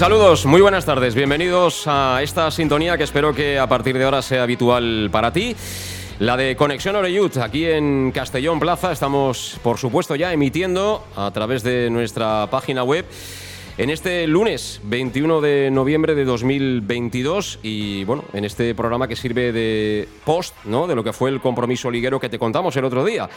Saludos, 0.00 0.46
muy 0.46 0.62
buenas 0.62 0.86
tardes. 0.86 1.14
Bienvenidos 1.14 1.82
a 1.86 2.22
esta 2.22 2.50
sintonía 2.50 2.96
que 2.96 3.04
espero 3.04 3.34
que 3.34 3.58
a 3.58 3.66
partir 3.66 3.98
de 3.98 4.04
ahora 4.04 4.22
sea 4.22 4.44
habitual 4.44 5.10
para 5.12 5.30
ti. 5.30 5.54
La 6.20 6.38
de 6.38 6.56
Conexión 6.56 6.96
Oreyud, 6.96 7.36
aquí 7.36 7.66
en 7.66 8.10
Castellón 8.10 8.58
Plaza. 8.60 8.92
Estamos, 8.92 9.60
por 9.62 9.76
supuesto, 9.76 10.16
ya 10.16 10.32
emitiendo 10.32 11.04
a 11.16 11.30
través 11.32 11.62
de 11.62 11.90
nuestra 11.90 12.48
página 12.50 12.82
web 12.82 13.04
en 13.80 13.88
este 13.88 14.26
lunes 14.26 14.78
21 14.84 15.40
de 15.40 15.70
noviembre 15.70 16.14
de 16.14 16.26
2022 16.26 17.60
y 17.62 18.04
bueno, 18.04 18.24
en 18.34 18.44
este 18.44 18.74
programa 18.74 19.08
que 19.08 19.16
sirve 19.16 19.52
de 19.52 20.06
post, 20.26 20.54
¿no? 20.66 20.86
De 20.86 20.94
lo 20.94 21.02
que 21.02 21.14
fue 21.14 21.30
el 21.30 21.40
compromiso 21.40 21.90
liguero 21.90 22.20
que 22.20 22.28
te 22.28 22.38
contamos 22.38 22.76
el 22.76 22.84
otro 22.84 23.06
día. 23.06 23.30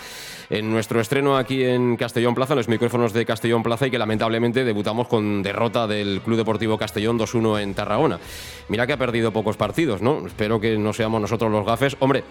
En 0.49 0.69
nuestro 0.69 0.99
estreno 0.99 1.37
aquí 1.37 1.63
en 1.63 1.95
Castellón 1.95 2.35
Plaza, 2.35 2.55
en 2.55 2.57
los 2.57 2.67
micrófonos 2.67 3.13
de 3.13 3.25
Castellón 3.25 3.63
Plaza 3.63 3.87
y 3.87 3.91
que 3.91 3.97
lamentablemente 3.97 4.65
debutamos 4.65 5.07
con 5.07 5.43
derrota 5.43 5.87
del 5.87 6.19
Club 6.19 6.35
Deportivo 6.35 6.77
Castellón 6.77 7.17
2-1 7.17 7.61
en 7.61 7.73
Tarragona. 7.73 8.19
Mira 8.67 8.85
que 8.85 8.91
ha 8.91 8.97
perdido 8.97 9.31
pocos 9.31 9.55
partidos, 9.55 10.01
¿no? 10.01 10.27
Espero 10.27 10.59
que 10.59 10.77
no 10.77 10.91
seamos 10.91 11.21
nosotros 11.21 11.49
los 11.53 11.65
gafes. 11.65 11.95
Hombre, 12.01 12.25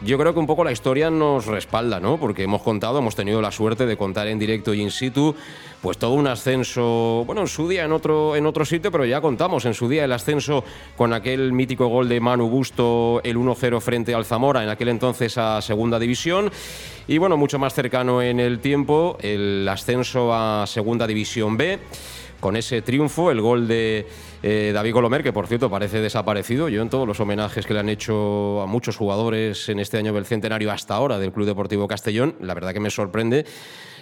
yo 0.00 0.16
creo 0.16 0.32
que 0.32 0.40
un 0.40 0.46
poco 0.46 0.64
la 0.64 0.72
historia 0.72 1.10
nos 1.10 1.44
respalda, 1.44 2.00
¿no? 2.00 2.18
Porque 2.18 2.44
hemos 2.44 2.62
contado, 2.62 3.00
hemos 3.00 3.14
tenido 3.14 3.42
la 3.42 3.52
suerte 3.52 3.84
de 3.84 3.98
contar 3.98 4.26
en 4.26 4.38
directo 4.38 4.72
y 4.72 4.80
in 4.80 4.90
situ 4.90 5.34
pues 5.80 5.98
todo 5.98 6.14
un 6.14 6.26
ascenso, 6.26 7.22
bueno, 7.26 7.42
en 7.42 7.46
su 7.46 7.68
día 7.68 7.84
en 7.84 7.92
otro, 7.92 8.34
en 8.34 8.46
otro 8.46 8.64
sitio, 8.64 8.90
pero 8.90 9.04
ya 9.04 9.20
contamos 9.20 9.64
en 9.64 9.74
su 9.74 9.88
día 9.88 10.04
el 10.04 10.12
ascenso 10.12 10.64
con 10.96 11.12
aquel 11.12 11.52
mítico 11.52 11.86
gol 11.86 12.08
de 12.08 12.20
Manu 12.20 12.48
Busto, 12.48 13.20
el 13.22 13.36
1-0 13.36 13.80
frente 13.80 14.14
al 14.14 14.24
Zamora, 14.24 14.62
en 14.62 14.68
aquel 14.68 14.88
entonces 14.88 15.38
a 15.38 15.62
Segunda 15.62 15.98
División. 15.98 16.50
Y 17.06 17.18
bueno, 17.18 17.36
mucho 17.36 17.58
más 17.58 17.74
cercano 17.74 18.20
en 18.20 18.40
el 18.40 18.58
tiempo, 18.58 19.16
el 19.20 19.66
ascenso 19.68 20.34
a 20.34 20.66
Segunda 20.66 21.06
División 21.06 21.56
B, 21.56 21.78
con 22.40 22.56
ese 22.56 22.82
triunfo, 22.82 23.30
el 23.30 23.40
gol 23.40 23.68
de 23.68 24.06
eh, 24.42 24.70
David 24.72 24.92
Colomer, 24.92 25.22
que 25.22 25.32
por 25.32 25.46
cierto 25.46 25.70
parece 25.70 26.00
desaparecido. 26.00 26.68
Yo 26.68 26.82
en 26.82 26.90
todos 26.90 27.06
los 27.06 27.20
homenajes 27.20 27.66
que 27.66 27.74
le 27.74 27.80
han 27.80 27.88
hecho 27.88 28.60
a 28.62 28.66
muchos 28.66 28.96
jugadores 28.96 29.68
en 29.68 29.80
este 29.80 29.98
año 29.98 30.12
del 30.12 30.26
centenario 30.26 30.70
hasta 30.70 30.94
ahora 30.94 31.18
del 31.18 31.32
Club 31.32 31.46
Deportivo 31.46 31.88
Castellón, 31.88 32.36
la 32.40 32.54
verdad 32.54 32.72
que 32.72 32.80
me 32.80 32.90
sorprende 32.90 33.44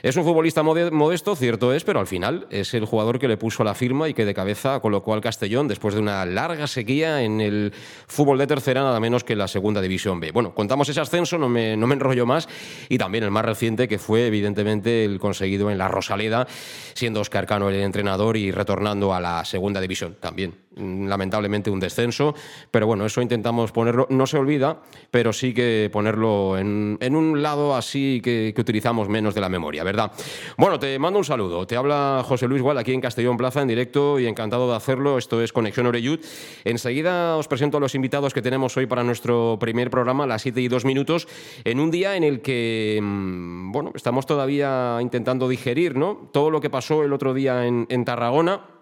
es 0.02 0.16
un 0.16 0.24
futbolista 0.24 0.62
modesto, 0.62 1.34
cierto 1.34 1.72
es, 1.72 1.82
pero 1.82 2.00
al 2.00 2.06
final 2.06 2.46
es 2.50 2.74
el 2.74 2.84
jugador 2.84 3.18
que 3.18 3.28
le 3.28 3.36
puso 3.36 3.64
la 3.64 3.74
firma 3.74 4.08
y 4.08 4.14
que 4.14 4.24
de 4.24 4.34
cabeza 4.34 4.78
colocó 4.80 5.14
al 5.14 5.20
Castellón 5.20 5.68
después 5.68 5.94
de 5.94 6.00
una 6.00 6.24
larga 6.26 6.66
sequía 6.66 7.22
en 7.22 7.40
el 7.40 7.72
fútbol 8.06 8.38
de 8.38 8.46
tercera, 8.46 8.82
nada 8.82 9.00
menos 9.00 9.24
que 9.24 9.34
la 9.34 9.48
segunda 9.48 9.80
división 9.80 10.20
B. 10.20 10.32
Bueno, 10.32 10.54
contamos 10.54 10.88
ese 10.88 11.00
ascenso, 11.00 11.38
no 11.38 11.48
me, 11.48 11.76
no 11.76 11.86
me 11.86 11.94
enrollo 11.94 12.26
más, 12.26 12.48
y 12.88 12.98
también 12.98 13.24
el 13.24 13.30
más 13.30 13.44
reciente 13.44 13.88
que 13.88 13.98
fue 13.98 14.26
evidentemente 14.26 15.04
el 15.04 15.18
conseguido 15.18 15.70
en 15.70 15.78
la 15.78 15.88
Rosaleda, 15.88 16.46
siendo 16.94 17.20
Oscar 17.20 17.46
Cano 17.46 17.68
el 17.68 17.76
entrenador 17.76 18.25
y 18.34 18.50
retornando 18.50 19.14
a 19.14 19.20
la 19.20 19.44
segunda 19.44 19.80
división 19.80 20.16
también 20.18 20.65
lamentablemente 20.76 21.70
un 21.70 21.80
descenso, 21.80 22.34
pero 22.70 22.86
bueno, 22.86 23.06
eso 23.06 23.22
intentamos 23.22 23.72
ponerlo, 23.72 24.06
no 24.10 24.26
se 24.26 24.38
olvida, 24.38 24.82
pero 25.10 25.32
sí 25.32 25.54
que 25.54 25.88
ponerlo 25.92 26.58
en, 26.58 26.98
un 27.16 27.42
lado 27.42 27.74
así 27.74 28.20
que, 28.22 28.54
utilizamos 28.56 29.08
menos 29.08 29.34
de 29.34 29.40
la 29.40 29.48
memoria, 29.48 29.84
¿verdad? 29.84 30.12
Bueno, 30.58 30.78
te 30.78 30.98
mando 30.98 31.18
un 31.18 31.24
saludo, 31.24 31.66
te 31.66 31.76
habla 31.76 32.22
José 32.26 32.48
Luis 32.48 32.62
Gual 32.62 32.78
aquí 32.78 32.92
en 32.92 33.00
Castellón 33.00 33.36
Plaza 33.36 33.62
en 33.62 33.68
directo 33.68 34.18
y 34.18 34.26
encantado 34.26 34.68
de 34.68 34.76
hacerlo, 34.76 35.18
esto 35.18 35.42
es 35.42 35.52
Conexión 35.52 35.86
Oreyud. 35.86 36.20
Enseguida 36.64 37.36
os 37.36 37.48
presento 37.48 37.76
a 37.78 37.80
los 37.80 37.94
invitados 37.94 38.34
que 38.34 38.42
tenemos 38.42 38.76
hoy 38.76 38.86
para 38.86 39.04
nuestro 39.04 39.56
primer 39.60 39.90
programa, 39.90 40.26
las 40.26 40.42
7 40.42 40.60
y 40.60 40.68
2 40.68 40.84
minutos, 40.84 41.28
en 41.64 41.80
un 41.80 41.90
día 41.90 42.16
en 42.16 42.24
el 42.24 42.40
que, 42.40 42.98
mm, 43.02 43.72
bueno, 43.72 43.92
estamos 43.94 44.26
todavía 44.26 44.98
intentando 45.00 45.48
digerir, 45.48 45.96
¿no? 45.96 46.28
Todo 46.32 46.50
lo 46.50 46.60
que 46.60 46.70
pasó 46.70 47.04
el 47.04 47.12
otro 47.12 47.34
día 47.34 47.66
en, 47.66 47.86
en 47.88 48.04
Tarragona 48.04 48.75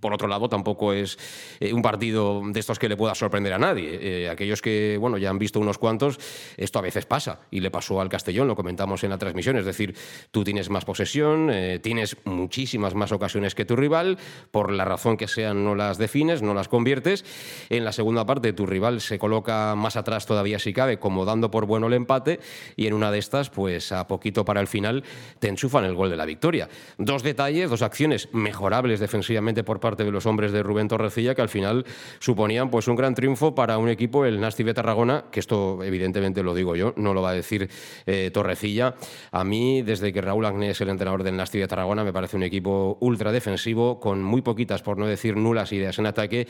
por 0.00 0.14
otro 0.14 0.28
lado, 0.28 0.48
tampoco 0.48 0.92
es 0.92 1.18
eh, 1.60 1.72
un 1.72 1.82
partido 1.82 2.42
de 2.44 2.58
estos 2.58 2.78
que 2.78 2.88
le 2.88 2.96
pueda 2.96 3.14
sorprender 3.14 3.52
a 3.52 3.58
nadie. 3.58 3.98
Eh, 4.00 4.28
aquellos 4.28 4.62
que 4.62 4.96
bueno, 4.98 5.18
ya 5.18 5.30
han 5.30 5.38
visto 5.38 5.60
unos 5.60 5.78
cuantos, 5.78 6.18
esto 6.56 6.78
a 6.78 6.82
veces 6.82 7.06
pasa. 7.06 7.40
Y 7.50 7.60
le 7.60 7.70
pasó 7.70 8.00
al 8.00 8.08
Castellón, 8.08 8.48
lo 8.48 8.56
comentamos 8.56 9.04
en 9.04 9.10
la 9.10 9.18
transmisión. 9.18 9.56
Es 9.56 9.64
decir, 9.64 9.94
tú 10.30 10.42
tienes 10.42 10.70
más 10.70 10.84
posesión, 10.84 11.50
eh, 11.52 11.78
tienes 11.78 12.16
muchísimas 12.24 12.94
más 12.94 13.12
ocasiones 13.12 13.54
que 13.54 13.64
tu 13.64 13.76
rival, 13.76 14.18
por 14.50 14.72
la 14.72 14.84
razón 14.84 15.16
que 15.16 15.28
sean 15.28 15.64
no 15.64 15.74
las 15.74 15.98
defines, 15.98 16.42
no 16.42 16.54
las 16.54 16.68
conviertes. 16.68 17.24
En 17.68 17.84
la 17.84 17.92
segunda 17.92 18.24
parte, 18.24 18.52
tu 18.52 18.66
rival 18.66 19.00
se 19.00 19.18
coloca 19.18 19.74
más 19.76 19.96
atrás 19.96 20.26
todavía 20.26 20.58
si 20.58 20.72
cabe, 20.72 20.98
como 20.98 21.24
dando 21.24 21.50
por 21.50 21.66
bueno 21.66 21.88
el 21.88 21.92
empate. 21.92 22.40
Y 22.76 22.86
en 22.86 22.94
una 22.94 23.10
de 23.10 23.18
estas, 23.18 23.50
pues 23.50 23.92
a 23.92 24.06
poquito 24.08 24.44
para 24.44 24.60
el 24.60 24.66
final, 24.66 25.04
te 25.38 25.48
enchufan 25.48 25.84
el 25.84 25.94
gol 25.94 26.10
de 26.10 26.16
la 26.16 26.24
victoria. 26.24 26.68
Dos 26.96 27.22
detalles, 27.22 27.68
dos 27.68 27.82
acciones 27.82 28.28
mejorables 28.32 29.00
defensivamente 29.00 29.62
por 29.62 29.80
parte 29.80 29.89
de 29.96 30.10
los 30.10 30.26
hombres 30.26 30.52
de 30.52 30.62
Rubén 30.62 30.88
Torrecilla, 30.88 31.34
que 31.34 31.42
al 31.42 31.48
final 31.48 31.84
suponían 32.18 32.70
pues 32.70 32.88
un 32.88 32.96
gran 32.96 33.14
triunfo 33.14 33.54
para 33.54 33.78
un 33.78 33.88
equipo, 33.88 34.24
el 34.24 34.40
Nasti 34.40 34.62
de 34.62 34.74
Tarragona, 34.74 35.24
que 35.30 35.40
esto 35.40 35.82
evidentemente 35.82 36.42
lo 36.42 36.54
digo 36.54 36.76
yo, 36.76 36.92
no 36.96 37.14
lo 37.14 37.22
va 37.22 37.30
a 37.30 37.34
decir 37.34 37.68
eh, 38.06 38.30
Torrecilla. 38.32 38.94
A 39.32 39.44
mí, 39.44 39.82
desde 39.82 40.12
que 40.12 40.20
Raúl 40.20 40.44
Agnés 40.44 40.70
es 40.70 40.80
el 40.80 40.88
entrenador 40.88 41.22
del 41.22 41.36
Nasti 41.36 41.58
de 41.58 41.68
Tarragona, 41.68 42.04
me 42.04 42.12
parece 42.12 42.36
un 42.36 42.42
equipo 42.42 42.98
ultra 43.00 43.32
defensivo, 43.32 44.00
con 44.00 44.22
muy 44.22 44.42
poquitas, 44.42 44.82
por 44.82 44.98
no 44.98 45.06
decir 45.06 45.36
nulas 45.36 45.72
ideas 45.72 45.98
en 45.98 46.06
ataque, 46.06 46.46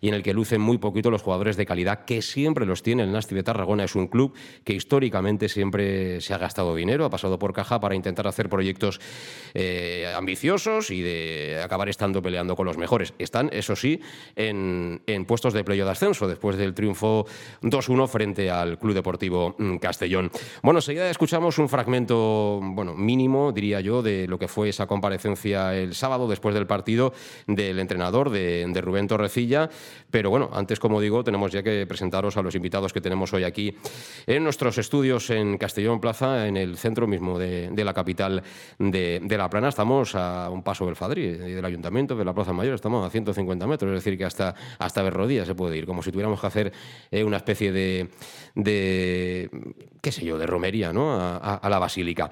y 0.00 0.08
en 0.08 0.14
el 0.14 0.22
que 0.22 0.34
lucen 0.34 0.60
muy 0.60 0.78
poquito 0.78 1.10
los 1.10 1.22
jugadores 1.22 1.56
de 1.56 1.66
calidad, 1.66 2.04
que 2.04 2.22
siempre 2.22 2.66
los 2.66 2.82
tiene 2.82 3.02
el 3.02 3.12
Nasti 3.12 3.34
de 3.34 3.42
Tarragona. 3.42 3.84
Es 3.84 3.94
un 3.94 4.08
club 4.08 4.34
que 4.64 4.72
históricamente 4.72 5.48
siempre 5.48 6.20
se 6.20 6.34
ha 6.34 6.38
gastado 6.38 6.74
dinero, 6.74 7.04
ha 7.04 7.10
pasado 7.10 7.38
por 7.38 7.52
caja 7.52 7.80
para 7.80 7.94
intentar 7.94 8.26
hacer 8.26 8.48
proyectos 8.48 9.00
eh, 9.54 10.12
ambiciosos 10.16 10.90
y 10.90 11.00
de 11.02 11.60
acabar 11.62 11.88
estando 11.88 12.22
peleando 12.22 12.56
con 12.56 12.66
los 12.66 12.76
mejores. 12.84 13.14
Están, 13.18 13.48
eso 13.50 13.74
sí, 13.76 13.98
en, 14.36 15.00
puestos 15.26 15.54
de 15.54 15.64
playo 15.64 15.86
de 15.86 15.90
ascenso 15.90 16.28
después 16.28 16.58
del 16.58 16.74
triunfo 16.74 17.24
2-1 17.62 18.08
frente 18.08 18.50
al 18.50 18.78
Club 18.78 18.92
Deportivo 18.92 19.54
mm, 19.56 19.76
Castellón. 19.76 20.30
Bueno, 20.62 20.80
enseguida 20.80 21.08
escuchamos 21.08 21.56
un 21.58 21.70
fragmento, 21.70 22.60
bueno, 22.62 22.94
mínimo, 22.94 23.52
diría 23.52 23.80
yo, 23.80 24.02
de 24.02 24.28
lo 24.28 24.38
que 24.38 24.48
fue 24.48 24.68
esa 24.68 24.86
comparecencia 24.86 25.74
el 25.74 25.94
sábado 25.94 26.28
después 26.28 26.54
del 26.54 26.66
partido 26.66 27.14
del 27.46 27.78
entrenador 27.78 28.28
de, 28.28 28.80
Rubén 28.82 29.08
Torrecilla. 29.08 29.70
Pero 30.10 30.28
bueno, 30.28 30.50
antes, 30.52 30.78
como 30.78 31.00
digo, 31.00 31.24
tenemos 31.24 31.52
ya 31.52 31.62
que 31.62 31.86
presentaros 31.86 32.36
a 32.36 32.42
los 32.42 32.54
invitados 32.54 32.92
que 32.92 33.00
tenemos 33.00 33.32
hoy 33.32 33.44
aquí 33.44 33.74
en 34.26 34.44
nuestros 34.44 34.76
estudios 34.76 35.30
en 35.30 35.56
Castellón 35.56 36.00
Plaza, 36.00 36.46
en 36.46 36.58
el 36.58 36.76
centro 36.76 37.06
mismo 37.06 37.38
de, 37.38 37.72
la 37.82 37.94
capital 37.94 38.42
de, 38.78 39.36
La 39.38 39.48
Plana. 39.48 39.70
Estamos 39.70 40.14
a 40.14 40.50
un 40.50 40.62
paso 40.62 40.84
del 40.84 40.96
Fadri, 40.96 41.30
del 41.30 41.64
Ayuntamiento, 41.64 42.14
de 42.14 42.26
la 42.26 42.34
Plaza 42.34 42.52
Mayor 42.52 42.73
estamos 42.74 43.06
a 43.06 43.10
150 43.10 43.66
metros, 43.66 43.90
es 43.90 44.04
decir, 44.04 44.18
que 44.18 44.24
hasta, 44.24 44.54
hasta 44.78 45.02
Berrodía 45.02 45.44
se 45.44 45.54
puede 45.54 45.76
ir, 45.76 45.86
como 45.86 46.02
si 46.02 46.10
tuviéramos 46.10 46.40
que 46.40 46.46
hacer 46.46 46.72
eh, 47.10 47.24
una 47.24 47.38
especie 47.38 47.72
de, 47.72 48.10
de, 48.54 49.50
qué 50.00 50.12
sé 50.12 50.24
yo, 50.24 50.38
de 50.38 50.46
romería 50.46 50.92
¿no? 50.92 51.14
a, 51.14 51.68
la 51.68 51.78
basílica. 51.78 52.30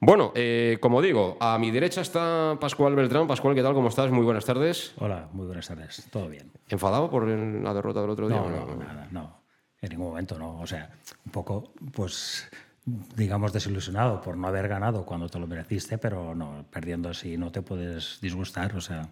Bueno, 0.00 0.32
eh, 0.34 0.78
como 0.80 1.02
digo, 1.02 1.36
a 1.40 1.58
mi 1.58 1.70
derecha 1.70 2.00
está 2.00 2.56
Pascual 2.58 2.94
Beltrán. 2.94 3.26
Pascual, 3.26 3.54
¿qué 3.54 3.62
tal? 3.62 3.74
¿Cómo 3.74 3.88
estás? 3.88 4.10
Muy 4.10 4.24
buenas 4.24 4.46
tardes. 4.46 4.94
Hola, 4.96 5.28
muy 5.32 5.46
buenas 5.46 5.68
tardes. 5.68 6.06
Todo 6.10 6.28
bien. 6.28 6.50
¿Enfadado 6.68 7.10
por 7.10 7.28
la 7.28 7.74
derrota 7.74 8.00
del 8.00 8.10
otro 8.10 8.28
día? 8.28 8.40
No, 8.40 8.48
no, 8.48 8.76
nada, 8.76 9.08
no. 9.10 9.40
En 9.82 9.90
ningún 9.90 10.08
momento, 10.08 10.38
no. 10.38 10.58
O 10.58 10.66
sea, 10.66 10.90
un 11.26 11.32
poco, 11.32 11.72
pues 11.92 12.48
digamos, 12.84 13.52
desilusionado 13.52 14.20
por 14.20 14.36
no 14.36 14.48
haber 14.48 14.68
ganado 14.68 15.04
cuando 15.04 15.28
te 15.28 15.38
lo 15.38 15.46
mereciste, 15.46 15.98
pero 15.98 16.34
no, 16.34 16.64
perdiendo 16.70 17.10
así 17.10 17.36
no 17.36 17.52
te 17.52 17.62
puedes 17.62 18.18
disgustar, 18.20 18.74
o 18.76 18.80
sea, 18.80 19.08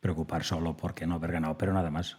preocupar 0.00 0.44
solo 0.44 0.76
porque 0.76 1.06
no 1.06 1.14
haber 1.16 1.32
ganado, 1.32 1.56
pero 1.58 1.72
nada 1.72 1.90
más. 1.90 2.16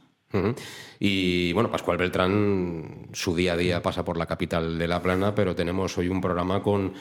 Y 1.00 1.54
bueno, 1.54 1.72
Pascual 1.72 1.98
Beltrán, 1.98 3.08
su 3.14 3.36
día 3.36 3.54
a 3.54 3.58
día 3.58 3.82
pasa 3.82 4.06
por 4.06 4.18
la 4.18 4.26
capital 4.28 4.78
de 4.78 4.88
La 4.88 5.02
Plana, 5.02 5.34
pero 5.34 5.56
tenemos 5.56 5.98
hoy 5.98 6.08
un 6.10 6.22
programa 6.22 6.62
con, 6.62 6.94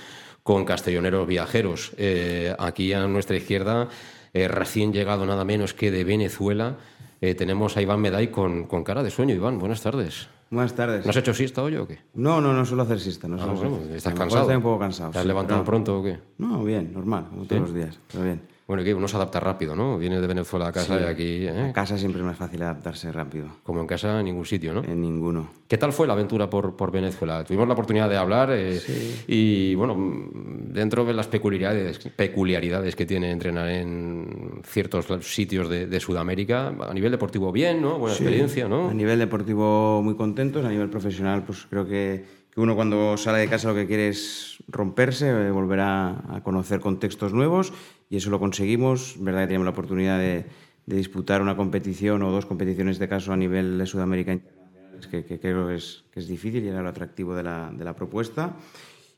con 0.43 0.65
castelloneros 0.65 1.27
viajeros. 1.27 1.93
Eh, 1.99 2.55
aquí 2.59 2.93
a 2.95 3.07
nuestra 3.07 3.37
izquierda, 3.37 3.89
eh, 4.33 4.49
recién 4.49 4.93
llegado 4.93 5.27
nada 5.27 5.45
menos 5.45 5.75
que 5.75 5.91
de 5.91 6.05
Venezuela, 6.05 6.79
eh, 7.21 7.35
tenemos 7.35 7.77
a 7.77 7.83
Iván 7.83 8.01
Meday 8.01 8.29
con, 8.29 8.65
con, 8.65 8.83
cara 8.85 9.03
de 9.03 9.11
sueño. 9.11 9.35
Iván, 9.35 9.59
buenas 9.59 9.83
tardes. 9.83 10.29
Buenas 10.51 10.75
tardes. 10.75 11.05
¿No 11.05 11.11
has 11.11 11.17
hecho 11.17 11.35
siesta 11.35 11.63
hoy 11.63 11.77
o 11.77 11.87
qué? 11.87 11.99
No, 12.15 12.41
no, 12.41 12.55
no 12.55 12.65
suelo 12.65 12.85
hacer 12.85 12.99
siesta. 13.01 13.29
No 13.29 13.37
Ah, 13.37 13.41
suelo 13.41 13.55
bueno, 13.57 13.77
hacer. 13.85 13.97
¿Estás 13.97 14.15
cansado? 14.15 14.43
Estoy 14.43 14.57
un 14.57 14.63
poco 14.63 14.79
cansado. 14.79 15.11
¿Te 15.11 15.19
has 15.19 15.23
sí, 15.25 15.29
levantado 15.29 15.61
pero- 15.61 15.67
pronto 15.71 15.99
o 15.99 16.03
qué? 16.03 16.19
No, 16.39 16.65
bien, 16.65 16.95
normal, 16.95 17.27
como 17.29 17.45
todos 17.45 17.61
los 17.61 17.75
días, 17.75 17.99
pero 18.11 18.25
bien. 18.25 18.41
Bueno, 18.69 18.85
que 18.85 18.93
uno 18.93 19.09
se 19.09 19.17
adapta 19.17 19.41
rápido, 19.41 19.75
¿no? 19.75 19.97
Viene 19.97 20.21
de 20.21 20.27
Venezuela 20.27 20.69
a 20.69 20.73
casa 20.73 20.99
Sí. 20.99 21.03
y 21.03 21.07
aquí, 21.07 21.47
¿eh? 21.47 21.71
A 21.71 21.73
casa 21.73 21.97
siempre 21.97 22.21
es 22.21 22.27
más 22.27 22.37
fácil 22.37 22.61
adaptarse 22.63 23.11
rápido. 23.11 23.49
como 23.63 23.81
en 23.81 23.87
casa, 23.87 24.19
en 24.19 24.27
ningún 24.27 24.45
sitio, 24.45 24.75
¿no? 24.75 24.85
En 24.85 25.01
ninguno. 25.01 25.49
¿Qué 25.67 25.79
tal 25.79 25.91
fue 25.95 26.07
la 26.07 26.13
aventura 26.13 26.51
por, 26.51 26.77
por 26.77 26.91
Venezuela? 26.93 27.43
Tuvimos 27.45 27.67
la 27.67 27.73
oportunidad 27.73 28.11
de 28.11 28.19
hablar 28.19 28.51
eh, 28.53 28.79
y, 29.27 29.75
bueno, 29.75 29.95
mm, 29.95 30.73
dentro 30.75 31.07
de 31.07 31.15
las 31.15 31.29
peculiaridades, 31.29 31.99
peculiaridades 32.15 32.95
que 32.95 33.07
tiene 33.07 33.31
entrenar 33.31 33.71
en 33.71 34.61
ciertos 34.65 35.07
sitios 35.27 35.71
de, 35.71 35.87
de 35.87 35.99
Sudamérica, 36.01 36.69
a 36.69 36.93
nivel 36.93 37.11
deportivo 37.11 37.51
bien, 37.51 37.81
¿no? 37.81 37.99
Buena 37.99 38.15
experiencia, 38.17 38.69
¿no? 38.69 38.91
A 38.91 38.95
nivel 38.95 39.19
deportivo 39.19 40.03
muy 40.03 40.15
contentos, 40.15 40.67
a 40.67 40.69
nivel 40.69 40.91
profesional 40.91 41.43
pues 41.43 41.67
creo 41.71 41.87
que, 41.87 42.23
que 42.55 42.61
uno 42.61 42.75
cuando 42.77 43.17
sale 43.17 43.39
de 43.39 43.49
casa 43.49 43.69
lo 43.69 43.75
que 43.75 43.87
quiere 43.87 44.09
es 44.09 44.59
romperse, 44.69 45.31
eh, 45.31 45.51
volver 45.51 45.81
a, 45.81 46.37
a 46.37 46.43
conocer 46.43 46.81
contextos 46.81 47.33
nuevos 47.33 47.73
y 48.11 48.17
eso 48.17 48.31
lo 48.31 48.39
conseguimos. 48.39 49.17
verdad 49.19 49.43
que 49.43 49.47
tenemos 49.49 49.65
la 49.65 49.71
oportunidad 49.73 50.19
de, 50.19 50.47
disputar 50.87 51.43
una 51.43 51.55
competición 51.55 52.23
o 52.23 52.33
dos 52.33 52.47
competiciones 52.47 52.99
de 52.99 53.09
caso 53.09 53.35
a 53.35 53.37
nivel 53.37 53.77
de 53.77 53.85
Sudamérica 53.85 54.33
internacionales 54.33 55.07
que, 55.07 55.23
que 55.23 55.39
creo 55.39 55.69
que 55.69 55.75
es, 55.75 56.05
que 56.11 56.21
es 56.21 56.27
difícil 56.29 56.65
y 56.65 56.69
era 56.69 56.81
lo 56.81 56.89
atractivo 56.89 57.35
de 57.35 57.43
la, 57.43 57.71
de 57.71 57.85
la 57.85 57.95
propuesta. 57.95 58.57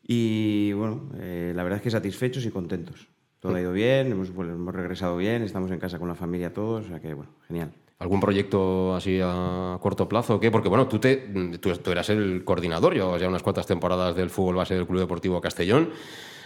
Y 0.02 0.72
bueno, 0.72 1.08
eh, 1.20 1.52
la 1.54 1.62
verdad 1.62 1.76
es 1.76 1.82
que 1.82 1.90
satisfechos 1.90 2.44
y 2.44 2.50
contentos. 2.50 3.06
Todo 3.38 3.54
ha 3.54 3.60
ido 3.60 3.72
bien, 3.72 4.10
hemos, 4.10 4.30
hemos 4.30 4.74
regresado 4.74 5.16
bien, 5.16 5.42
estamos 5.42 5.70
en 5.70 5.78
casa 5.78 6.00
con 6.00 6.08
la 6.08 6.16
familia 6.16 6.52
todos, 6.52 6.86
o 6.86 6.88
sea 6.88 7.00
que 7.00 7.14
bueno, 7.14 7.30
genial. 7.46 7.72
¿Algún 8.00 8.18
proyecto 8.18 8.94
así 8.94 9.20
a 9.22 9.78
corto 9.80 10.08
plazo 10.08 10.40
qué? 10.40 10.50
Porque, 10.50 10.70
bueno, 10.70 10.88
tú, 10.88 10.98
te, 10.98 11.16
tú 11.60 11.90
eras 11.90 12.08
el 12.08 12.44
coordinador, 12.44 12.94
llevabas 12.94 13.20
ya 13.20 13.28
unas 13.28 13.42
cuantas 13.42 13.66
temporadas 13.66 14.16
del 14.16 14.30
fútbol 14.30 14.56
base 14.56 14.74
del 14.74 14.86
Club 14.86 15.00
Deportivo 15.00 15.40
Castellón, 15.40 15.90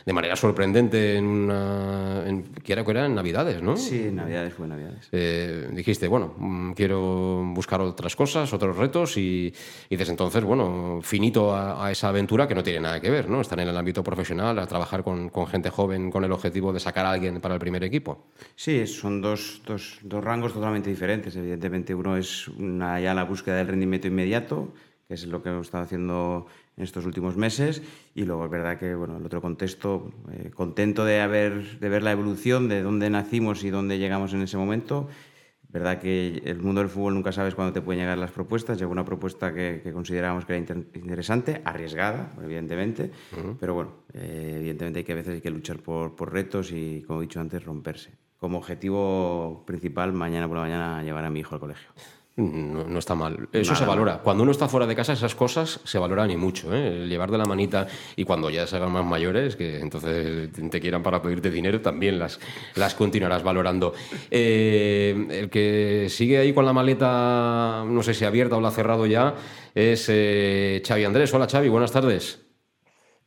de 0.04 0.12
manera 0.12 0.36
sorprendente 0.36 1.16
en 1.16 1.24
una... 1.24 2.22
En, 2.26 2.42
que 2.42 2.72
era, 2.72 2.84
que 2.84 2.90
era 2.90 3.06
en 3.06 3.14
Navidades, 3.14 3.62
¿no? 3.62 3.76
Sí, 3.76 4.08
en 4.08 4.16
Navidades 4.16 4.52
fue 4.52 4.66
Navidades. 4.66 5.08
Eh, 5.12 5.68
dijiste, 5.72 6.08
bueno, 6.08 6.34
mm, 6.36 6.72
quiero 6.72 7.42
buscar 7.54 7.80
otras 7.80 8.14
cosas, 8.14 8.52
otros 8.52 8.76
retos 8.76 9.16
y, 9.16 9.52
y 9.88 9.96
desde 9.96 10.12
entonces, 10.12 10.44
bueno, 10.44 11.00
finito 11.02 11.54
a, 11.54 11.86
a, 11.86 11.90
esa 11.90 12.08
aventura 12.08 12.46
que 12.46 12.54
no 12.54 12.62
tiene 12.62 12.80
nada 12.80 13.00
que 13.00 13.10
ver, 13.10 13.30
¿no? 13.30 13.40
Estar 13.40 13.58
en 13.60 13.68
el 13.68 13.76
ámbito 13.76 14.04
profesional, 14.04 14.58
a 14.58 14.66
trabajar 14.66 15.02
con, 15.02 15.30
con 15.30 15.46
gente 15.46 15.70
joven 15.70 16.10
con 16.10 16.24
el 16.24 16.32
objetivo 16.32 16.72
de 16.72 16.80
sacar 16.80 17.06
a 17.06 17.12
alguien 17.12 17.40
para 17.40 17.54
el 17.54 17.60
primer 17.60 17.82
equipo. 17.84 18.26
Sí, 18.56 18.86
son 18.86 19.22
dos, 19.22 19.62
dos, 19.66 19.98
dos 20.02 20.22
rangos 20.22 20.52
totalmente 20.52 20.90
diferentes. 20.90 21.34
Evidentemente 21.36 21.94
uno 21.94 22.16
es 22.16 22.48
una, 22.48 23.00
ya 23.00 23.14
la 23.14 23.24
búsqueda 23.24 23.56
del 23.56 23.68
rendimiento 23.68 24.06
inmediato, 24.06 24.72
que 25.08 25.14
es 25.14 25.26
lo 25.26 25.42
que 25.42 25.50
hemos 25.50 25.66
estado 25.66 25.84
haciendo 25.84 26.46
en 26.76 26.84
estos 26.84 27.06
últimos 27.06 27.36
meses. 27.36 27.82
Y 28.14 28.24
luego 28.24 28.44
es 28.44 28.50
verdad 28.50 28.78
que 28.78 28.94
bueno 28.94 29.16
el 29.16 29.24
otro 29.24 29.40
contexto 29.40 30.10
eh, 30.32 30.50
contento 30.50 31.04
de 31.04 31.20
haber 31.20 31.78
de 31.78 31.88
ver 31.88 32.02
la 32.02 32.12
evolución 32.12 32.68
de 32.68 32.82
dónde 32.82 33.10
nacimos 33.10 33.64
y 33.64 33.70
dónde 33.70 33.98
llegamos 33.98 34.32
en 34.34 34.42
ese 34.42 34.56
momento. 34.56 35.08
Verdad 35.68 35.98
que 36.00 36.40
el 36.44 36.60
mundo 36.60 36.82
del 36.82 36.88
fútbol 36.88 37.14
nunca 37.14 37.32
sabes 37.32 37.56
cuándo 37.56 37.72
te 37.72 37.80
pueden 37.80 38.00
llegar 38.00 38.16
las 38.16 38.30
propuestas. 38.30 38.78
Llegó 38.78 38.92
una 38.92 39.04
propuesta 39.04 39.52
que, 39.52 39.80
que 39.82 39.92
considerábamos 39.92 40.44
que 40.44 40.52
era 40.52 40.60
inter 40.60 40.86
interesante 40.94 41.62
arriesgada 41.64 42.30
evidentemente. 42.40 43.10
Uh 43.32 43.36
-huh. 43.36 43.56
pero 43.58 43.74
bueno 43.74 43.90
eh, 44.12 44.54
evidentemente 44.58 45.00
hay 45.00 45.04
que 45.04 45.12
a 45.12 45.16
veces 45.16 45.34
hay 45.34 45.40
que 45.40 45.50
luchar 45.50 45.78
por, 45.80 46.14
por 46.14 46.32
retos 46.32 46.70
y 46.70 47.02
como 47.02 47.20
he 47.20 47.22
dicho 47.22 47.40
antes 47.40 47.64
romperse. 47.64 48.12
Como 48.38 48.58
objetivo 48.58 49.64
principal 49.66 50.12
mañana 50.12 50.46
por 50.46 50.56
la 50.58 50.62
mañana 50.62 51.02
llevar 51.02 51.24
a 51.24 51.30
mi 51.30 51.40
hijo 51.40 51.54
al 51.54 51.60
colegio 51.60 51.90
no, 52.36 52.84
no, 52.84 52.98
está 52.98 53.14
mal. 53.14 53.48
Eso 53.52 53.72
Nada, 53.72 53.84
se 53.84 53.88
valora. 53.88 54.18
Cuando 54.18 54.42
uno 54.42 54.50
está 54.50 54.66
fuera 54.66 54.86
de 54.86 54.96
casa, 54.96 55.12
esas 55.12 55.36
cosas 55.36 55.80
se 55.84 55.98
valoran 55.98 56.30
y 56.32 56.36
mucho. 56.36 56.74
¿eh? 56.74 57.02
El 57.02 57.08
llevar 57.08 57.30
de 57.30 57.38
la 57.38 57.44
manita 57.44 57.86
y 58.16 58.24
cuando 58.24 58.50
ya 58.50 58.66
se 58.66 58.76
hagan 58.76 58.90
más 58.90 59.04
mayores, 59.04 59.54
que 59.54 59.78
entonces 59.78 60.50
te 60.52 60.80
quieran 60.80 61.02
para 61.02 61.22
pedirte 61.22 61.50
dinero, 61.50 61.80
también 61.80 62.18
las, 62.18 62.40
las 62.74 62.94
continuarás 62.96 63.44
valorando. 63.44 63.94
Eh, 64.30 65.28
el 65.30 65.48
que 65.48 66.08
sigue 66.10 66.38
ahí 66.38 66.52
con 66.52 66.64
la 66.64 66.72
maleta, 66.72 67.84
no 67.86 68.02
sé 68.02 68.14
si 68.14 68.24
abierta 68.24 68.56
o 68.56 68.60
la 68.60 68.68
ha 68.68 68.72
cerrado 68.72 69.06
ya, 69.06 69.34
es 69.74 70.08
eh, 70.08 70.82
Xavi 70.84 71.04
Andrés. 71.04 71.32
Hola 71.34 71.46
Xavi, 71.46 71.68
buenas 71.68 71.92
tardes. 71.92 72.44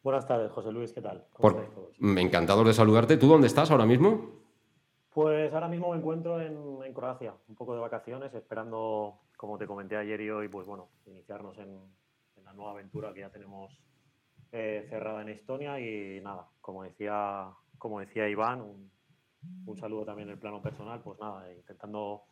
Buenas 0.03 0.27
tardes, 0.27 0.51
José 0.51 0.71
Luis, 0.71 0.91
¿qué 0.91 1.01
tal? 1.01 1.25
Por... 1.37 1.65
Encantado 1.99 2.63
de 2.63 2.73
saludarte. 2.73 3.17
¿Tú 3.17 3.27
dónde 3.27 3.47
estás 3.47 3.71
ahora 3.71 3.85
mismo? 3.85 4.37
Pues 5.13 5.51
ahora 5.51 5.67
mismo 5.67 5.91
me 5.91 5.97
encuentro 5.97 6.39
en, 6.39 6.53
en, 6.53 6.66
Croacia, 6.97 7.35
un 7.47 7.53
poco 7.53 7.75
de 7.75 7.79
vacaciones, 7.79 8.33
esperando, 8.33 9.19
como 9.37 9.59
te 9.59 9.67
comenté 9.67 9.95
ayer 9.95 10.19
y 10.19 10.31
hoy, 10.31 10.47
pues 10.47 10.65
bueno, 10.65 10.89
iniciarnos 11.05 11.55
en, 11.59 11.79
en 12.35 12.43
la 12.43 12.53
nueva 12.53 12.71
aventura 12.71 13.13
que 13.13 13.19
ya 13.19 13.29
tenemos 13.29 13.71
eh, 14.51 14.83
cerrada 14.89 15.21
en 15.21 15.29
Estonia. 15.29 15.79
Y 15.79 16.19
nada, 16.21 16.47
como 16.59 16.81
decía, 16.81 17.51
como 17.77 17.99
decía 17.99 18.27
Iván, 18.27 18.61
un, 18.61 18.91
un 19.67 19.77
saludo 19.77 20.05
también 20.05 20.29
en 20.29 20.33
el 20.33 20.39
plano 20.39 20.59
personal, 20.59 20.99
pues 21.03 21.19
nada, 21.19 21.53
intentando 21.53 22.23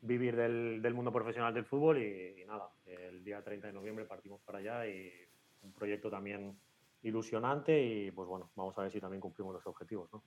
vivir 0.00 0.36
del, 0.36 0.80
del 0.80 0.94
mundo 0.94 1.12
profesional 1.12 1.52
del 1.52 1.66
fútbol. 1.66 1.98
Y, 1.98 2.40
y, 2.40 2.46
nada, 2.46 2.70
el 2.86 3.22
día 3.22 3.44
30 3.44 3.66
de 3.66 3.74
noviembre 3.74 4.06
partimos 4.06 4.40
para 4.40 4.60
allá 4.60 4.86
y 4.86 5.12
un 5.60 5.74
proyecto 5.74 6.08
también 6.08 6.58
ilusionante. 7.02 7.78
Y 7.78 8.10
pues 8.10 8.26
bueno, 8.26 8.52
vamos 8.56 8.78
a 8.78 8.82
ver 8.84 8.90
si 8.90 9.00
también 9.00 9.20
cumplimos 9.20 9.52
los 9.52 9.66
objetivos, 9.66 10.10
¿no? 10.14 10.22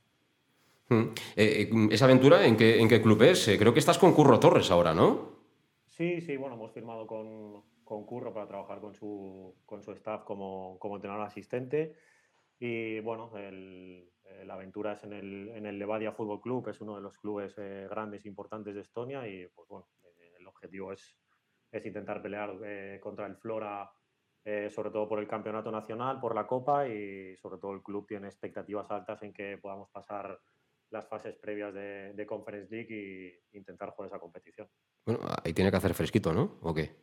Eh, 1.36 1.70
¿Esa 1.92 2.06
aventura 2.06 2.46
en 2.46 2.58
qué, 2.58 2.80
en 2.80 2.88
club 2.88 3.22
es? 3.24 3.48
Eh, 3.48 3.58
creo 3.58 3.74
que 3.74 3.80
estás 3.80 3.98
con 3.98 4.14
Curro 4.14 4.40
Torres 4.40 4.72
ahora, 4.72 4.94
¿no? 4.94 5.40
Sí, 5.86 6.22
sí, 6.22 6.38
bueno, 6.38 6.56
hemos 6.56 6.72
firmado 6.72 7.06
con, 7.08 7.64
con 7.84 8.06
Curro 8.06 8.34
para 8.34 8.48
trabajar 8.48 8.80
con 8.80 8.94
su, 8.94 9.56
con 9.66 9.82
su 9.82 9.92
staff 9.92 10.24
como, 10.24 10.78
como 10.80 10.96
entrenador 10.96 11.26
asistente. 11.26 11.95
Y 12.60 13.00
bueno, 13.00 13.31
la 14.45 14.54
aventura 14.54 14.94
es 14.94 15.04
en 15.04 15.14
el, 15.14 15.50
en 15.50 15.66
el 15.66 15.80
Levadia 15.80 16.12
Fútbol 16.12 16.42
Club, 16.42 16.69
es 16.69 16.80
uno 16.80 16.95
de 16.95 17.02
los 17.02 17.18
clubes 17.18 17.56
eh, 17.57 17.88
grandes 17.90 18.24
e 18.24 18.28
importantes 18.30 18.76
de 18.76 18.81
Estonia. 18.81 19.28
Y 19.28 19.48
pues 19.48 19.68
bueno, 19.68 19.88
eh, 20.04 20.33
el 20.40 20.48
objetivo 20.48 20.94
es, 20.94 21.18
es 21.71 21.86
intentar 21.86 22.21
pelear 22.21 22.56
eh, 22.64 23.00
contra 23.02 23.26
el 23.26 23.36
Flora, 23.36 23.92
eh, 24.45 24.69
sobre 24.69 24.92
todo 24.92 25.07
por 25.07 25.19
el 25.19 25.28
campeonato 25.28 25.71
nacional, 25.71 26.19
por 26.19 26.36
la 26.36 26.45
Copa. 26.45 26.88
Y 26.88 27.36
sobre 27.38 27.60
todo 27.60 27.74
el 27.74 27.81
club 27.81 28.06
tiene 28.07 28.28
expectativas 28.28 28.90
altas 28.92 29.24
en 29.24 29.33
que 29.33 29.57
podamos 29.57 29.90
pasar 29.90 30.40
las 30.92 31.07
fases 31.07 31.36
previas 31.36 31.74
de, 31.74 32.14
de, 32.14 32.26
Conference 32.26 32.74
League 32.74 33.42
y 33.54 33.57
intentar 33.57 33.90
jugar 33.92 34.10
esa 34.10 34.19
competición. 34.19 34.68
Bueno, 35.06 35.21
ahí 35.44 35.54
tiene 35.54 35.71
que 35.71 35.78
hacer 35.78 35.94
fresquito, 35.94 36.33
¿no? 36.33 36.60
¿O 36.62 36.74
qué? 36.74 36.95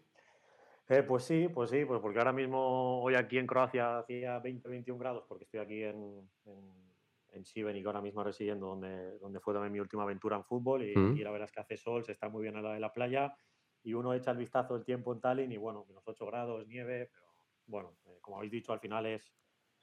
Eh, 0.89 1.03
pues 1.03 1.25
sí, 1.25 1.49
pues 1.49 1.71
sí, 1.71 1.85
pues 1.85 2.01
porque 2.01 2.19
ahora 2.19 2.33
mismo, 2.33 3.03
hoy 3.03 3.15
aquí 3.15 3.39
en 3.39 3.47
Croacia 3.47 3.99
hacía 3.99 4.41
20-21 4.43 4.99
grados, 4.99 5.25
porque 5.29 5.45
estoy 5.45 5.61
aquí 5.61 5.83
en, 5.83 6.31
en, 6.45 6.95
en 7.33 7.45
Šibenik 7.45 7.87
ahora 7.87 8.01
mismo 8.01 8.23
residiendo, 8.23 8.69
donde, 8.69 9.19
donde 9.19 9.41
fue 9.41 9.53
también 9.53 9.73
mi 9.73 9.81
última 9.81 10.05
aventura 10.05 10.37
en 10.37 10.45
fútbol, 10.45 10.85
y, 10.85 10.97
mm. 10.97 11.17
y, 11.17 11.21
la 11.23 11.31
verdad 11.31 11.47
es 11.47 11.53
que 11.53 11.61
hace 11.61 11.77
sol, 11.77 12.05
se 12.05 12.13
está 12.13 12.29
muy 12.29 12.43
bien 12.43 12.57
a 12.57 12.63
la 12.63 12.73
de 12.73 12.81
la 12.81 12.93
playa, 12.93 13.35
y 13.83 13.95
uno 13.95 14.15
echa 14.15 14.31
el 14.31 14.39
vistazo 14.39 14.75
del 14.75 14.85
tiempo 14.85 15.13
en 15.13 15.21
Tallinn, 15.21 15.53
y 15.53 15.59
bueno, 15.59 15.85
menos 15.89 16.05
8 16.07 16.27
grados, 16.27 16.67
nieve, 16.67 17.11
pero 17.13 17.27
bueno, 17.67 17.97
eh, 18.07 18.19
como 18.21 18.39
habéis 18.39 18.53
dicho, 18.53 18.73
al 18.73 18.81
final 18.81 19.07
es, 19.07 19.35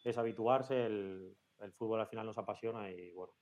es 0.04 0.18
habituarse, 0.18 0.86
el, 0.86 1.36
el 1.60 1.72
fútbol 1.74 2.00
al 2.00 2.08
final 2.08 2.26
nos 2.26 2.38
apasiona 2.38 2.90
y 2.92 3.12
bueno, 3.14 3.34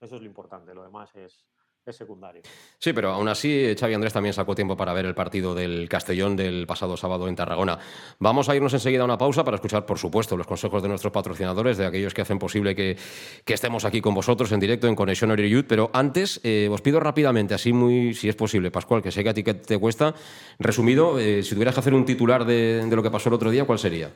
eso, 0.00 0.16
es 0.16 0.22
lo 0.22 0.26
importante, 0.26 0.74
lo 0.74 0.82
demás 0.82 1.10
es, 1.16 1.46
secundario. 1.90 2.42
Sí, 2.78 2.92
pero 2.92 3.12
aún 3.12 3.28
así 3.28 3.74
Xavi 3.74 3.94
Andrés 3.94 4.12
también 4.12 4.34
sacó 4.34 4.54
tiempo 4.54 4.76
para 4.76 4.92
ver 4.92 5.06
el 5.06 5.14
partido 5.14 5.54
del 5.54 5.88
Castellón 5.88 6.36
del 6.36 6.66
pasado 6.66 6.98
sábado 6.98 7.28
en 7.28 7.34
Tarragona. 7.34 7.78
Vamos 8.18 8.50
a 8.50 8.54
irnos 8.54 8.74
enseguida 8.74 9.00
a 9.00 9.04
una 9.06 9.16
pausa 9.16 9.42
para 9.42 9.54
escuchar, 9.54 9.86
por 9.86 9.98
supuesto, 9.98 10.36
los 10.36 10.46
consejos 10.46 10.82
de 10.82 10.88
nuestros 10.90 11.14
patrocinadores, 11.14 11.78
de 11.78 11.86
aquellos 11.86 12.12
que 12.12 12.20
hacen 12.20 12.38
posible 12.38 12.74
que, 12.74 12.98
estemos 13.46 13.86
aquí 13.86 14.02
con 14.02 14.12
vosotros 14.12 14.52
en 14.52 14.60
directo 14.60 14.86
en 14.86 14.94
Conexión 14.94 15.34
Youth, 15.34 15.64
pero 15.66 15.90
antes 15.94 16.42
eh, 16.44 16.68
os 16.70 16.82
pido 16.82 17.00
rápidamente, 17.00 17.54
así 17.54 17.72
muy, 17.72 18.12
si 18.12 18.28
es 18.28 18.36
posible, 18.36 18.70
Pascual, 18.70 19.00
que 19.00 19.10
sé 19.10 19.24
que 19.24 19.30
a 19.30 19.34
ti 19.34 19.42
que 19.42 19.54
te 19.54 19.78
cuesta, 19.78 20.14
resumido, 20.58 21.18
eh, 21.18 21.42
si 21.42 21.54
tuvieras 21.54 21.74
que 21.74 21.80
hacer 21.80 21.94
un 21.94 22.04
titular 22.04 22.44
de 22.44 22.86
lo 22.86 23.02
que 23.02 23.10
pasó 23.10 23.30
el 23.30 23.34
otro 23.36 23.50
día, 23.50 23.64
¿cuál 23.64 23.78
sería? 23.78 24.12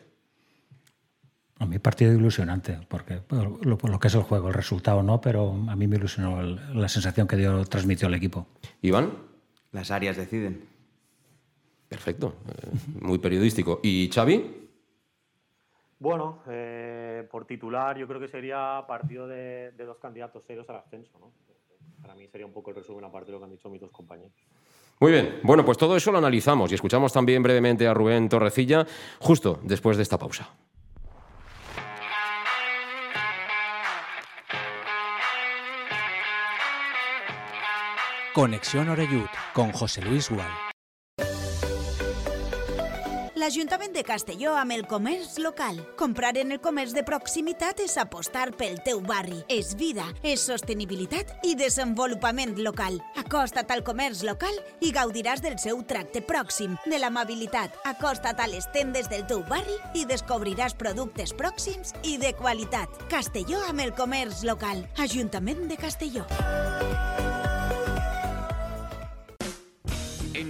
Mí 1.73 1.79
partido 1.79 2.12
ilusionante, 2.12 2.79
porque 2.87 3.23
lo, 3.31 3.59
lo, 3.62 3.99
que 3.99 4.09
es 4.09 4.14
el 4.14 4.23
juego, 4.23 4.49
el 4.49 4.55
resultado 4.55 5.02
no, 5.02 5.23
pero 5.23 5.55
a 5.69 5.75
mí 5.75 5.87
me 5.87 5.97
ilusionó 5.97 6.41
el, 6.43 6.79
la 6.79 6.88
sensación 6.88 7.26
que 7.26 7.37
dio, 7.37 7.64
transmitió 7.64 8.09
el 8.09 8.14
equipo. 8.14 8.47
Iván. 8.83 9.11
Las 9.73 9.91
áreas 9.91 10.19
deciden. 10.19 10.69
Perfecto, 11.88 12.37
eh, 12.47 12.69
muy 13.00 13.19
periodístico. 13.19 13.81
¿Y 13.83 14.11
Xavi? 14.12 14.69
Bueno, 15.99 16.41
eh, 16.47 17.26
por 17.31 17.47
titular 17.47 17.97
yo 17.97 18.07
creo 18.07 18.21
que 18.21 18.29
sería 18.29 18.85
partido 18.87 19.26
de, 19.26 19.73
de 19.73 19.85
dos 19.87 19.97
candidatos 19.97 20.45
serios 20.45 20.69
al 20.69 20.76
ascenso. 20.76 21.19
¿no? 21.19 21.33
Para 22.02 22.14
mí 22.14 22.29
sería 22.29 22.47
un 22.47 22.52
poco 22.52 22.69
el 22.69 22.76
resumen 22.76 23.05
aparte 23.05 23.26
de 23.29 23.33
lo 23.33 23.38
que 23.38 23.45
han 23.45 23.50
dicho 23.50 23.71
mis 23.71 23.81
dos 23.81 23.93
compañeros. 23.93 24.37
Muy 25.00 25.11
bien, 25.11 25.41
bueno, 25.43 25.64
pues 25.64 25.79
todo 25.79 25.97
eso 25.97 26.12
lo 26.12 26.19
analizamos 26.19 26.71
y 26.71 26.75
escuchamos 26.75 27.14
también 27.14 27.43
brevemente 27.43 27.88
a 27.88 27.95
Rubén 27.95 28.29
Torrecilla 28.29 28.87
justo 29.21 29.59
después 29.62 29.97
de 29.97 30.02
esta 30.02 30.19
pausa. 30.19 30.50
Conexión 38.35 38.89
Oreyud 38.89 39.29
con 39.53 39.73
José 39.73 40.01
Luis 40.01 40.31
Gual. 40.31 40.51
l'Ajuntament 43.43 43.91
de 43.91 44.05
Castelló 44.07 44.53
amb 44.55 44.71
el 44.71 44.85
comerç 44.87 45.41
local. 45.43 45.81
Comprar 45.99 46.37
en 46.39 46.53
el 46.55 46.61
comerç 46.62 46.93
de 46.95 47.03
proximitat 47.03 47.81
és 47.83 47.97
apostar 47.99 48.53
pel 48.55 48.77
teu 48.87 49.01
barri. 49.03 49.41
És 49.51 49.73
vida, 49.75 50.05
és 50.23 50.45
sostenibilitat 50.47 51.33
i 51.43 51.57
desenvolupament 51.59 52.55
local. 52.62 53.01
Acosta't 53.19 53.75
al 53.75 53.83
comerç 53.83 54.23
local 54.23 54.55
i 54.79 54.93
gaudiràs 54.95 55.43
del 55.43 55.59
seu 55.59 55.83
tracte 55.83 56.23
pròxim, 56.23 56.79
de 56.87 57.03
l'amabilitat. 57.03 57.75
Acosta't 57.91 58.39
a 58.39 58.47
les 58.47 58.71
tendes 58.71 59.11
del 59.11 59.27
teu 59.27 59.43
barri 59.51 59.75
i 59.99 60.07
descobriràs 60.07 60.79
productes 60.79 61.35
pròxims 61.35 61.97
i 62.07 62.21
de 62.23 62.37
qualitat. 62.39 62.95
Castelló 63.11 63.59
amb 63.67 63.83
el 63.83 63.93
comerç 63.99 64.47
local. 64.47 64.87
Ajuntament 65.03 65.67
de 65.67 65.83
Castelló. 65.83 66.29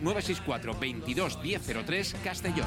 964 0.00 0.74
22 0.74 1.38
1003 1.42 2.16
Castellón. 2.24 2.66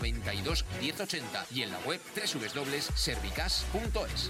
92 0.01 0.65
1080 0.81 1.45
y 1.51 1.63
en 1.63 1.71
la 1.71 1.79
web 1.79 1.99
www.servicas.es. 2.15 4.29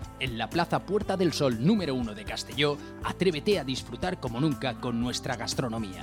en 0.21 0.37
la 0.37 0.49
Plaza 0.49 0.85
Puerta 0.85 1.17
del 1.17 1.33
Sol 1.33 1.65
número 1.65 1.95
1 1.95 2.13
de 2.13 2.23
Castelló, 2.23 2.77
atrévete 3.03 3.59
a 3.59 3.63
disfrutar 3.63 4.19
como 4.19 4.39
nunca 4.39 4.75
con 4.75 5.01
nuestra 5.01 5.35
gastronomía. 5.35 6.01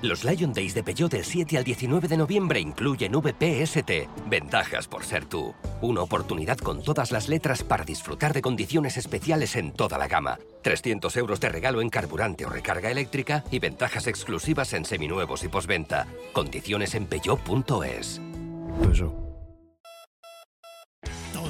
Los 0.00 0.22
Lion 0.22 0.52
Days 0.52 0.74
de 0.74 0.84
Peugeot 0.84 1.10
del 1.10 1.24
7 1.24 1.58
al 1.58 1.64
19 1.64 2.06
de 2.06 2.16
noviembre 2.16 2.60
incluyen 2.60 3.10
VPST. 3.10 3.90
Ventajas 4.28 4.86
por 4.86 5.04
ser 5.04 5.24
tú. 5.24 5.54
Una 5.82 6.02
oportunidad 6.02 6.56
con 6.58 6.84
todas 6.84 7.10
las 7.10 7.28
letras 7.28 7.64
para 7.64 7.84
disfrutar 7.84 8.32
de 8.32 8.40
condiciones 8.40 8.96
especiales 8.96 9.56
en 9.56 9.72
toda 9.72 9.98
la 9.98 10.06
gama. 10.06 10.38
300 10.62 11.16
euros 11.16 11.40
de 11.40 11.48
regalo 11.48 11.80
en 11.80 11.90
carburante 11.90 12.46
o 12.46 12.48
recarga 12.48 12.92
eléctrica 12.92 13.42
y 13.50 13.58
ventajas 13.58 14.06
exclusivas 14.06 14.72
en 14.72 14.84
seminuevos 14.84 15.42
y 15.42 15.48
posventa. 15.48 16.06
Condiciones 16.32 16.94
en 16.94 17.06
peugeot.es. 17.06 18.20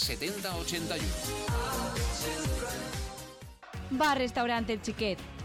70 0.00 0.56
81. 0.56 1.04
Bar 3.90 4.18
Restaurante 4.18 4.72
El 4.72 4.80
Chiquet. 4.82 5.18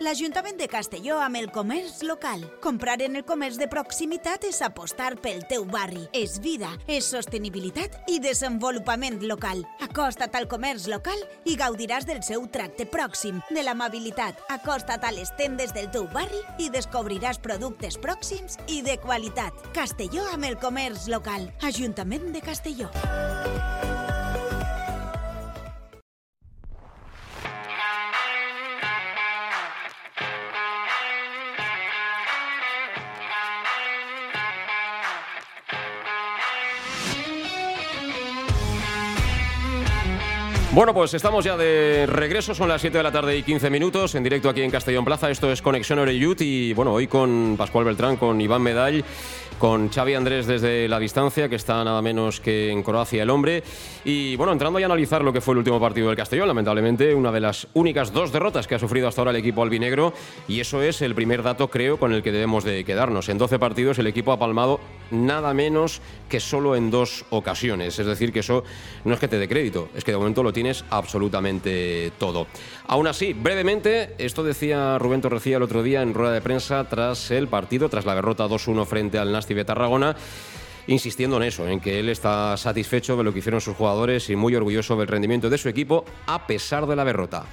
L'Ajuntament 0.00 0.56
de 0.56 0.64
Castelló 0.64 1.18
amb 1.20 1.36
el 1.36 1.50
comerç 1.52 1.98
local. 2.08 2.40
Comprar 2.64 2.94
en 3.04 3.18
el 3.18 3.24
comerç 3.28 3.58
de 3.60 3.66
proximitat 3.68 4.46
és 4.48 4.62
apostar 4.64 5.10
pel 5.20 5.42
teu 5.50 5.66
barri. 5.68 6.06
És 6.16 6.38
vida, 6.40 6.70
és 6.88 7.04
sostenibilitat 7.04 8.08
i 8.08 8.16
desenvolupament 8.24 9.20
local. 9.28 9.60
Acosta't 9.84 10.38
al 10.40 10.48
comerç 10.48 10.88
local 10.88 11.20
i 11.44 11.58
gaudiràs 11.60 12.08
del 12.08 12.22
seu 12.24 12.48
tracte 12.48 12.88
pròxim, 12.88 13.42
de 13.52 13.60
l'amabilitat. 13.66 14.40
Acosta't 14.48 15.04
a 15.04 15.12
les 15.12 15.34
tendes 15.36 15.76
del 15.76 15.92
teu 15.92 16.08
barri 16.16 16.40
i 16.56 16.72
descobriràs 16.72 17.42
productes 17.44 18.00
pròxims 18.00 18.56
i 18.72 18.80
de 18.80 18.96
qualitat. 19.04 19.52
Castelló 19.76 20.24
amb 20.32 20.48
el 20.48 20.56
comerç 20.64 21.10
local. 21.12 21.50
Ajuntament 21.60 22.32
de 22.32 22.40
Castelló. 22.40 22.88
Bueno, 40.72 40.94
pues 40.94 41.12
estamos 41.14 41.44
ya 41.44 41.56
de 41.56 42.06
regreso, 42.06 42.54
son 42.54 42.68
las 42.68 42.80
7 42.80 42.96
de 42.96 43.02
la 43.02 43.10
tarde 43.10 43.36
y 43.36 43.42
15 43.42 43.70
minutos, 43.70 44.14
en 44.14 44.22
directo 44.22 44.48
aquí 44.48 44.62
en 44.62 44.70
Castellón 44.70 45.04
Plaza. 45.04 45.28
Esto 45.28 45.50
es 45.50 45.62
Conexión 45.62 45.98
Oreyut 45.98 46.40
y 46.42 46.74
bueno, 46.74 46.92
hoy 46.92 47.08
con 47.08 47.56
Pascual 47.58 47.84
Beltrán, 47.84 48.16
con 48.16 48.40
Iván 48.40 48.62
Medall, 48.62 49.04
con 49.60 49.90
Xavi 49.90 50.14
Andrés 50.14 50.46
desde 50.46 50.88
la 50.88 50.98
distancia, 50.98 51.50
que 51.50 51.56
está 51.56 51.84
nada 51.84 52.00
menos 52.00 52.40
que 52.40 52.70
en 52.70 52.82
Croacia 52.82 53.22
el 53.22 53.28
hombre. 53.28 53.62
Y 54.06 54.34
bueno, 54.36 54.54
entrando 54.54 54.78
a 54.78 54.84
analizar 54.84 55.22
lo 55.22 55.34
que 55.34 55.42
fue 55.42 55.52
el 55.52 55.58
último 55.58 55.78
partido 55.78 56.08
del 56.08 56.16
Castellón, 56.16 56.48
lamentablemente 56.48 57.14
una 57.14 57.30
de 57.30 57.40
las 57.40 57.68
únicas 57.74 58.10
dos 58.10 58.32
derrotas 58.32 58.66
que 58.66 58.74
ha 58.74 58.78
sufrido 58.78 59.06
hasta 59.06 59.20
ahora 59.20 59.32
el 59.32 59.36
equipo 59.36 59.62
albinegro 59.62 60.14
y 60.48 60.60
eso 60.60 60.82
es 60.82 61.02
el 61.02 61.14
primer 61.14 61.42
dato, 61.42 61.68
creo, 61.68 61.98
con 61.98 62.14
el 62.14 62.22
que 62.22 62.32
debemos 62.32 62.64
de 62.64 62.84
quedarnos. 62.84 63.28
En 63.28 63.36
12 63.36 63.58
partidos 63.58 63.98
el 63.98 64.06
equipo 64.06 64.32
ha 64.32 64.38
palmado 64.38 64.80
nada 65.10 65.52
menos 65.52 66.00
que 66.30 66.40
solo 66.40 66.74
en 66.74 66.90
dos 66.90 67.26
ocasiones. 67.28 67.98
Es 67.98 68.06
decir, 68.06 68.32
que 68.32 68.40
eso 68.40 68.64
no 69.04 69.12
es 69.12 69.20
que 69.20 69.28
te 69.28 69.38
dé 69.38 69.46
crédito, 69.46 69.90
es 69.94 70.04
que 70.04 70.12
de 70.12 70.16
momento 70.16 70.42
lo 70.42 70.54
tienes 70.54 70.86
absolutamente 70.88 72.12
todo. 72.18 72.46
Aún 72.86 73.06
así, 73.06 73.34
brevemente, 73.34 74.14
esto 74.16 74.42
decía 74.42 74.98
Rubén 74.98 75.20
Torrecía 75.20 75.58
el 75.58 75.62
otro 75.62 75.82
día 75.82 76.00
en 76.00 76.14
rueda 76.14 76.32
de 76.32 76.40
prensa 76.40 76.88
tras 76.88 77.30
el 77.30 77.48
partido, 77.48 77.90
tras 77.90 78.06
la 78.06 78.14
derrota 78.14 78.48
2-1 78.48 78.86
frente 78.86 79.18
al 79.18 79.30
Nasti 79.32 79.49
de 79.54 79.64
Tarragona 79.64 80.16
insistiendo 80.86 81.36
en 81.36 81.44
eso, 81.44 81.68
en 81.68 81.80
que 81.80 82.00
él 82.00 82.08
está 82.08 82.56
satisfecho 82.56 83.16
de 83.16 83.24
lo 83.24 83.32
que 83.32 83.38
hicieron 83.38 83.60
sus 83.60 83.76
jugadores 83.76 84.28
y 84.30 84.36
muy 84.36 84.54
orgulloso 84.54 84.96
del 84.96 85.08
rendimiento 85.08 85.48
de 85.48 85.58
su 85.58 85.68
equipo 85.68 86.04
a 86.26 86.46
pesar 86.46 86.86
de 86.86 86.96
la 86.96 87.04
derrota. 87.04 87.44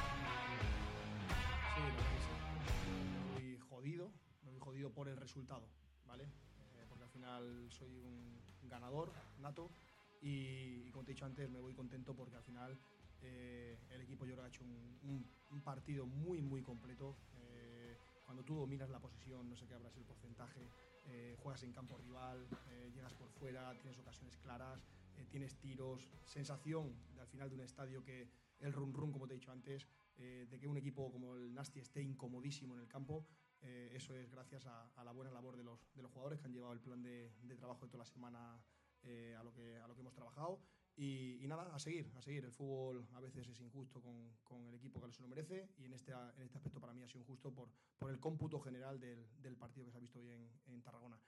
Estadio 27.77 28.03
que 28.03 28.27
el 28.59 28.73
run 28.73 28.91
run, 28.91 29.11
como 29.11 29.27
te 29.27 29.35
he 29.35 29.37
dicho 29.37 29.51
antes, 29.51 29.87
eh, 30.15 30.47
de 30.49 30.59
que 30.59 30.67
un 30.67 30.77
equipo 30.77 31.11
como 31.11 31.35
el 31.35 31.53
Nasty 31.53 31.79
esté 31.79 32.01
incomodísimo 32.01 32.73
en 32.73 32.81
el 32.81 32.87
campo, 32.87 33.27
eh, 33.61 33.91
eso 33.93 34.15
es 34.15 34.31
gracias 34.31 34.65
a, 34.65 34.87
a 34.95 35.03
la 35.03 35.11
buena 35.11 35.31
labor 35.31 35.55
de 35.57 35.63
los, 35.63 35.93
de 35.93 36.01
los 36.01 36.11
jugadores 36.11 36.39
que 36.39 36.47
han 36.47 36.53
llevado 36.53 36.73
el 36.73 36.79
plan 36.79 37.03
de, 37.03 37.31
de 37.43 37.55
trabajo 37.55 37.85
de 37.85 37.91
toda 37.91 37.99
la 37.99 38.09
semana 38.09 38.59
eh, 39.03 39.35
a, 39.37 39.43
lo 39.43 39.53
que, 39.53 39.77
a 39.77 39.87
lo 39.87 39.93
que 39.93 40.01
hemos 40.01 40.15
trabajado. 40.15 40.59
Y, 40.95 41.37
y 41.43 41.47
nada, 41.47 41.71
a 41.71 41.77
seguir, 41.77 42.11
a 42.15 42.21
seguir. 42.23 42.43
El 42.45 42.51
fútbol 42.51 43.07
a 43.13 43.19
veces 43.19 43.47
es 43.47 43.59
injusto 43.61 44.01
con, 44.01 44.35
con 44.43 44.65
el 44.65 44.73
equipo 44.73 44.99
que 44.99 45.11
se 45.11 45.21
lo 45.21 45.27
merece 45.27 45.69
y 45.77 45.85
en 45.85 45.93
este, 45.93 46.13
en 46.13 46.41
este 46.41 46.57
aspecto 46.57 46.79
para 46.79 46.93
mí 46.93 47.03
ha 47.03 47.07
sido 47.07 47.21
injusto 47.21 47.53
por, 47.53 47.69
por 47.99 48.09
el 48.09 48.19
cómputo 48.19 48.59
general 48.59 48.99
del, 48.99 49.23
del 49.39 49.55
partido 49.55 49.85
que 49.85 49.91
se 49.91 49.97
ha 49.97 50.01
visto 50.01 50.17
hoy 50.17 50.29
en, 50.29 50.49
en 50.65 50.81
Tarragona. 50.81 51.19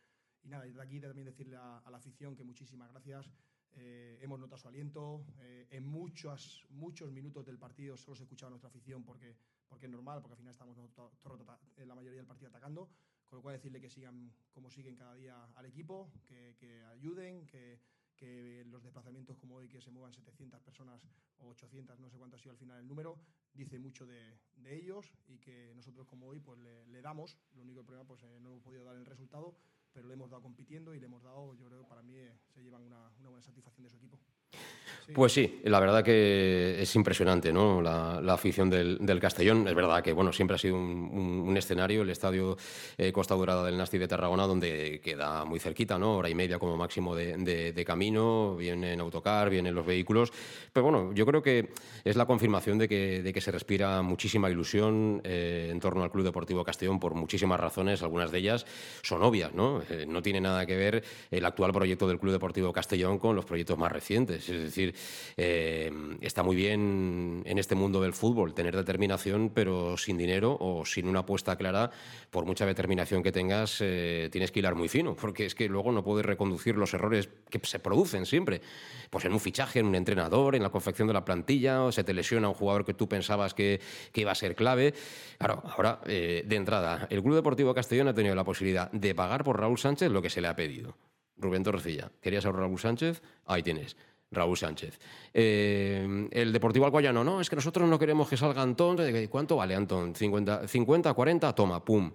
Y 0.42 0.50
nada, 0.50 0.64
desde 0.64 0.82
aquí 0.82 1.00
también 1.00 1.28
decirle 1.28 1.58
a, 1.58 1.78
a 1.78 1.92
la 1.92 1.98
afición 1.98 2.36
que 2.36 2.44
muchísimas 2.44 2.90
gracias. 2.90 3.30
Eh, 3.76 4.18
hemos 4.22 4.40
notado 4.40 4.58
su 4.58 4.68
aliento. 4.68 5.26
eh, 5.40 5.68
en 5.72 5.86
muchos, 5.88 6.66
muchos 6.70 7.12
minutos 7.12 7.46
del 7.46 7.58
partido 7.58 7.96
solo 7.98 8.16
se 8.16 8.24
escuchaba 8.24 8.50
nuestra 8.50 8.70
afición 8.70 9.04
porque, 9.04 9.36
porque 9.68 9.86
es 9.86 9.92
normal, 9.92 10.22
porque 10.22 10.34
al 10.34 10.38
final 10.40 10.52
estamos 10.54 10.78
ata- 10.78 11.60
en 11.78 11.88
la 11.88 11.96
mayoría 11.96 12.18
del 12.18 12.28
partido 12.28 12.50
atacando. 12.50 12.90
Con 13.28 13.38
lo 13.38 13.44
cual 13.44 13.56
decirle 13.56 13.80
que 13.80 13.90
sigan 13.90 14.34
como 14.52 14.72
siguen 14.72 14.96
cada 14.96 15.14
día 15.14 15.46
al 15.56 15.66
equipo, 15.68 16.12
que, 16.26 16.56
que 16.58 16.82
ayuden, 16.86 17.46
que, 17.46 17.80
que 18.16 18.66
los 18.66 18.82
desplazamientos 18.82 19.38
como 19.38 19.56
hoy, 19.58 19.68
que 19.70 19.80
se 19.80 19.92
muevan 19.92 20.12
700 20.14 20.60
personas 20.62 21.00
o 21.38 21.50
800, 21.50 22.00
no 22.00 22.10
sé 22.10 22.18
cuánto 22.18 22.38
ha 22.38 22.40
sido 22.40 22.52
al 22.54 22.58
final 22.58 22.80
el 22.80 22.88
número, 22.88 23.20
dice 23.54 23.78
mucho 23.78 24.08
de, 24.08 24.34
de 24.56 24.76
ellos 24.76 25.14
y 25.28 25.38
que 25.38 25.74
nosotros 25.76 26.08
como 26.08 26.26
hoy 26.28 26.40
pues 26.40 26.60
le, 26.60 26.88
le 26.88 27.02
damos, 27.04 27.38
lo 27.56 27.62
único 27.62 27.84
problema 27.84 28.08
pues 28.08 28.24
eh, 28.24 28.40
no 28.42 28.50
hemos 28.50 28.64
podido 28.64 28.84
dar 28.84 28.96
el 28.96 29.06
resultado, 29.06 29.56
pero 29.94 30.08
le 30.08 30.14
hemos 30.14 30.30
dado 30.30 30.42
compitiendo 30.42 30.94
y 30.94 31.00
le 31.00 31.06
hemos 31.06 31.24
dado, 31.24 31.56
yo 31.56 31.66
creo 31.66 31.82
que 31.82 31.88
para 31.88 32.02
mí 32.02 32.16
eh, 32.18 32.34
se 32.54 32.62
llevan 32.62 32.84
una, 32.84 33.10
una 33.20 33.30
buena 33.30 33.44
satisfacción 33.44 33.84
de 33.84 33.90
su 33.90 33.98
equipo. 33.98 34.20
Pues 35.14 35.34
sí, 35.34 35.60
la 35.64 35.80
verdad 35.80 36.04
que 36.04 36.82
es 36.82 36.96
impresionante 36.96 37.52
¿no? 37.52 37.82
la, 37.82 38.20
afición 38.32 38.70
del, 38.70 39.20
Castellón. 39.20 39.68
Es 39.68 39.74
verdad 39.74 40.04
que 40.04 40.14
bueno, 40.14 40.32
siempre 40.32 40.56
ha 40.56 40.58
sido 40.58 40.76
un, 40.76 41.56
escenario, 41.58 42.04
el 42.04 42.10
estadio 42.12 42.58
eh, 42.98 43.12
Costa 43.12 43.34
Dorada 43.34 43.66
del 43.66 43.76
Nasti 43.76 43.98
de 43.98 44.08
Tarragona, 44.08 44.46
donde 44.46 45.02
queda 45.04 45.46
muy 45.46 45.60
cerquita, 45.60 45.98
¿no? 45.98 46.18
hora 46.18 46.30
y 46.30 46.36
media 46.36 46.60
como 46.60 46.78
máximo 46.78 47.16
de, 47.16 47.84
camino, 47.86 48.56
vienen 48.56 49.00
autocar, 49.00 49.50
vienen 49.50 49.74
los 49.74 49.86
vehículos. 49.86 50.32
Pero 50.72 50.84
bueno, 50.84 51.12
yo 51.14 51.26
creo 51.26 51.42
que 51.42 51.70
es 52.04 52.16
la 52.16 52.28
confirmación 52.28 52.78
de 52.78 52.88
que, 52.88 53.24
de 53.24 53.34
que 53.34 53.42
se 53.42 53.52
respira 53.52 54.04
muchísima 54.04 54.50
ilusión 54.50 55.22
eh, 55.24 55.70
en 55.72 55.80
torno 55.80 56.04
al 56.04 56.12
Club 56.12 56.26
Deportivo 56.26 56.64
Castellón 56.64 57.00
por 57.00 57.16
muchísimas 57.16 57.60
razones, 57.60 58.04
algunas 58.04 58.32
de 58.32 58.38
ellas 58.38 58.66
son 59.02 59.24
obvias. 59.24 59.54
¿no? 59.56 59.82
Eh, 59.90 60.06
no 60.08 60.22
tiene 60.22 60.40
nada 60.40 60.68
que 60.68 60.78
ver 60.78 61.04
el 61.32 61.46
actual 61.46 61.72
proyecto 61.72 62.08
del 62.08 62.20
Club 62.20 62.34
Deportivo 62.34 62.72
Castellón 62.72 63.18
con 63.18 63.36
los 63.36 63.46
proyectos 63.46 63.78
más 63.78 63.92
recientes. 63.92 64.48
Es 64.48 64.62
decir, 64.62 64.94
eh, 65.38 65.92
está 66.22 66.44
muy 66.44 66.56
bien 66.56 67.44
en 67.46 67.58
este 67.58 67.76
mundo 67.76 68.02
del 68.02 68.14
fútbol 68.14 68.54
tener 68.54 68.76
determinación, 68.76 69.52
pero 69.54 69.98
sin 69.98 70.18
dinero 70.18 70.58
o 70.60 70.86
sin 70.86 71.08
una 71.08 71.20
apuesta 71.20 71.56
clara, 71.56 71.92
por 72.30 72.46
mucha 72.46 72.66
determinación 72.66 73.24
que 73.24 73.32
tengas, 73.32 73.80
eh, 73.82 74.30
tienes 74.32 74.52
que 74.52 74.60
hilar 74.60 74.76
muy 74.76 74.90
fino, 74.90 75.16
porque 75.16 75.46
es 75.46 75.56
que 75.56 75.68
luego 75.68 75.92
no 75.92 76.04
puedes 76.04 76.26
reconducir 76.26 76.76
los 76.76 76.94
errores 76.94 77.30
que 77.50 77.60
se 77.64 77.80
producen 77.80 78.26
siempre. 78.26 78.62
Pues 79.10 79.26
en 79.26 79.34
un 79.34 79.40
fichaje, 79.40 79.80
en 79.80 79.88
un 79.88 79.96
entrenador, 79.96 80.56
en 80.56 80.64
la 80.64 80.70
confección 80.70 81.08
de 81.08 81.14
la 81.14 81.26
plantilla, 81.26 81.84
o 81.84 81.92
se 81.92 82.04
te 82.04 82.14
lesiona 82.14 82.50
un 82.50 82.56
jugador 82.56 82.86
que 82.86 82.94
tú 82.94 83.08
pensabas 83.08 83.54
que, 83.54 83.80
que 84.12 84.22
iba 84.22 84.32
a 84.32 84.36
ser 84.36 84.56
clave. 84.56 84.94
Claro, 85.38 85.64
ahora, 85.66 86.02
eh, 86.06 86.44
de 86.46 86.56
entrada, 86.56 87.08
el 87.10 87.22
Club 87.24 87.36
Deportivo 87.36 87.74
Castellón 87.74 88.08
ha 88.08 88.14
tenido 88.14 88.36
la 88.36 88.44
posibilidad 88.44 88.92
de 88.92 89.16
pagar 89.16 89.44
por 89.44 89.60
Raúl 89.60 89.78
Sánchez 89.78 90.12
lo 90.12 90.22
que 90.22 90.30
se 90.30 90.42
le 90.42 90.48
ha 90.48 90.56
pedido. 90.56 90.98
Rubén 91.38 91.64
Torrecilla, 91.64 92.12
¿querías 92.22 92.46
a 92.46 92.52
Raúl 92.52 92.80
Sánchez? 92.80 93.22
Ahí 93.46 93.64
tienes. 93.64 93.96
Raúl 94.32 94.58
Sánchez. 94.58 95.00
Eh, 95.34 96.28
el 96.32 96.54
Deportivo 96.54 96.86
Alcoyano, 96.86 97.24
no, 97.24 97.42
es 97.42 97.50
que 97.50 97.56
nosotros 97.56 97.90
no 97.90 97.98
queremos 97.98 98.30
que 98.30 98.38
salga 98.38 98.62
Antón. 98.62 98.98
¿Cuánto 99.30 99.56
vale 99.56 99.76
Antón? 99.76 100.16
50, 100.16 100.68
50 100.68 101.14
40, 101.14 101.56
toma, 101.56 101.84
pum. 101.84 102.12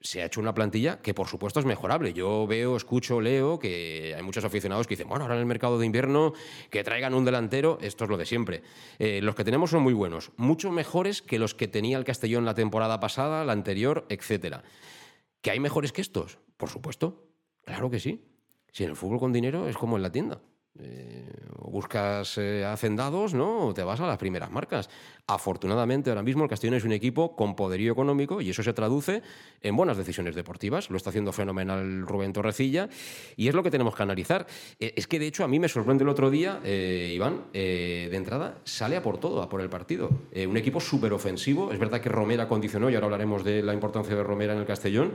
Se 0.00 0.22
ha 0.22 0.26
hecho 0.26 0.40
una 0.40 0.54
plantilla 0.54 1.00
que, 1.00 1.14
por 1.14 1.26
supuesto, 1.26 1.60
es 1.60 1.66
mejorable. 1.66 2.12
Yo 2.12 2.46
veo, 2.46 2.76
escucho, 2.76 3.20
leo 3.20 3.58
que 3.58 4.14
hay 4.16 4.22
muchos 4.22 4.44
aficionados 4.44 4.86
que 4.86 4.94
dicen, 4.94 5.08
bueno, 5.08 5.24
ahora 5.24 5.34
en 5.34 5.40
el 5.40 5.46
mercado 5.46 5.78
de 5.78 5.86
invierno 5.86 6.32
que 6.70 6.82
traigan 6.84 7.14
un 7.14 7.24
delantero, 7.24 7.78
esto 7.80 8.04
es 8.04 8.10
lo 8.10 8.16
de 8.16 8.26
siempre. 8.26 8.62
Eh, 8.98 9.20
los 9.22 9.34
que 9.34 9.44
tenemos 9.44 9.70
son 9.70 9.82
muy 9.82 9.92
buenos, 9.92 10.32
mucho 10.36 10.70
mejores 10.70 11.22
que 11.22 11.38
los 11.38 11.54
que 11.54 11.68
tenía 11.68 11.98
el 11.98 12.04
Castellón 12.04 12.44
la 12.44 12.54
temporada 12.54 13.00
pasada, 13.00 13.44
la 13.44 13.52
anterior, 13.52 14.06
etcétera. 14.08 14.62
¿Que 15.42 15.50
hay 15.50 15.60
mejores 15.60 15.92
que 15.92 16.02
estos? 16.02 16.38
Por 16.56 16.68
supuesto, 16.68 17.26
claro 17.64 17.90
que 17.90 18.00
sí. 18.00 18.24
Si 18.72 18.84
en 18.84 18.90
el 18.90 18.96
fútbol 18.96 19.18
con 19.18 19.32
dinero 19.32 19.68
es 19.68 19.76
como 19.76 19.96
en 19.96 20.02
la 20.02 20.12
tienda. 20.12 20.40
Eh, 20.82 21.24
buscas 21.70 22.36
eh, 22.38 22.64
hacendados, 22.64 23.32
¿no? 23.32 23.72
Te 23.74 23.84
vas 23.84 24.00
a 24.00 24.06
las 24.06 24.18
primeras 24.18 24.50
marcas. 24.50 24.90
Afortunadamente, 25.26 26.10
ahora 26.10 26.22
mismo 26.22 26.42
el 26.42 26.50
Castellón 26.50 26.74
es 26.74 26.84
un 26.84 26.90
equipo 26.92 27.36
con 27.36 27.54
poderío 27.54 27.92
económico 27.92 28.40
y 28.40 28.50
eso 28.50 28.62
se 28.62 28.72
traduce 28.72 29.22
en 29.62 29.76
buenas 29.76 29.96
decisiones 29.96 30.34
deportivas. 30.34 30.90
Lo 30.90 30.96
está 30.96 31.10
haciendo 31.10 31.32
fenomenal 31.32 32.02
Rubén 32.06 32.32
Torrecilla 32.32 32.88
y 33.36 33.46
es 33.46 33.54
lo 33.54 33.62
que 33.62 33.70
tenemos 33.70 33.94
que 33.94 34.02
analizar. 34.02 34.46
Eh, 34.80 34.94
es 34.96 35.06
que, 35.06 35.20
de 35.20 35.28
hecho, 35.28 35.44
a 35.44 35.48
mí 35.48 35.60
me 35.60 35.68
sorprende 35.68 36.02
el 36.02 36.08
otro 36.08 36.28
día, 36.28 36.60
Iván, 36.64 37.44
de 37.52 38.16
entrada, 38.16 38.58
sale 38.64 38.96
a 38.96 39.02
por 39.02 39.18
todo, 39.18 39.42
a 39.42 39.48
por 39.48 39.60
el 39.60 39.68
partido. 39.68 40.10
Un 40.34 40.56
equipo 40.56 40.80
súper 40.80 41.12
ofensivo. 41.12 41.72
Es 41.72 41.78
verdad 41.78 42.00
que 42.00 42.08
Romera 42.08 42.48
condicionó, 42.48 42.90
y 42.90 42.94
ahora 42.94 43.06
hablaremos 43.06 43.44
de 43.44 43.62
la 43.62 43.74
importancia 43.74 44.16
de 44.16 44.22
Romera 44.22 44.54
en 44.54 44.60
el 44.60 44.66
Castellón, 44.66 45.12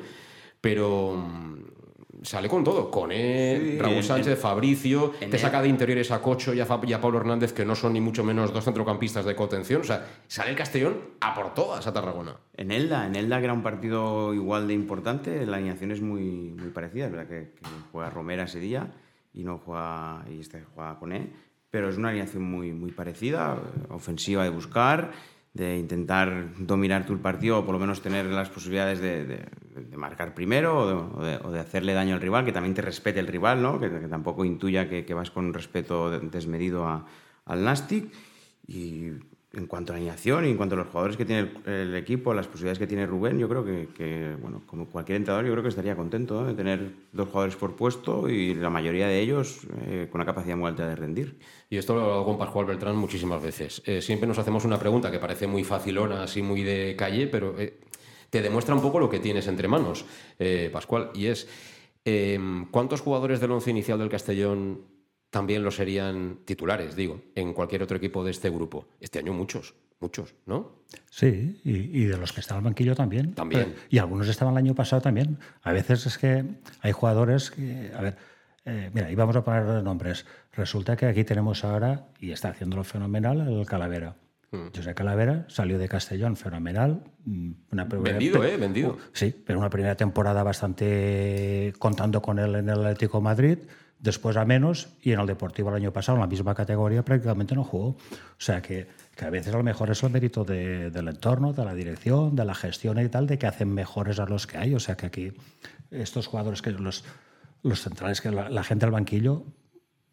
pero 0.62 1.14
mm, 1.18 1.75
sale 2.22 2.48
con 2.50 2.64
todo. 2.64 2.90
Con 2.92 3.12
Sí, 3.12 3.78
Raúl 3.80 4.04
Sánchez, 4.04 4.34
en- 4.34 4.38
Fabricio, 4.38 5.14
en 5.20 5.30
te 5.30 5.38
saca 5.38 5.62
de 5.62 5.68
interiores 5.68 6.12
a 6.12 6.22
Cocho 6.22 6.54
y 6.54 6.60
a, 6.60 6.66
Fa- 6.66 6.80
y 6.86 6.94
a 6.94 7.02
Pablo 7.02 7.20
Hernández, 7.20 7.54
que 7.54 7.66
no 7.66 7.76
son 7.76 7.94
ni 7.94 8.02
mucho 8.02 8.24
menos 8.24 8.54
dos 8.54 8.64
centrocampistas 8.64 9.26
de 9.26 9.36
contención. 9.36 9.82
O 9.82 9.84
sea, 9.84 10.06
sale 10.28 10.52
el 10.52 10.56
Castellón 10.56 10.98
a 11.22 11.34
por 11.34 11.54
todas 11.54 11.86
a 11.88 11.94
Tarragona. 11.94 12.36
En 12.56 12.72
Elda, 12.72 13.06
en 13.08 13.16
Elda, 13.16 13.40
que 13.40 13.46
era 13.46 13.54
un 13.54 13.64
partido 13.64 14.34
igual 14.34 14.68
de 14.68 14.74
importante, 14.74 15.46
la 15.46 15.58
alineación 15.58 15.92
es 15.92 16.02
muy, 16.02 16.52
muy 16.52 16.70
parecida. 16.70 17.06
Es 17.06 17.12
verdad 17.12 17.28
que, 17.28 17.52
que 17.56 17.66
juega 17.92 18.10
Romera 18.10 18.44
ese 18.44 18.60
día 18.60 18.92
y 19.34 19.44
no 19.44 19.58
juega, 19.58 20.24
y 20.30 20.40
este 20.40 20.64
juega 20.74 20.98
con 20.98 21.12
él, 21.12 21.34
pero 21.70 21.90
es 21.90 21.98
una 21.98 22.10
alineación 22.10 22.44
muy, 22.44 22.72
muy 22.72 22.92
parecida, 22.92 23.58
ofensiva 23.90 24.44
de 24.44 24.50
buscar, 24.50 25.12
de 25.56 25.78
intentar 25.78 26.50
dominar 26.60 27.06
tú 27.06 27.14
el 27.14 27.20
partido 27.20 27.60
o 27.60 27.66
por 27.66 27.74
lo 27.74 27.80
menos 27.80 28.02
tener 28.02 28.26
las 28.26 28.50
posibilidades 28.50 29.00
de, 29.00 29.26
de- 29.26 29.98
marcar 29.98 30.36
primero 30.36 31.12
o 31.16 31.24
de, 31.24 31.60
hacerle 31.60 31.94
daño 31.94 32.16
al 32.16 32.22
rival, 32.22 32.44
que 32.44 32.52
también 32.52 32.76
te 32.76 32.82
respete 32.82 33.20
el 33.22 33.28
rival, 33.28 33.62
¿no? 33.62 33.80
que, 33.80 33.90
tampoco 33.90 34.44
intuya 34.44 34.90
que, 34.90 35.06
que 35.06 35.14
vas 35.14 35.32
con 35.32 35.54
respeto 35.54 36.12
de- 36.12 36.20
desmedido 36.28 36.86
a- 36.86 37.06
al 37.46 37.64
Nastic. 37.64 38.12
Y 38.68 39.12
en 39.56 39.68
cuanto 39.68 39.92
a 39.92 39.96
la 39.96 39.98
alineación 39.98 40.46
y 40.46 40.50
en 40.50 40.58
cuanto 40.58 40.76
a 40.76 40.78
los 40.78 40.88
jugadores 40.88 41.18
que 41.18 41.26
tiene 41.26 41.50
el, 41.66 41.96
equipo, 41.96 42.34
las 42.34 42.48
posibilidades 42.48 42.80
que 42.80 42.88
tiene 42.88 43.06
Rubén, 43.06 43.40
yo 43.40 43.48
creo 43.48 43.64
que, 43.64 44.36
bueno, 44.42 44.64
como 44.66 44.88
cualquier 44.88 45.18
entrenador, 45.18 45.46
yo 45.46 45.52
creo 45.52 45.64
que 45.64 45.70
estaría 45.70 45.96
contento 45.96 46.46
de 46.46 46.54
tener 46.54 46.92
dos 47.12 47.28
jugadores 47.30 47.56
por 47.56 47.76
puesto 47.76 48.30
y 48.30 48.56
la 48.56 48.70
mayoría 48.70 49.08
de 49.08 49.20
ellos 49.20 49.62
eh, 49.88 50.08
con 50.12 50.20
una 50.22 50.26
capacidad 50.26 50.58
muy 50.58 50.68
alta 50.68 50.88
de 50.88 50.96
rendir. 50.96 51.40
Y 51.70 51.78
esto 51.78 51.96
lo 51.96 52.02
hablado 52.02 52.26
con 52.26 52.38
Pascual 52.38 52.66
Beltrán 52.66 52.96
muchísimas 52.96 53.42
veces. 53.42 53.82
Eh, 53.86 54.02
siempre 54.02 54.28
nos 54.28 54.38
hacemos 54.38 54.66
una 54.66 54.80
pregunta 54.80 55.12
que 55.12 55.20
parece 55.20 55.48
muy 55.48 55.64
facilona, 55.64 56.24
así 56.24 56.42
muy 56.42 56.64
de 56.64 56.96
calle, 56.98 57.28
pero 57.28 57.60
eh, 57.60 57.80
te 58.30 58.42
demuestra 58.42 58.76
un 58.76 58.82
poco 58.82 59.00
lo 59.00 59.10
que 59.10 59.20
tienes 59.20 59.48
entre 59.48 59.68
manos, 59.68 60.06
Pascual. 60.74 61.12
Y 61.14 61.28
es, 61.28 61.48
¿cuántos 62.72 63.02
jugadores 63.02 63.40
del 63.40 63.52
once 63.52 63.72
inicial 63.72 63.98
del 63.98 64.10
Castellón 64.10 64.95
también 65.36 65.66
lo 65.66 65.72
serían 65.72 66.38
titulares, 66.46 66.96
digo, 66.96 67.20
en 67.36 67.52
cualquier 67.52 67.84
otro 67.84 67.98
equipo 67.98 68.24
de 68.24 68.32
este 68.32 68.50
grupo? 68.50 68.88
Este 69.02 69.20
año 69.20 69.34
muchos, 69.34 69.76
muchos, 70.00 70.34
¿no? 70.46 70.78
Sí, 71.12 71.60
y, 71.66 71.72
y 72.04 72.06
de 72.06 72.18
los 72.18 72.32
que 72.32 72.40
están 72.40 72.60
al 72.60 72.64
banquillo 72.64 72.96
también. 72.96 73.34
También. 73.34 73.74
Pero- 73.74 73.88
y 73.90 73.98
algunos 73.98 74.30
estaban 74.30 74.54
el 74.54 74.60
año 74.60 74.74
pasado 74.76 75.02
también. 75.02 75.38
A 75.62 75.74
veces 75.74 76.06
es 76.06 76.18
que 76.18 76.46
hay 76.80 76.92
jugadores 76.94 77.52
que, 77.52 77.92
a 77.94 78.02
ver, 78.02 78.16
eh, 78.64 78.90
mira, 78.94 79.12
y 79.12 79.16
vamos 79.16 79.36
a 79.36 79.44
poner 79.44 79.66
nombres. 79.84 80.26
Resulta 80.54 80.96
que 80.96 81.06
aquí 81.06 81.26
tenemos 81.26 81.66
ahora, 81.66 82.08
y 82.22 82.32
está 82.32 82.48
haciéndolo 82.52 82.86
fenomenal, 82.86 83.42
el 83.46 83.66
Calavera. 83.66 84.16
Hmm. 84.52 84.68
José 84.74 84.94
Calavera 84.96 85.44
salió 85.50 85.78
de 85.78 85.90
Castellón 85.90 86.38
fenomenal. 86.38 87.04
mm, 87.26 87.52
Una 87.74 87.90
primera- 87.90 88.14
Vendido, 88.18 88.42
¿eh? 88.46 88.56
Vendido. 88.56 88.92
Uh, 88.92 88.98
Sí, 89.12 89.36
pero 89.46 89.60
una 89.60 89.70
primera 89.70 89.96
temporada 89.98 90.44
bastante 90.44 91.74
contando 91.78 92.22
con 92.22 92.40
él 92.40 92.56
en 92.56 92.70
el 92.70 92.80
Atlético 92.86 93.18
de 93.18 93.24
Madrid, 93.24 93.58
después 94.06 94.38
a 94.38 94.46
menos, 94.46 94.88
y 95.02 95.12
en 95.12 95.20
el 95.20 95.28
Deportivo 95.28 95.70
el 95.70 95.76
año 95.76 95.92
pasado, 95.92 96.16
en 96.18 96.22
la 96.22 96.28
misma 96.28 96.56
categoría, 96.56 97.04
prácticamente 97.04 97.56
no 97.56 97.64
jugó. 97.66 97.88
O 97.90 97.98
sea 98.38 98.62
que, 98.62 98.88
que 99.16 99.26
a 99.26 99.30
veces 99.30 99.54
a 99.54 99.58
lo 99.58 99.64
mejor 99.64 99.90
es 99.90 100.02
el 100.04 100.12
mérito 100.12 100.46
de- 100.46 100.90
del 100.92 101.08
entorno, 101.10 101.52
de 101.52 101.66
la 101.66 101.74
dirección, 101.74 102.36
de 102.36 102.46
la 102.46 102.56
gestión 102.56 103.00
y 103.00 103.10
tal, 103.10 103.28
de 103.28 103.38
que 103.38 103.48
hacen 103.48 103.74
mejores 103.74 104.20
a 104.20 104.26
los 104.26 104.48
que 104.48 104.58
hay. 104.58 104.74
O 104.76 104.80
sea 104.80 104.96
que 104.96 105.08
aquí 105.08 105.34
estos 105.92 106.28
jugadores, 106.28 106.62
que 106.62 106.72
los, 106.72 107.04
los 107.64 107.82
centrales, 107.82 108.22
que 108.22 108.32
la, 108.32 108.50
la 108.50 108.64
gente 108.64 108.86
al 108.86 108.92
banquillo, 108.92 109.44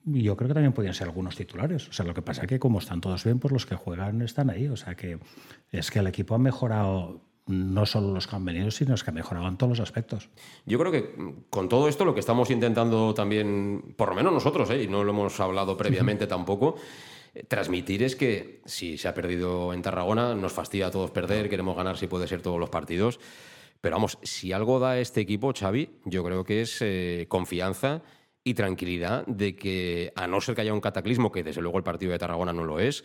yo 0.04 0.36
creo 0.36 0.48
que 0.48 0.54
también 0.54 0.72
podían 0.72 0.94
ser 0.94 1.06
algunos 1.06 1.36
titulares. 1.36 1.88
O 1.88 1.92
sea, 1.92 2.04
lo 2.04 2.12
que 2.14 2.22
pasa 2.22 2.42
es 2.42 2.48
que 2.48 2.58
como 2.58 2.80
están 2.80 3.00
todos 3.00 3.22
bien, 3.22 3.38
pues 3.38 3.52
los 3.52 3.66
que 3.66 3.76
juegan 3.76 4.20
están 4.22 4.50
ahí. 4.50 4.66
O 4.68 4.76
sea 4.76 4.96
que 4.96 5.20
es 5.70 5.90
que 5.92 6.00
el 6.00 6.08
equipo 6.08 6.34
ha 6.34 6.38
mejorado 6.38 7.20
no 7.46 7.86
solo 7.86 8.12
los 8.14 8.26
que 8.26 8.36
han 8.36 8.44
venido, 8.44 8.70
sino 8.70 8.94
es 8.94 9.02
que 9.02 9.10
en 9.10 9.56
todos 9.56 9.70
los 9.70 9.80
aspectos. 9.80 10.28
Yo 10.64 10.78
creo 10.78 10.92
que 10.92 11.14
con 11.50 11.68
todo 11.68 11.88
esto 11.88 12.04
lo 12.04 12.14
que 12.14 12.20
estamos 12.20 12.50
intentando 12.50 13.14
también, 13.14 13.94
por 13.96 14.10
lo 14.10 14.14
menos 14.14 14.32
nosotros, 14.32 14.70
¿eh? 14.70 14.84
y 14.84 14.88
no 14.88 15.02
lo 15.02 15.10
hemos 15.10 15.38
hablado 15.40 15.76
previamente 15.76 16.26
tampoco, 16.28 16.76
eh, 17.34 17.44
transmitir 17.48 18.02
es 18.02 18.14
que 18.14 18.60
si 18.64 18.96
se 18.96 19.08
ha 19.08 19.14
perdido 19.14 19.72
en 19.72 19.82
Tarragona, 19.82 20.34
nos 20.34 20.52
fastidia 20.52 20.86
a 20.86 20.90
todos 20.90 21.10
perder, 21.10 21.48
queremos 21.48 21.76
ganar 21.76 21.96
si 21.96 22.06
puede 22.06 22.28
ser 22.28 22.42
todos 22.42 22.60
los 22.60 22.70
partidos. 22.70 23.18
Pero 23.80 23.96
vamos, 23.96 24.18
si 24.22 24.52
algo 24.52 24.78
da 24.78 24.98
este 25.00 25.20
equipo, 25.20 25.52
Xavi, 25.52 25.90
yo 26.04 26.22
creo 26.22 26.44
que 26.44 26.62
es 26.62 26.78
eh, 26.80 27.26
confianza 27.28 28.02
y 28.44 28.54
tranquilidad 28.54 29.26
de 29.26 29.56
que, 29.56 30.12
a 30.14 30.28
no 30.28 30.40
ser 30.40 30.54
que 30.54 30.60
haya 30.60 30.72
un 30.72 30.80
cataclismo, 30.80 31.32
que 31.32 31.42
desde 31.42 31.62
luego 31.62 31.78
el 31.78 31.84
partido 31.84 32.12
de 32.12 32.18
Tarragona 32.18 32.52
no 32.52 32.64
lo 32.64 32.78
es, 32.78 33.04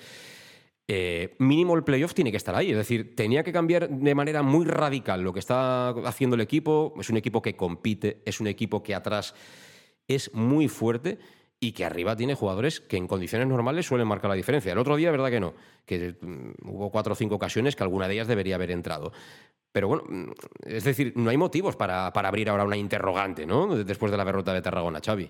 eh, 0.89 1.35
mínimo 1.39 1.75
el 1.75 1.83
playoff 1.83 2.13
tiene 2.13 2.31
que 2.31 2.37
estar 2.37 2.55
ahí. 2.55 2.71
Es 2.71 2.77
decir, 2.77 3.15
tenía 3.15 3.43
que 3.43 3.51
cambiar 3.51 3.89
de 3.89 4.15
manera 4.15 4.41
muy 4.41 4.65
radical 4.65 5.21
lo 5.21 5.33
que 5.33 5.39
está 5.39 5.89
haciendo 5.89 6.35
el 6.35 6.41
equipo. 6.41 6.93
Es 6.99 7.09
un 7.09 7.17
equipo 7.17 7.41
que 7.41 7.55
compite, 7.55 8.21
es 8.25 8.39
un 8.39 8.47
equipo 8.47 8.83
que 8.83 8.95
atrás 8.95 9.35
es 10.07 10.33
muy 10.33 10.69
fuerte 10.69 11.19
y 11.59 11.71
que 11.71 11.83
arriba 11.83 12.15
tiene 12.15 12.35
jugadores 12.35 12.79
que 12.79 12.97
en 12.97 13.07
condiciones 13.07 13.47
normales 13.47 13.85
suelen 13.85 14.07
marcar 14.07 14.29
la 14.29 14.35
diferencia. 14.35 14.71
El 14.71 14.77
otro 14.77 14.95
día, 14.95 15.11
verdad 15.11 15.29
que 15.29 15.39
no, 15.39 15.55
que 15.85 16.15
mm, 16.21 16.69
hubo 16.69 16.91
cuatro 16.91 17.13
o 17.13 17.15
cinco 17.15 17.35
ocasiones 17.35 17.75
que 17.75 17.83
alguna 17.83 18.07
de 18.07 18.13
ellas 18.13 18.27
debería 18.27 18.55
haber 18.55 18.71
entrado. 18.71 19.11
Pero 19.71 19.87
bueno, 19.89 20.03
mm, 20.07 20.31
es 20.65 20.83
decir, 20.83 21.13
no 21.15 21.29
hay 21.29 21.37
motivos 21.37 21.75
para, 21.75 22.13
para 22.13 22.29
abrir 22.29 22.49
ahora 22.49 22.63
una 22.63 22.77
interrogante, 22.77 23.45
¿no? 23.45 23.75
Después 23.83 24.11
de 24.11 24.17
la 24.17 24.25
derrota 24.25 24.53
de 24.53 24.61
Tarragona, 24.61 25.01
Xavi. 25.03 25.29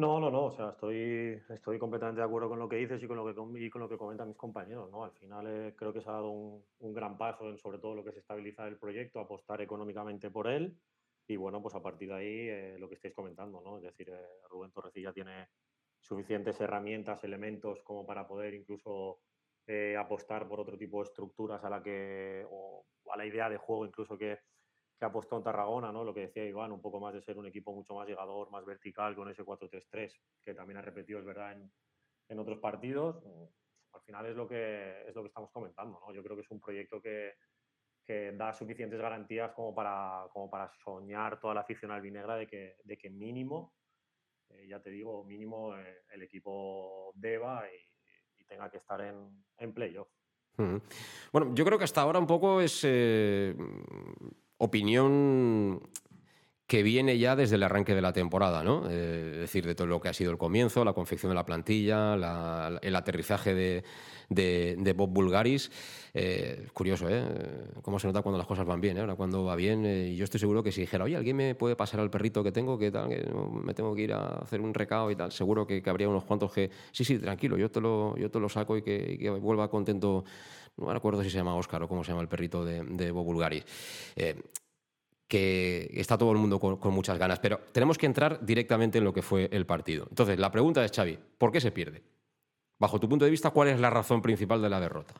No, 0.00 0.18
no, 0.18 0.30
no, 0.30 0.46
o 0.46 0.50
sea, 0.50 0.70
estoy, 0.70 1.42
estoy 1.50 1.78
completamente 1.78 2.20
de 2.22 2.26
acuerdo 2.26 2.48
con 2.48 2.58
lo 2.58 2.68
que 2.68 2.76
dices 2.76 3.02
y 3.02 3.06
con 3.06 3.18
lo 3.18 3.26
que, 3.26 3.64
y 3.64 3.68
con 3.68 3.82
lo 3.82 3.88
que 3.88 3.98
comentan 3.98 4.28
mis 4.28 4.36
compañeros, 4.36 4.90
¿no? 4.90 5.04
Al 5.04 5.12
final 5.12 5.46
eh, 5.46 5.74
creo 5.76 5.92
que 5.92 6.00
se 6.00 6.08
ha 6.08 6.12
dado 6.12 6.30
un, 6.30 6.64
un 6.78 6.92
gran 6.94 7.18
paso 7.18 7.50
en 7.50 7.58
sobre 7.58 7.78
todo 7.78 7.94
lo 7.94 8.02
que 8.02 8.10
es 8.10 8.16
estabilizar 8.16 8.68
el 8.68 8.78
proyecto, 8.78 9.20
apostar 9.20 9.60
económicamente 9.60 10.30
por 10.30 10.48
él 10.48 10.80
y 11.26 11.36
bueno, 11.36 11.60
pues 11.60 11.74
a 11.74 11.82
partir 11.82 12.08
de 12.08 12.14
ahí 12.14 12.48
eh, 12.48 12.76
lo 12.78 12.88
que 12.88 12.94
estáis 12.94 13.14
comentando, 13.14 13.60
¿no? 13.60 13.76
Es 13.76 13.82
decir, 13.82 14.08
eh, 14.08 14.26
Rubén 14.48 14.72
Torrecilla 14.72 15.12
tiene 15.12 15.48
suficientes 16.00 16.58
herramientas, 16.60 17.22
elementos 17.22 17.82
como 17.82 18.06
para 18.06 18.26
poder 18.26 18.54
incluso 18.54 19.20
eh, 19.66 19.96
apostar 19.98 20.48
por 20.48 20.60
otro 20.60 20.78
tipo 20.78 20.98
de 20.98 21.04
estructuras 21.10 21.62
a 21.62 21.70
la 21.70 21.82
que, 21.82 22.46
o 22.50 22.86
a 23.12 23.16
la 23.18 23.26
idea 23.26 23.50
de 23.50 23.58
juego 23.58 23.84
incluso 23.84 24.16
que, 24.16 24.38
que 25.00 25.06
apostó 25.06 25.38
en 25.38 25.42
Tarragona, 25.42 25.90
¿no? 25.90 26.04
Lo 26.04 26.12
que 26.12 26.26
decía 26.26 26.44
Iván, 26.44 26.72
un 26.72 26.82
poco 26.82 27.00
más 27.00 27.14
de 27.14 27.22
ser 27.22 27.38
un 27.38 27.46
equipo 27.46 27.72
mucho 27.72 27.94
más 27.94 28.06
llegador, 28.06 28.50
más 28.50 28.66
vertical 28.66 29.16
con 29.16 29.30
ese 29.30 29.42
4-3-3, 29.42 30.12
que 30.42 30.52
también 30.52 30.76
ha 30.76 30.82
repetido, 30.82 31.18
es 31.18 31.24
verdad, 31.24 31.56
en, 32.28 32.38
otros 32.38 32.58
partidos. 32.58 33.24
Mm, 33.24 33.44
Al 33.94 34.02
final 34.02 34.26
es 34.26 34.36
lo 34.36 34.46
que 34.46 35.08
es 35.08 35.14
lo 35.14 35.22
que 35.22 35.28
estamos 35.28 35.50
comentando, 35.52 35.98
¿no? 36.06 36.12
Yo 36.12 36.22
creo 36.22 36.36
que 36.36 36.42
es 36.42 36.50
un 36.50 36.60
proyecto 36.60 37.00
que, 37.00 37.34
da 38.36 38.52
suficientes 38.52 39.00
garantías 39.00 39.52
como 39.52 39.72
para, 39.72 40.26
como 40.32 40.50
para 40.50 40.68
soñar 40.82 41.38
toda 41.38 41.54
la 41.54 41.60
afición 41.60 41.92
albinegra 41.92 42.34
de 42.34 42.46
que, 42.46 42.76
de 42.82 42.98
que 42.98 43.08
mínimo, 43.08 43.72
eh, 44.48 44.66
ya 44.66 44.82
te 44.82 44.90
digo, 44.90 45.24
mínimo 45.24 45.76
eh, 45.76 46.02
el 46.10 46.22
equipo 46.22 47.12
deba 47.14 47.64
y, 47.72 48.44
tenga 48.46 48.68
que 48.68 48.78
estar 48.78 49.00
en, 49.00 49.44
en 49.58 49.72
playoff. 49.72 50.08
Bueno, 51.32 51.54
yo 51.54 51.64
creo 51.64 51.78
que 51.78 51.84
hasta 51.84 52.00
ahora 52.00 52.18
un 52.18 52.26
poco 52.26 52.60
es 52.60 52.82
eh, 52.82 53.54
opinión 54.60 55.80
que 56.70 56.84
viene 56.84 57.18
ya 57.18 57.34
desde 57.34 57.56
el 57.56 57.64
arranque 57.64 57.96
de 57.96 58.00
la 58.00 58.12
temporada, 58.12 58.62
¿no? 58.62 58.84
Eh, 58.88 59.30
es 59.34 59.40
decir, 59.40 59.66
de 59.66 59.74
todo 59.74 59.88
lo 59.88 60.00
que 60.00 60.08
ha 60.08 60.12
sido 60.12 60.30
el 60.30 60.38
comienzo, 60.38 60.84
la 60.84 60.92
confección 60.92 61.30
de 61.30 61.34
la 61.34 61.44
plantilla, 61.44 62.14
la- 62.16 62.78
el 62.80 62.94
aterrizaje 62.94 63.54
de, 63.54 63.82
de- 64.28 64.76
de 64.78 64.92
Bob 64.92 65.10
Bulgaris. 65.10 65.68
Eh, 66.14 66.68
curioso, 66.72 67.08
¿eh? 67.10 67.24
Cómo 67.82 67.98
se 67.98 68.06
nota 68.06 68.22
cuando 68.22 68.38
las 68.38 68.46
cosas 68.46 68.66
van 68.66 68.80
bien, 68.80 68.96
¿eh? 68.98 69.00
Ahora 69.00 69.16
cuando 69.16 69.42
va 69.42 69.56
bien, 69.56 69.84
eh, 69.84 70.14
yo 70.14 70.22
estoy 70.22 70.38
seguro 70.38 70.62
que 70.62 70.70
si 70.70 70.82
dijera, 70.82 71.02
oye, 71.02 71.16
¿alguien 71.16 71.36
me 71.38 71.56
puede 71.56 71.74
pasar 71.74 71.98
al 71.98 72.08
perrito 72.08 72.44
que 72.44 72.52
tengo, 72.52 72.78
que 72.78 72.92
tal, 72.92 73.08
que 73.08 73.28
me 73.64 73.74
tengo 73.74 73.92
que 73.96 74.02
ir 74.02 74.12
a 74.12 74.36
hacer 74.36 74.60
un 74.60 74.72
recao 74.72 75.10
y 75.10 75.16
tal? 75.16 75.32
Seguro 75.32 75.66
que, 75.66 75.82
que 75.82 75.90
habría 75.90 76.08
unos 76.08 76.22
cuantos 76.22 76.52
que, 76.52 76.70
sí, 76.92 77.04
sí, 77.04 77.18
tranquilo, 77.18 77.58
yo 77.58 77.68
te 77.68 77.80
lo, 77.80 78.16
yo 78.16 78.30
te 78.30 78.38
lo 78.38 78.48
saco 78.48 78.76
y 78.76 78.82
que, 78.82 79.14
y 79.14 79.18
que 79.18 79.28
vuelva 79.30 79.68
contento. 79.68 80.24
No 80.76 80.86
me 80.86 80.92
acuerdo 80.94 81.20
si 81.24 81.30
se 81.30 81.36
llama 81.36 81.56
Óscar 81.56 81.82
o 81.82 81.88
cómo 81.88 82.04
se 82.04 82.12
llama 82.12 82.22
el 82.22 82.28
perrito 82.28 82.64
de, 82.64 82.84
de 82.84 83.10
Bob 83.10 83.24
Bulgaris. 83.24 83.64
Que 85.30 85.88
está 85.94 86.18
todo 86.18 86.32
el 86.32 86.38
mundo 86.38 86.58
con, 86.58 86.76
con 86.78 86.92
muchas 86.92 87.16
ganas, 87.16 87.38
pero 87.38 87.60
tenemos 87.72 87.96
que 87.96 88.06
entrar 88.06 88.44
directamente 88.44 88.98
en 88.98 89.04
lo 89.04 89.12
que 89.12 89.22
fue 89.22 89.48
el 89.52 89.64
partido. 89.64 90.06
Entonces, 90.10 90.40
la 90.40 90.50
pregunta 90.50 90.84
es, 90.84 90.90
Xavi, 90.90 91.18
¿por 91.38 91.52
qué 91.52 91.60
se 91.60 91.70
pierde? 91.70 92.02
Bajo 92.80 92.98
tu 92.98 93.08
punto 93.08 93.24
de 93.24 93.30
vista, 93.30 93.50
¿cuál 93.50 93.68
es 93.68 93.78
la 93.78 93.90
razón 93.90 94.22
principal 94.22 94.60
de 94.60 94.68
la 94.68 94.80
derrota? 94.80 95.14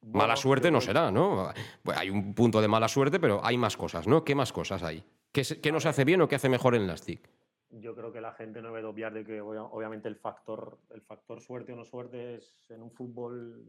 Mala 0.00 0.36
suerte 0.36 0.70
no 0.70 0.80
será, 0.80 1.10
¿no? 1.10 1.50
Hay 1.94 2.08
un 2.08 2.32
punto 2.32 2.62
de 2.62 2.68
mala 2.68 2.88
suerte, 2.88 3.20
pero 3.20 3.44
hay 3.44 3.58
más 3.58 3.76
cosas, 3.76 4.06
¿no? 4.06 4.24
¿Qué 4.24 4.34
más 4.34 4.52
cosas 4.52 4.82
hay? 4.82 5.04
¿Qué, 5.32 5.42
qué 5.60 5.70
no 5.70 5.80
se 5.80 5.88
hace 5.88 6.04
bien 6.04 6.22
o 6.22 6.28
qué 6.28 6.36
hace 6.36 6.48
mejor 6.48 6.74
el 6.74 6.86
Nastic? 6.86 7.28
yo 7.70 7.94
creo 7.94 8.12
que 8.12 8.20
la 8.20 8.32
gente 8.32 8.62
no 8.62 8.68
debe 8.68 8.82
de 8.82 8.86
obviar 8.86 9.12
de 9.12 9.24
que 9.24 9.40
obviamente 9.40 10.08
el 10.08 10.16
factor, 10.16 10.78
el 10.90 11.02
factor 11.02 11.40
suerte 11.40 11.72
o 11.72 11.76
no 11.76 11.84
suerte 11.84 12.36
es 12.36 12.70
en 12.70 12.82
un 12.82 12.90
fútbol 12.90 13.64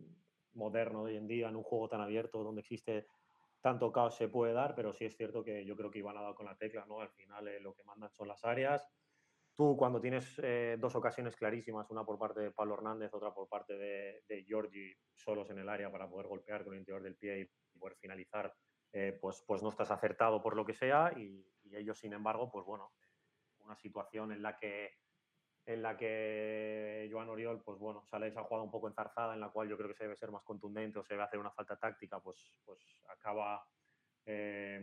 moderno 0.53 1.05
de 1.05 1.11
hoy 1.11 1.17
en 1.17 1.27
día, 1.27 1.49
en 1.49 1.55
un 1.55 1.63
juego 1.63 1.89
tan 1.89 2.01
abierto 2.01 2.43
donde 2.43 2.61
existe 2.61 3.07
tanto 3.61 3.91
caos 3.91 4.15
se 4.15 4.27
puede 4.27 4.53
dar, 4.53 4.75
pero 4.75 4.93
sí 4.93 5.05
es 5.05 5.15
cierto 5.15 5.43
que 5.43 5.65
yo 5.65 5.75
creo 5.75 5.91
que 5.91 5.99
iban 5.99 6.17
a 6.17 6.21
dar 6.21 6.35
con 6.35 6.45
la 6.45 6.57
tecla, 6.57 6.85
¿no? 6.85 7.01
Al 7.01 7.09
final 7.09 7.47
eh, 7.47 7.59
lo 7.59 7.73
que 7.73 7.83
mandan 7.83 8.11
son 8.11 8.27
las 8.27 8.43
áreas. 8.45 8.87
Tú 9.55 9.75
cuando 9.75 9.99
tienes 9.99 10.39
eh, 10.43 10.77
dos 10.79 10.95
ocasiones 10.95 11.35
clarísimas, 11.35 11.89
una 11.89 12.05
por 12.05 12.19
parte 12.19 12.41
de 12.41 12.51
Pablo 12.51 12.75
Hernández, 12.75 13.11
otra 13.13 13.33
por 13.33 13.49
parte 13.49 13.73
de, 13.73 14.23
de 14.27 14.43
Giorgi, 14.43 14.93
solos 15.15 15.49
en 15.49 15.57
el 15.59 15.69
área 15.69 15.91
para 15.91 16.07
poder 16.07 16.27
golpear 16.27 16.63
con 16.63 16.73
el 16.73 16.79
interior 16.79 17.01
del 17.01 17.17
pie 17.17 17.39
y 17.39 17.77
poder 17.79 17.97
finalizar, 17.97 18.53
eh, 18.91 19.17
pues, 19.19 19.43
pues 19.47 19.63
no 19.63 19.69
estás 19.69 19.89
acertado 19.89 20.41
por 20.41 20.55
lo 20.55 20.65
que 20.65 20.73
sea 20.73 21.11
y, 21.17 21.51
y 21.63 21.75
ellos, 21.75 21.99
sin 21.99 22.13
embargo, 22.13 22.51
pues 22.51 22.65
bueno, 22.65 22.93
una 23.59 23.75
situación 23.75 24.31
en 24.31 24.43
la 24.43 24.57
que 24.57 24.91
en 25.67 25.81
la 25.81 25.97
que 25.97 27.09
Joan 27.11 27.27
Oriol, 27.27 27.61
pues 27.61 27.77
bueno, 27.77 28.05
sale 28.09 28.29
esa 28.29 28.41
jugada 28.43 28.63
un 28.63 28.71
poco 28.71 28.87
enzarzada, 28.87 29.33
en 29.33 29.41
la 29.41 29.49
cual 29.49 29.67
yo 29.67 29.75
creo 29.75 29.89
que 29.89 29.95
se 29.95 30.05
debe 30.05 30.15
ser 30.15 30.31
más 30.31 30.41
contundente 30.43 30.97
o 30.97 31.03
se 31.03 31.13
debe 31.13 31.25
hacer 31.25 31.39
una 31.39 31.51
falta 31.51 31.75
táctica, 31.75 32.21
pues, 32.21 32.53
pues 32.65 32.79
acaba 33.09 33.67
eh, 34.25 34.79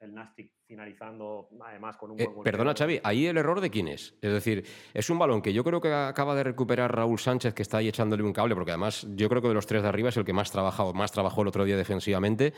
el 0.00 0.14
Nastic 0.14 0.52
finalizando 0.66 1.48
además 1.64 1.96
con 1.96 2.10
un 2.10 2.20
eh, 2.20 2.26
buen. 2.26 2.44
Perdona, 2.44 2.74
Xavi, 2.74 3.00
ahí 3.02 3.26
el 3.26 3.38
error 3.38 3.62
de 3.62 3.70
quién 3.70 3.88
es. 3.88 4.14
Es 4.20 4.32
decir, 4.32 4.66
es 4.92 5.08
un 5.08 5.18
balón 5.18 5.40
que 5.40 5.54
yo 5.54 5.64
creo 5.64 5.80
que 5.80 5.90
acaba 5.90 6.34
de 6.34 6.44
recuperar 6.44 6.94
Raúl 6.94 7.18
Sánchez, 7.18 7.54
que 7.54 7.62
está 7.62 7.78
ahí 7.78 7.88
echándole 7.88 8.22
un 8.22 8.34
cable, 8.34 8.54
porque 8.54 8.72
además 8.72 9.06
yo 9.14 9.30
creo 9.30 9.40
que 9.40 9.48
de 9.48 9.54
los 9.54 9.66
tres 9.66 9.82
de 9.82 9.88
arriba 9.88 10.10
es 10.10 10.16
el 10.18 10.26
que 10.26 10.34
más, 10.34 10.52
trabajado, 10.52 10.92
más 10.92 11.10
trabajó 11.10 11.40
el 11.40 11.48
otro 11.48 11.64
día 11.64 11.78
defensivamente. 11.78 12.52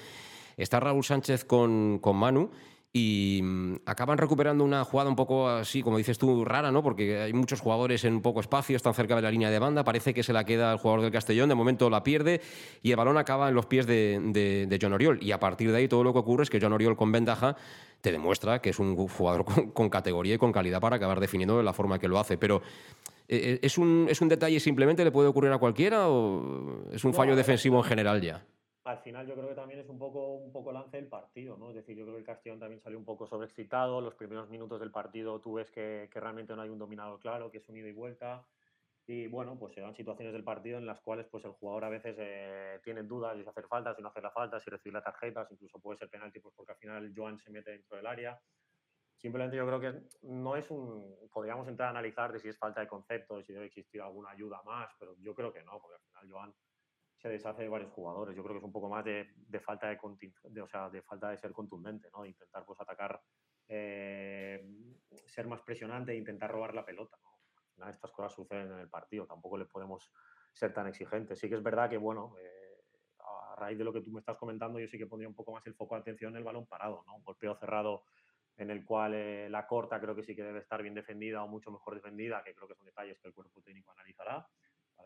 Está 0.57 0.81
Raúl 0.81 1.05
Sánchez 1.05 1.45
con, 1.45 2.01
con 2.01 2.17
Manu 2.17 2.51
y 2.97 3.41
mm, 3.43 3.75
acaban 3.87 4.19
recuperando 4.19 4.63
una 4.63 4.85
jugada 4.85 5.11
un 5.11 5.17
poco 5.17 5.49
así, 5.49 5.83
como 5.83 5.99
dices 5.99 6.17
tú, 6.17 6.45
rara, 6.45 6.71
¿no? 6.71 6.81
Porque 6.81 7.21
hay 7.21 7.33
muchos 7.33 7.61
jugadores 7.61 8.05
en 8.05 8.23
poco 8.23 8.39
espacio, 8.39 8.77
están 8.77 8.95
cerca 8.95 9.17
de 9.17 9.23
la 9.23 9.33
línea 9.33 9.51
de 9.51 9.59
banda, 9.59 9.83
parece 9.83 10.15
que 10.15 10.23
se 10.23 10.33
la 10.33 10.45
queda 10.45 10.73
el 10.73 10.79
jugador 10.79 11.03
del 11.03 11.11
Castellón, 11.11 11.49
de 11.49 11.57
momento 11.57 11.91
la 11.91 12.05
pierde 12.05 12.41
y 12.83 12.93
el 12.93 12.97
balón 12.97 13.19
acaba 13.19 13.49
en 13.49 13.57
los 13.57 13.67
pies 13.67 13.89
de, 13.89 14.21
de, 14.27 14.67
de 14.69 14.79
John 14.81 14.93
Oriol. 14.93 15.19
Y 15.21 15.33
a 15.33 15.41
partir 15.41 15.73
de 15.73 15.79
ahí 15.79 15.89
todo 15.89 16.05
lo 16.05 16.13
que 16.13 16.21
ocurre 16.21 16.45
es 16.45 16.51
que 16.51 16.61
John 16.61 16.73
Oriol 16.73 16.97
con 16.97 17.11
ventaja 17.11 17.57
te 18.01 18.13
demuestra 18.13 18.61
que 18.61 18.71
es 18.71 18.79
un 18.79 18.95
jugador 18.95 19.45
con, 19.45 19.73
con 19.73 19.91
categoría 19.91 20.37
y 20.37 20.39
con 20.39 20.53
calidad 20.53 20.81
para 20.81 20.95
acabar 20.95 21.19
definiendo 21.19 21.59
de 21.59 21.65
la 21.65 21.73
forma 21.73 21.99
que 21.99 22.07
lo 22.07 22.21
hace. 22.21 22.39
Pero 22.39 22.63
eh, 23.27 23.59
¿es 23.61 23.77
un, 23.77 24.07
¿es 24.09 24.21
un 24.21 24.29
detalle 24.29 24.61
simplemente 24.61 25.03
le 25.03 25.11
puede 25.11 25.27
ocurrir 25.27 25.51
a 25.51 25.59
cualquiera 25.59 26.09
o 26.09 26.85
es 26.93 27.03
un 27.03 27.11
No, 27.11 27.17
fallo 27.17 27.35
defensivo 27.35 27.79
en 27.79 27.85
general 27.85 28.21
ya? 28.21 28.45
Al 28.85 28.99
final 28.99 29.27
yo 29.27 29.35
creo 29.35 29.49
que 29.49 29.55
también 29.55 29.81
es 29.81 29.89
un 29.89 29.99
poco, 29.99 30.35
un 30.35 30.53
poco 30.53 30.71
lance 30.71 30.99
del 30.99 31.09
partido, 31.09 31.57
¿no? 31.57 31.71
Es 31.71 31.75
decir, 31.75 31.97
yo 31.97 32.05
creo 32.05 32.17
que 32.17 32.21
el 32.21 32.27
Castellón 32.27 32.61
también 32.61 32.83
salió 32.83 32.99
un 32.99 33.05
poco 33.05 33.27
sobreexcitado. 33.27 34.03
Los 34.03 34.15
primeros 34.15 34.51
minutos 34.51 34.79
del 34.79 34.91
partido 34.91 35.41
tú 35.41 35.55
ves 35.55 35.71
que, 35.71 36.09
realmente 36.13 36.55
no 36.55 36.61
hay 36.61 36.69
un 36.69 36.79
dominador 36.79 37.19
claro, 37.19 37.51
que 37.51 37.59
es 37.59 37.69
un 37.69 37.79
ida 37.79 37.89
y 37.89 37.93
vuelta. 37.93 38.47
Y 39.07 39.27
bueno, 39.27 39.59
pues 39.59 39.75
se 39.75 39.81
dan 39.81 39.95
situaciones 39.95 40.35
del 40.35 40.45
partido 40.45 40.79
en 40.79 40.87
las 40.87 41.01
cuales 41.01 41.27
pues 41.31 41.45
el 41.45 41.53
jugador 41.53 41.85
a 41.85 41.89
veces 41.89 42.17
eh, 42.19 42.81
tiene 42.83 43.03
dudas 43.03 43.37
si 43.37 43.49
hacer 43.49 43.67
falta, 43.69 43.95
si 43.95 44.03
no 44.03 44.09
hacer 44.09 44.23
la 44.23 44.31
falta, 44.31 44.61
si 44.61 44.71
recibir 44.71 44.95
la 44.95 45.03
tarjeta, 45.03 45.47
incluso 45.51 45.79
puede 45.79 45.99
ser 45.99 46.09
penalti, 46.11 46.41
pues 46.41 46.55
porque 46.55 46.73
al 46.73 46.79
final 46.79 47.13
Joan 47.15 47.39
se 47.39 47.51
mete 47.51 47.71
dentro 47.71 47.97
del 47.97 48.07
área. 48.07 48.39
Simplemente 49.17 49.57
yo 49.57 49.67
creo 49.67 49.81
que 49.81 50.03
no 50.23 50.57
es 50.57 50.71
un. 50.71 51.17
Podríamos 51.33 51.67
entrar 51.69 51.89
a 51.89 51.91
analizar 51.91 52.33
de 52.33 52.39
si 52.39 52.49
es 52.49 52.59
falta 52.59 52.81
de 52.83 52.89
concepto, 52.89 53.39
de 53.39 53.45
si 53.45 53.55
debe 53.55 53.67
existir 53.67 54.03
alguna 54.03 54.31
ayuda 54.31 54.63
más, 54.63 54.91
pero 54.99 55.17
yo 55.21 55.35
creo 55.35 55.53
que 55.53 55.63
no, 55.63 55.81
porque 55.81 55.97
al 55.97 56.03
final 56.03 56.31
Joan 56.31 56.55
se 57.25 57.31
deshace 57.31 57.63
de 57.63 57.71
varios 57.71 57.91
jugadores. 57.91 58.37
Yo 58.37 58.43
creo 58.43 58.57
que 58.57 58.59
es 58.59 58.65
un 58.65 58.73
poco 58.73 58.91
más 58.91 59.03
de, 59.03 59.33
de 59.35 59.59
falta 59.59 59.89
de, 59.89 59.99
de, 60.51 60.61
o 60.61 60.69
sea, 60.69 60.91
de 60.91 61.01
falta 61.01 61.31
de 61.31 61.39
ser 61.39 61.53
contundente, 61.53 62.11
¿no? 62.13 62.21
De 62.21 62.29
intentar 62.29 62.67
pues 62.67 62.79
atacar, 62.79 63.19
eh, 63.67 64.63
ser 65.25 65.47
más 65.47 65.63
presionante 65.63 66.13
e 66.13 66.17
intentar 66.17 66.51
robar 66.51 66.75
la 66.75 66.85
pelota, 66.85 67.17
¿no? 67.23 67.41
Al 67.57 67.65
final 67.73 67.91
estas 67.91 68.11
cosas 68.13 68.35
suceden 68.35 68.73
en 68.73 68.79
el 68.79 68.91
partido, 68.91 69.27
tampoco 69.27 69.57
le 69.57 69.65
podemos 69.65 70.13
ser 70.53 70.75
tan 70.75 70.87
exigentes. 70.87 71.39
Sí 71.39 71.49
que 71.49 71.55
es 71.55 71.63
verdad 71.63 71.89
que, 71.89 71.97
bueno, 71.97 72.37
eh, 72.39 72.85
a 73.21 73.57
raíz 73.57 73.79
de 73.79 73.85
lo 73.85 73.93
que 73.95 74.03
tú 74.03 74.11
me 74.11 74.21
estás 74.21 74.37
comentando, 74.37 74.79
yo 74.79 74.87
sí 74.87 74.99
que 74.99 75.07
pondría 75.07 75.27
un 75.27 75.35
poco 75.35 75.51
más 75.51 75.67
el 75.67 75.75
foco 75.75 75.95
de 75.95 76.03
atención 76.03 76.33
en 76.33 76.37
el 76.37 76.45
balón 76.45 76.67
parado, 76.67 77.05
¿no? 77.07 77.17
Un 77.17 77.25
golpeo 77.25 77.57
cerrado 77.57 78.05
en 78.59 78.71
el 78.71 78.85
cual 78.85 79.15
eh, 79.15 79.49
la 79.49 79.67
corta 79.67 79.99
creo 79.99 80.15
que 80.15 80.23
sí 80.23 80.37
que 80.37 80.43
debe 80.43 80.59
estar 80.59 80.83
bien 80.83 80.95
defendida 80.95 81.43
o 81.43 81.49
mucho 81.49 81.71
mejor 81.71 81.95
defendida, 81.95 82.45
que 82.45 82.55
creo 82.55 82.69
que 82.69 82.75
son 82.75 82.85
detalles 82.85 83.19
que 83.19 83.29
el 83.29 83.35
cuerpo 83.35 83.63
técnico 83.63 83.93
analizará. 83.93 84.47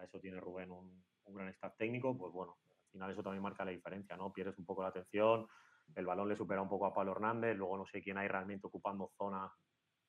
Eso 0.02 0.20
tiene 0.20 0.40
Rubén 0.40 0.70
un, 0.70 1.04
gran 1.26 1.48
staff 1.48 1.76
técnico, 1.76 2.16
pues 2.16 2.32
bueno, 2.32 2.58
al 2.64 2.90
final 2.90 3.10
eso 3.10 3.22
también 3.22 3.42
marca 3.42 3.64
la 3.64 3.70
diferencia, 3.70 4.16
¿no? 4.16 4.32
Pierdes 4.32 4.58
un 4.58 4.64
poco 4.64 4.82
la 4.82 4.88
atención, 4.88 5.46
el 5.94 6.06
balón 6.06 6.28
le 6.28 6.36
supera 6.36 6.62
un 6.62 6.68
poco 6.68 6.86
a 6.86 6.94
Pablo 6.94 7.12
Hernández, 7.12 7.56
luego 7.56 7.76
no 7.76 7.86
sé 7.86 8.02
quién 8.02 8.16
hay 8.16 8.28
realmente 8.28 8.66
ocupando 8.66 9.10
zona 9.16 9.52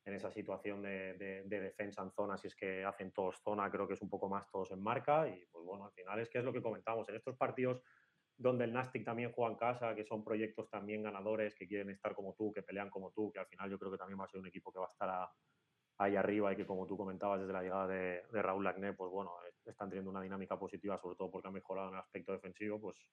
en 0.05 0.13
esa 0.13 0.31
situación 0.31 0.81
de, 0.81 1.13
de- 1.15 1.43
de 1.43 1.59
defensa 1.59 2.01
en 2.01 2.11
zona, 2.11 2.37
si 2.37 2.47
es 2.47 2.55
que 2.55 2.85
hacen 2.85 3.11
todos 3.11 3.41
zona, 3.43 3.69
creo 3.69 3.87
que 3.87 3.95
es 3.95 4.01
un 4.01 4.09
poco 4.09 4.29
más 4.29 4.49
todos 4.49 4.71
en 4.71 4.81
marca 4.81 5.27
y 5.27 5.45
pues 5.51 5.65
bueno, 5.65 5.85
al 5.85 5.91
final 5.91 6.19
es 6.19 6.29
que 6.29 6.39
es 6.39 6.43
lo 6.45 6.53
que 6.53 6.61
comentamos, 6.61 7.07
en 7.09 7.15
estos 7.15 7.35
partidos 7.35 7.81
donde 8.37 8.63
el 8.63 8.71
Nastic 8.71 9.03
también 9.03 9.33
juega 9.33 9.51
en 9.51 9.57
casa, 9.57 9.93
que 9.93 10.05
son 10.05 10.23
proyectos 10.23 10.69
también 10.69 11.03
ganadores, 11.03 11.53
que 11.55 11.67
quieren 11.67 11.89
estar 11.89 12.15
como 12.15 12.33
tú, 12.35 12.53
que 12.53 12.63
pelean 12.63 12.89
como 12.89 13.11
tú, 13.11 13.29
que 13.33 13.39
al 13.39 13.47
final 13.47 13.69
yo 13.69 13.77
creo 13.77 13.91
que 13.91 13.97
también 13.97 14.17
va 14.17 14.23
a 14.23 14.29
ser 14.29 14.39
un 14.39 14.47
equipo 14.47 14.71
que 14.71 14.79
va 14.79 14.85
a 14.85 14.91
estar 14.91 15.29
ahí 15.97 16.15
arriba 16.15 16.53
y 16.53 16.55
que 16.55 16.65
como 16.65 16.87
tú 16.87 16.95
comentabas 16.95 17.41
desde 17.41 17.51
la 17.51 17.61
llegada 17.61 17.87
de, 17.87 18.23
de 18.31 18.41
Raúl 18.41 18.63
Lagné, 18.63 18.93
pues 18.93 19.11
bueno, 19.11 19.31
están 19.65 19.89
teniendo 19.89 20.11
una 20.11 20.21
dinámica 20.21 20.57
positiva, 20.59 20.97
sobre 20.97 21.15
todo 21.15 21.31
porque 21.31 21.47
han 21.47 21.53
mejorado 21.53 21.89
en 21.89 21.95
el 21.95 22.01
aspecto 22.01 22.31
defensivo, 22.33 22.79
pues 22.81 23.09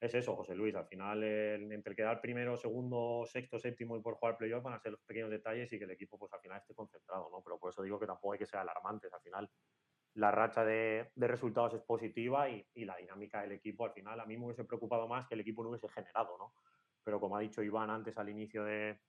es 0.00 0.14
eso, 0.14 0.34
José 0.36 0.54
Luis. 0.54 0.74
Al 0.74 0.86
final, 0.86 1.22
el- 1.22 1.72
entre 1.72 1.94
quedar 1.94 2.20
primero, 2.20 2.56
segundo, 2.56 3.24
sexto, 3.26 3.58
séptimo 3.58 3.96
y 3.96 4.02
por 4.02 4.14
jugar 4.14 4.36
playoff 4.38 4.62
van 4.64 4.74
a 4.74 4.78
ser 4.80 4.92
los 4.92 5.02
pequeños 5.02 5.30
detalles 5.30 5.72
y 5.72 5.78
que 5.78 5.84
el 5.84 5.90
equipo, 5.90 6.18
pues 6.18 6.32
al 6.32 6.40
final 6.40 6.58
esté 6.58 6.74
concentrado, 6.74 7.28
¿no? 7.30 7.42
Pero 7.42 7.58
por 7.58 7.70
eso 7.70 7.82
digo 7.82 8.00
que 8.00 8.06
tampoco 8.06 8.32
hay 8.32 8.38
que 8.38 8.46
ser 8.46 8.60
alarmantes. 8.60 9.12
Al 9.12 9.20
final, 9.22 9.50
la 10.14 10.30
racha 10.32 10.64
de, 10.64 11.10
de 11.14 11.28
resultados 11.28 11.74
es 11.74 11.82
positiva 11.82 12.48
y, 12.50 12.66
y 12.74 12.84
la 12.84 12.96
dinámica 12.96 13.42
del 13.42 13.52
equipo, 13.52 13.84
al 13.84 13.92
final, 13.92 14.18
a 14.20 14.26
mí 14.26 14.36
me 14.36 14.46
hubiese 14.46 14.64
preocupado 14.64 15.06
más 15.08 15.26
que 15.28 15.34
el 15.34 15.40
equipo 15.40 15.62
no 15.62 15.70
hubiese 15.70 15.88
generado, 15.88 16.36
¿no? 16.38 16.54
Pero 17.04 17.20
como 17.20 17.36
ha 17.36 17.40
dicho 17.40 17.62
Iván 17.62 17.90
antes 17.90 18.18
al 18.18 18.28
inicio 18.28 18.64
de- 18.64 19.00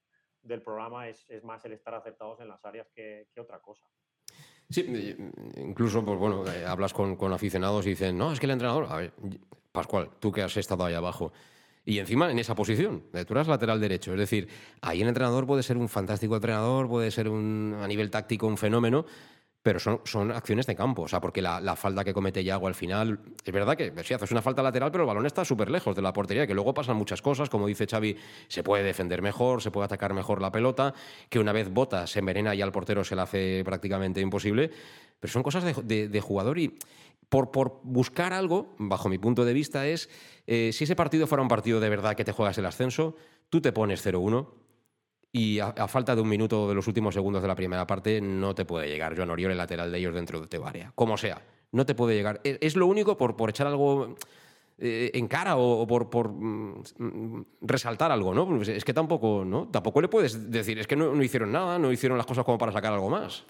del 0.41 0.63
programa, 0.63 1.07
es, 1.09 1.25
es 1.29 1.43
más 1.43 1.63
el 1.65 1.73
estar 1.73 1.93
acertados 1.95 2.39
en 2.41 2.47
las 2.49 2.63
áreas 2.65 2.89
que, 2.93 3.27
que 3.33 3.41
otra 3.41 3.59
cosa. 3.61 3.85
Sí, 4.71 5.15
incluso, 5.57 6.03
pues 6.03 6.17
bueno, 6.17 6.45
eh, 6.47 6.65
hablas 6.65 6.93
con, 6.93 7.15
con 7.15 7.33
aficionados 7.33 7.85
y 7.85 7.89
dicen, 7.89 8.17
no, 8.17 8.31
es 8.31 8.39
que 8.39 8.45
el 8.45 8.53
entrenador, 8.53 8.87
a 8.89 8.95
ver, 8.95 9.13
Pascual, 9.71 10.09
tú 10.19 10.31
que 10.31 10.41
has 10.41 10.55
estado 10.57 10.85
ahí 10.85 10.93
abajo, 10.93 11.31
y 11.83 11.99
encima 11.99 12.29
en 12.31 12.39
esa 12.39 12.55
posición, 12.55 13.03
eh, 13.13 13.25
tú 13.25 13.33
eras 13.33 13.47
lateral 13.47 13.79
derecho, 13.79 14.13
es 14.13 14.19
decir, 14.19 14.47
ahí 14.81 15.01
el 15.01 15.07
entrenador 15.07 15.45
puede 15.45 15.63
ser 15.63 15.77
un 15.77 15.89
fantástico 15.89 16.35
entrenador, 16.35 16.87
puede 16.87 17.11
ser 17.11 17.27
un, 17.27 17.75
a 17.81 17.87
nivel 17.87 18.09
táctico 18.09 18.47
un 18.47 18.57
fenómeno, 18.57 19.05
pero 19.63 19.79
son, 19.79 20.01
son 20.05 20.31
acciones 20.31 20.65
de 20.65 20.75
campo, 20.75 21.03
o 21.03 21.07
sea, 21.07 21.21
porque 21.21 21.41
la, 21.41 21.61
la 21.61 21.75
falta 21.75 22.03
que 22.03 22.13
comete 22.13 22.43
Yago 22.43 22.67
al 22.67 22.73
final, 22.75 23.19
es 23.45 23.53
verdad 23.53 23.77
que 23.77 23.93
sí, 24.03 24.13
haces 24.13 24.31
una 24.31 24.41
falta 24.41 24.63
lateral, 24.63 24.91
pero 24.91 25.03
el 25.03 25.07
balón 25.07 25.25
está 25.27 25.45
súper 25.45 25.69
lejos 25.69 25.95
de 25.95 26.01
la 26.01 26.11
portería, 26.13 26.47
que 26.47 26.53
luego 26.55 26.73
pasan 26.73 26.97
muchas 26.97 27.21
cosas, 27.21 27.49
como 27.49 27.67
dice 27.67 27.85
Xavi, 27.85 28.17
se 28.47 28.63
puede 28.63 28.83
defender 28.83 29.21
mejor, 29.21 29.61
se 29.61 29.69
puede 29.69 29.85
atacar 29.85 30.13
mejor 30.13 30.41
la 30.41 30.51
pelota, 30.51 30.93
que 31.29 31.37
una 31.39 31.51
vez 31.53 31.69
bota, 31.71 32.07
se 32.07 32.19
envenena 32.19 32.55
y 32.55 32.61
al 32.61 32.71
portero 32.71 33.03
se 33.03 33.15
le 33.15 33.21
hace 33.21 33.61
prácticamente 33.63 34.19
imposible, 34.19 34.71
pero 35.19 35.31
son 35.31 35.43
cosas 35.43 35.63
de, 35.63 35.73
de- 35.83 36.07
de 36.09 36.21
jugador 36.21 36.57
y 36.57 36.77
por, 37.29 37.51
por 37.51 37.79
buscar 37.83 38.33
algo, 38.33 38.75
bajo 38.79 39.07
mi 39.09 39.17
punto 39.17 39.45
de 39.45 39.53
vista, 39.53 39.87
es 39.87 40.09
eh, 40.47 40.71
si 40.73 40.83
ese 40.83 40.95
partido 40.95 41.27
fuera 41.27 41.41
un 41.41 41.47
partido 41.47 41.79
de 41.79 41.87
verdad 41.87 42.15
que 42.15 42.25
te 42.25 42.31
juegas 42.33 42.57
el 42.57 42.65
ascenso, 42.65 43.15
tú 43.49 43.61
te 43.61 43.71
pones 43.71 44.05
0-1 44.05 44.47
y 45.31 45.59
a, 45.59 45.87
falta 45.87 46.15
de 46.15 46.21
un 46.21 46.27
minuto 46.27 46.67
de 46.67 46.75
los 46.75 46.87
últimos 46.87 47.13
segundos 47.13 47.41
de 47.41 47.47
la 47.47 47.55
primera 47.55 47.87
parte 47.87 48.19
no 48.19 48.53
te 48.53 48.65
puede 48.65 48.87
llegar 48.87 49.15
Joan 49.15 49.29
Oriol, 49.29 49.51
el 49.51 49.57
lateral 49.57 49.91
de 49.91 49.97
ellos 49.97 50.13
dentro 50.13 50.41
de 50.41 50.47
tu. 50.47 50.61
Como 50.93 51.17
sea, 51.17 51.41
no 51.71 51.85
te 51.85 51.95
puede 51.95 52.15
llegar. 52.15 52.41
Es, 52.43 52.57
es 52.59 52.75
lo 52.75 52.87
único 52.87 53.17
por, 53.17 53.35
por 53.37 53.49
echar 53.49 53.67
algo 53.67 54.15
eh, 54.83 55.11
en 55.13 55.27
cara 55.27 55.57
o, 55.57 55.85
por, 55.85 56.29
mm, 56.31 57.45
resaltar 57.61 58.11
algo, 58.11 58.33
¿no? 58.33 58.47
Pues 58.47 58.67
Es 58.67 58.83
que 58.83 58.95
tampoco, 58.95 59.45
¿no? 59.45 59.67
Tampoco 59.67 60.01
le 60.01 60.07
puedes 60.07 60.49
decir, 60.49 60.79
es 60.79 60.87
que 60.87 60.95
no, 60.95 61.21
hicieron 61.21 61.51
nada, 61.51 61.77
no 61.77 61.91
hicieron 61.91 62.17
las 62.17 62.25
cosas 62.25 62.43
como 62.43 62.57
para 62.57 62.71
sacar 62.71 62.91
algo 62.91 63.07
más. 63.07 63.43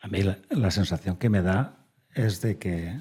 A 0.00 0.06
mí 0.06 0.22
la, 0.22 0.70
sensación 0.70 1.16
que 1.16 1.28
me 1.28 1.42
da 1.42 1.86
es 2.14 2.40
de 2.40 2.56
que 2.56 3.00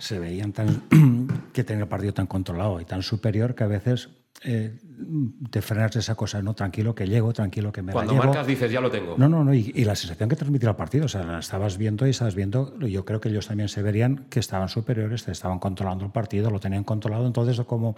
se 0.00 0.18
veían 0.18 0.52
tan 0.52 0.82
que 1.52 1.62
tenían 1.62 1.82
el 1.82 1.88
partido 1.88 2.12
tan 2.12 2.26
controlado 2.26 2.80
y 2.80 2.86
tan 2.86 3.04
superior 3.04 3.54
que 3.54 3.62
a 3.62 3.68
veces 3.68 4.08
eh, 4.42 4.76
de 5.06 5.98
esa 5.98 6.14
cosa, 6.14 6.40
no, 6.42 6.54
tranquilo 6.54 6.94
que 6.94 7.06
llego, 7.06 7.32
tranquilo 7.32 7.72
que 7.72 7.82
me 7.82 7.92
Cuando 7.92 8.12
la 8.12 8.18
llevo. 8.20 8.26
marcas 8.32 8.46
dices, 8.46 8.70
ya 8.70 8.80
lo 8.80 8.90
tengo. 8.90 9.14
No, 9.18 9.28
no, 9.28 9.44
no, 9.44 9.52
y, 9.54 9.72
y 9.74 9.84
la 9.84 9.94
sensación 9.96 10.28
que 10.28 10.36
transmitía 10.36 10.70
el 10.70 10.76
partido, 10.76 11.06
o 11.06 11.08
sea, 11.08 11.22
la 11.24 11.38
estabas 11.38 11.78
viendo 11.78 12.06
y 12.06 12.10
estabas 12.10 12.34
viendo, 12.34 12.78
yo 12.80 13.04
creo 13.04 13.20
que 13.20 13.28
ellos 13.28 13.46
también 13.48 13.68
se 13.68 13.82
verían 13.82 14.26
que 14.30 14.40
estaban 14.40 14.68
superiores, 14.68 15.24
te 15.24 15.32
estaban 15.32 15.58
controlando 15.58 16.04
el 16.04 16.10
partido, 16.12 16.50
lo 16.50 16.60
tenían 16.60 16.84
controlado, 16.84 17.26
entonces 17.26 17.60
como 17.62 17.96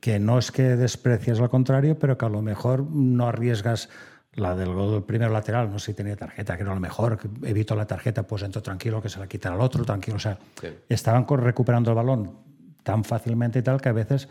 que 0.00 0.18
no 0.20 0.38
es 0.38 0.52
que 0.52 0.62
desprecias 0.76 1.40
al 1.40 1.50
contrario, 1.50 1.98
pero 1.98 2.16
que 2.16 2.24
a 2.26 2.28
lo 2.28 2.42
mejor 2.42 2.84
no 2.90 3.26
arriesgas 3.26 3.88
la 4.34 4.54
del 4.54 4.72
gol 4.72 4.92
del 4.92 5.02
primer 5.02 5.30
lateral, 5.30 5.72
no 5.72 5.78
sé 5.80 5.86
si 5.86 5.94
tenía 5.94 6.14
tarjeta, 6.16 6.56
que 6.56 6.62
era 6.62 6.72
lo 6.72 6.80
mejor, 6.80 7.18
evito 7.42 7.74
la 7.74 7.86
tarjeta, 7.86 8.22
pues 8.22 8.42
entro 8.44 8.62
tranquilo, 8.62 9.02
que 9.02 9.08
se 9.08 9.18
la 9.18 9.26
quita 9.26 9.52
al 9.52 9.60
otro, 9.60 9.84
tranquilo, 9.84 10.16
o 10.16 10.20
sea, 10.20 10.38
Sí. 10.60 10.68
estaban 10.88 11.26
recuperando 11.28 11.90
el 11.90 11.96
balón 11.96 12.32
tan 12.84 13.02
fácilmente 13.02 13.58
y 13.58 13.62
tal 13.62 13.80
que 13.80 13.88
a 13.88 13.92
veces 13.92 14.28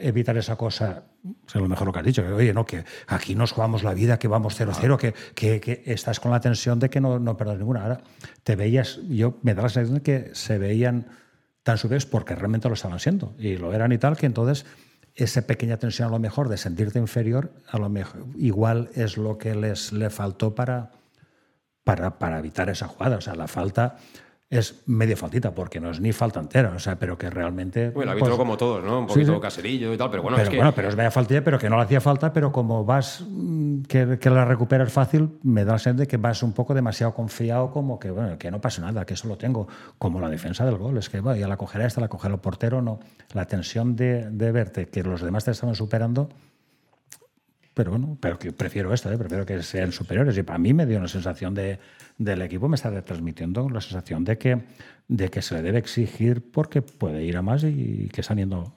evitar 0.00 0.36
esa 0.36 0.56
cosa, 0.56 1.04
es 1.46 1.54
lo 1.54 1.68
mejor 1.68 1.86
lo 1.86 1.92
que 1.92 1.98
has 2.00 2.04
dicho, 2.04 2.22
que 2.22 2.32
oye, 2.32 2.52
no, 2.52 2.64
que 2.64 2.84
aquí 3.06 3.34
nos 3.34 3.52
jugamos 3.52 3.82
la 3.82 3.94
vida, 3.94 4.18
que 4.18 4.28
vamos 4.28 4.58
0-0, 4.58 4.96
que, 4.96 5.14
que, 5.34 5.60
que, 5.60 5.82
estás 5.86 6.20
con 6.20 6.30
la 6.30 6.40
tensión 6.40 6.78
de 6.78 6.90
que 6.90 7.00
no, 7.00 7.18
no 7.18 7.36
perdas 7.36 7.58
ninguna. 7.58 7.82
Ahora 7.82 8.00
te 8.42 8.56
veías, 8.56 9.00
yo 9.08 9.38
me 9.42 9.54
da 9.54 9.62
la 9.62 9.68
sensación 9.68 9.96
de 9.96 10.02
que 10.02 10.30
se 10.34 10.58
veían 10.58 11.06
tan 11.62 11.78
superiores 11.78 12.06
porque 12.06 12.34
realmente 12.34 12.68
lo 12.68 12.74
estaban 12.74 12.98
siendo 12.98 13.34
y 13.38 13.56
lo 13.56 13.72
eran 13.72 13.92
y 13.92 13.98
tal, 13.98 14.16
que 14.16 14.26
entonces 14.26 14.66
esa 15.14 15.42
pequeña 15.42 15.76
tensión 15.76 16.08
a 16.08 16.10
lo 16.10 16.18
mejor 16.18 16.48
de 16.48 16.56
sentirte 16.56 16.98
inferior, 16.98 17.52
a 17.68 17.78
lo 17.78 17.88
mejor 17.88 18.26
igual 18.36 18.90
es 18.94 19.16
lo 19.16 19.38
que 19.38 19.54
les 19.54 19.92
le 19.92 20.10
faltó 20.10 20.54
para, 20.54 20.92
para, 21.84 22.18
para 22.18 22.38
evitar 22.38 22.70
esa 22.70 22.86
jugada. 22.86 23.16
O 23.16 23.20
sea, 23.20 23.34
la 23.34 23.48
falta 23.48 23.98
es 24.50 24.82
medio 24.86 25.16
faltita, 25.16 25.54
porque 25.54 25.78
no 25.78 25.92
es 25.92 26.00
ni 26.00 26.10
falta 26.10 26.40
entera, 26.40 26.72
o 26.74 26.78
sea, 26.80 26.98
pero 26.98 27.16
que 27.16 27.30
realmente... 27.30 27.90
Bueno, 27.90 28.10
el 28.10 28.18
árbitro 28.18 28.30
pues, 28.30 28.38
como 28.38 28.56
todos, 28.56 28.82
¿no? 28.82 28.98
Un 28.98 29.06
poquito 29.06 29.26
sí, 29.30 29.36
sí. 29.36 29.40
caserillo 29.40 29.94
y 29.94 29.96
tal, 29.96 30.10
pero 30.10 30.24
bueno, 30.24 30.36
pero, 30.36 30.44
es 30.44 30.50
que... 30.50 30.56
Bueno, 30.56 30.72
pero 30.74 30.88
es 30.88 30.96
media 30.96 31.12
faltilla, 31.12 31.44
pero 31.44 31.56
que 31.56 31.70
no 31.70 31.76
le 31.76 31.82
hacía 31.84 32.00
falta, 32.00 32.32
pero 32.32 32.50
como 32.50 32.84
vas, 32.84 33.24
que, 33.86 34.18
que 34.18 34.30
la 34.30 34.44
recuperas 34.44 34.92
fácil, 34.92 35.38
me 35.44 35.64
da 35.64 35.74
la 35.74 35.78
sensación 35.78 35.98
de 35.98 36.08
que 36.08 36.16
vas 36.16 36.42
un 36.42 36.52
poco 36.52 36.74
demasiado 36.74 37.14
confiado, 37.14 37.70
como 37.70 38.00
que, 38.00 38.10
bueno, 38.10 38.36
que 38.38 38.50
no 38.50 38.60
pasa 38.60 38.82
nada, 38.82 39.06
que 39.06 39.14
eso 39.14 39.28
lo 39.28 39.38
tengo, 39.38 39.68
como 39.98 40.20
la 40.20 40.28
defensa 40.28 40.64
del 40.64 40.78
gol, 40.78 40.98
es 40.98 41.08
que, 41.08 41.20
bueno, 41.20 41.38
ya 41.38 41.46
la 41.46 41.56
cogerá 41.56 41.86
esta, 41.86 42.00
la 42.00 42.08
cogerá 42.08 42.34
el 42.34 42.40
portero, 42.40 42.82
no. 42.82 42.98
La 43.34 43.44
tensión 43.44 43.94
de, 43.94 44.28
de 44.30 44.50
verte 44.50 44.88
que 44.88 45.04
los 45.04 45.22
demás 45.22 45.44
te 45.44 45.52
estaban 45.52 45.76
superando, 45.76 46.28
pero 47.80 47.92
bueno, 47.92 48.18
pero 48.20 48.38
que 48.38 48.52
prefiero 48.52 48.92
esto, 48.92 49.10
¿eh? 49.10 49.16
prefiero 49.16 49.46
que 49.46 49.62
sean 49.62 49.90
superiores. 49.90 50.36
Y 50.36 50.42
para 50.42 50.58
mí 50.58 50.74
me 50.74 50.84
dio 50.84 50.98
una 50.98 51.08
sensación 51.08 51.54
de, 51.54 51.78
del 52.18 52.42
equipo, 52.42 52.68
me 52.68 52.74
está 52.74 52.90
transmitiendo 53.00 53.70
la 53.70 53.80
sensación 53.80 54.22
de 54.22 54.36
que, 54.36 54.66
de 55.08 55.30
que 55.30 55.40
se 55.40 55.54
le 55.54 55.62
debe 55.62 55.78
exigir 55.78 56.50
porque 56.50 56.82
puede 56.82 57.24
ir 57.24 57.38
a 57.38 57.42
más 57.42 57.64
y, 57.64 58.10
que 58.12 58.20
están 58.20 58.36
yendo 58.36 58.74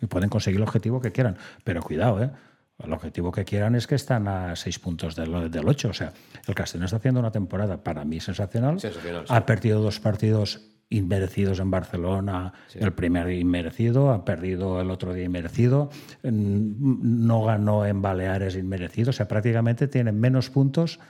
y 0.00 0.06
pueden 0.06 0.28
conseguir 0.28 0.56
el 0.56 0.64
objetivo 0.64 1.00
que 1.00 1.12
quieran. 1.12 1.36
Pero 1.62 1.82
cuidado, 1.82 2.20
¿eh? 2.20 2.32
el 2.80 2.92
objetivo 2.92 3.30
que 3.30 3.44
quieran 3.44 3.76
es 3.76 3.86
que 3.86 3.94
están 3.94 4.26
a 4.26 4.56
seis 4.56 4.80
puntos 4.80 5.14
del, 5.14 5.48
del 5.48 5.68
8. 5.68 5.90
O 5.90 5.94
sea, 5.94 6.12
el 6.48 6.54
Castellón 6.56 6.86
está 6.86 6.96
haciendo 6.96 7.20
una 7.20 7.30
temporada 7.30 7.84
para 7.84 8.04
mí 8.04 8.18
sensacional. 8.18 8.80
sensacional 8.80 9.24
sí. 9.28 9.32
Ha 9.32 9.46
perdido 9.46 9.80
dos 9.80 10.00
partidos 10.00 10.71
inmerecidos 10.92 11.58
en 11.60 11.70
Barcelona, 11.70 12.52
sí. 12.68 12.78
el 12.80 12.92
primer 12.92 13.30
inmerecido, 13.30 14.10
ha 14.10 14.24
perdido 14.24 14.80
el 14.80 14.90
otro 14.90 15.12
día 15.14 15.24
inmerecido, 15.24 15.90
no 16.22 17.44
ganó 17.44 17.86
en 17.86 18.02
Baleares 18.02 18.56
inmerecido, 18.56 19.10
o 19.10 19.12
sea, 19.12 19.28
prácticamente 19.28 19.88
tiene 19.88 20.12
menos 20.12 20.50
puntos 20.50 21.00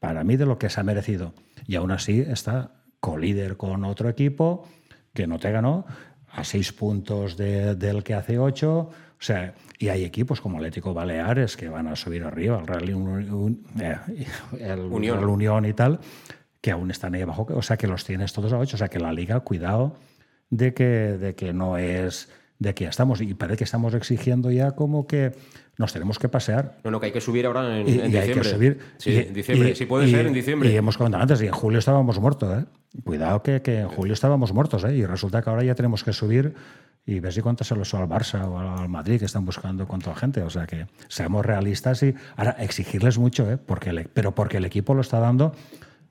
para 0.00 0.24
mí 0.24 0.36
de 0.36 0.46
lo 0.46 0.58
que 0.58 0.70
se 0.70 0.80
ha 0.80 0.84
merecido. 0.84 1.34
Y 1.66 1.76
aún 1.76 1.90
así 1.90 2.20
está 2.20 2.72
colíder 3.00 3.56
con 3.56 3.84
otro 3.84 4.08
equipo 4.08 4.68
que 5.14 5.26
no 5.26 5.38
te 5.38 5.50
ganó, 5.50 5.86
a 6.30 6.44
seis 6.44 6.72
puntos 6.72 7.36
de, 7.36 7.74
del 7.74 8.02
que 8.02 8.14
hace 8.14 8.38
ocho. 8.38 8.90
O 9.20 9.22
sea, 9.22 9.54
y 9.78 9.88
hay 9.88 10.04
equipos 10.04 10.40
como 10.40 10.58
Atlético 10.58 10.94
Baleares 10.94 11.56
que 11.56 11.68
van 11.68 11.88
a 11.88 11.96
subir 11.96 12.22
arriba, 12.22 12.58
el 12.58 12.66
Real 12.66 12.94
un, 12.94 13.64
eh, 13.80 13.96
el, 14.60 14.80
Unión. 14.80 15.18
el 15.18 15.24
Unión 15.24 15.64
y 15.64 15.72
tal, 15.72 15.98
que 16.68 16.72
aún 16.72 16.90
están 16.90 17.14
ahí 17.14 17.22
abajo, 17.22 17.46
o 17.54 17.62
sea 17.62 17.78
que 17.78 17.86
los 17.86 18.04
tienes 18.04 18.34
todos 18.34 18.52
a 18.52 18.58
8, 18.58 18.76
o 18.76 18.78
sea 18.78 18.88
que 18.88 19.00
la 19.00 19.10
liga, 19.10 19.40
cuidado 19.40 19.96
de 20.50 20.74
que, 20.74 20.84
de 20.84 21.34
que 21.34 21.54
no 21.54 21.78
es, 21.78 22.28
de 22.58 22.74
que 22.74 22.84
ya 22.84 22.90
estamos, 22.90 23.22
y 23.22 23.32
parece 23.32 23.56
que 23.56 23.64
estamos 23.64 23.94
exigiendo 23.94 24.50
ya 24.50 24.72
como 24.72 25.06
que 25.06 25.32
nos 25.78 25.94
tenemos 25.94 26.18
que 26.18 26.28
pasear. 26.28 26.76
No, 26.84 26.90
no, 26.90 27.00
que 27.00 27.06
hay 27.06 27.12
que 27.12 27.22
subir 27.22 27.46
ahora 27.46 27.80
en, 27.80 27.88
y, 27.88 27.92
en 27.92 27.98
y 27.98 28.02
diciembre. 28.02 28.20
hay 28.20 28.32
que 28.34 28.44
subir. 28.44 28.78
Sí, 28.98 29.12
y, 29.12 29.16
en 29.16 29.32
diciembre, 29.32 29.74
si 29.74 29.86
puede 29.86 30.10
ser 30.10 30.26
en 30.26 30.34
diciembre. 30.34 30.70
Y 30.70 30.76
hemos 30.76 30.98
comentado 30.98 31.22
antes, 31.22 31.40
y 31.40 31.46
en 31.46 31.52
julio 31.52 31.78
estábamos 31.78 32.20
muertos, 32.20 32.58
¿eh? 32.58 32.66
Cuidado 33.02 33.42
que, 33.42 33.62
que 33.62 33.78
en 33.78 33.88
julio 33.88 34.12
estábamos 34.12 34.52
muertos, 34.52 34.84
¿eh? 34.84 34.94
Y 34.94 35.06
resulta 35.06 35.40
que 35.40 35.48
ahora 35.48 35.64
ya 35.64 35.74
tenemos 35.74 36.04
que 36.04 36.12
subir 36.12 36.52
y 37.06 37.20
ver 37.20 37.32
si 37.32 37.40
cuéntaselo 37.40 37.80
al 37.80 38.08
Barça 38.10 38.44
o 38.46 38.58
al 38.58 38.90
Madrid 38.90 39.18
que 39.18 39.24
están 39.24 39.46
buscando 39.46 39.88
contra 39.88 40.12
la 40.12 40.18
gente. 40.18 40.42
O 40.42 40.50
sea 40.50 40.66
que 40.66 40.86
seamos 41.08 41.46
realistas 41.46 42.02
y 42.02 42.14
ahora 42.36 42.56
exigirles 42.58 43.16
mucho, 43.16 43.50
¿eh? 43.50 43.56
Porque 43.56 43.88
el, 43.88 44.10
pero 44.12 44.34
porque 44.34 44.58
el 44.58 44.66
equipo 44.66 44.92
lo 44.92 45.00
está 45.00 45.18
dando 45.18 45.54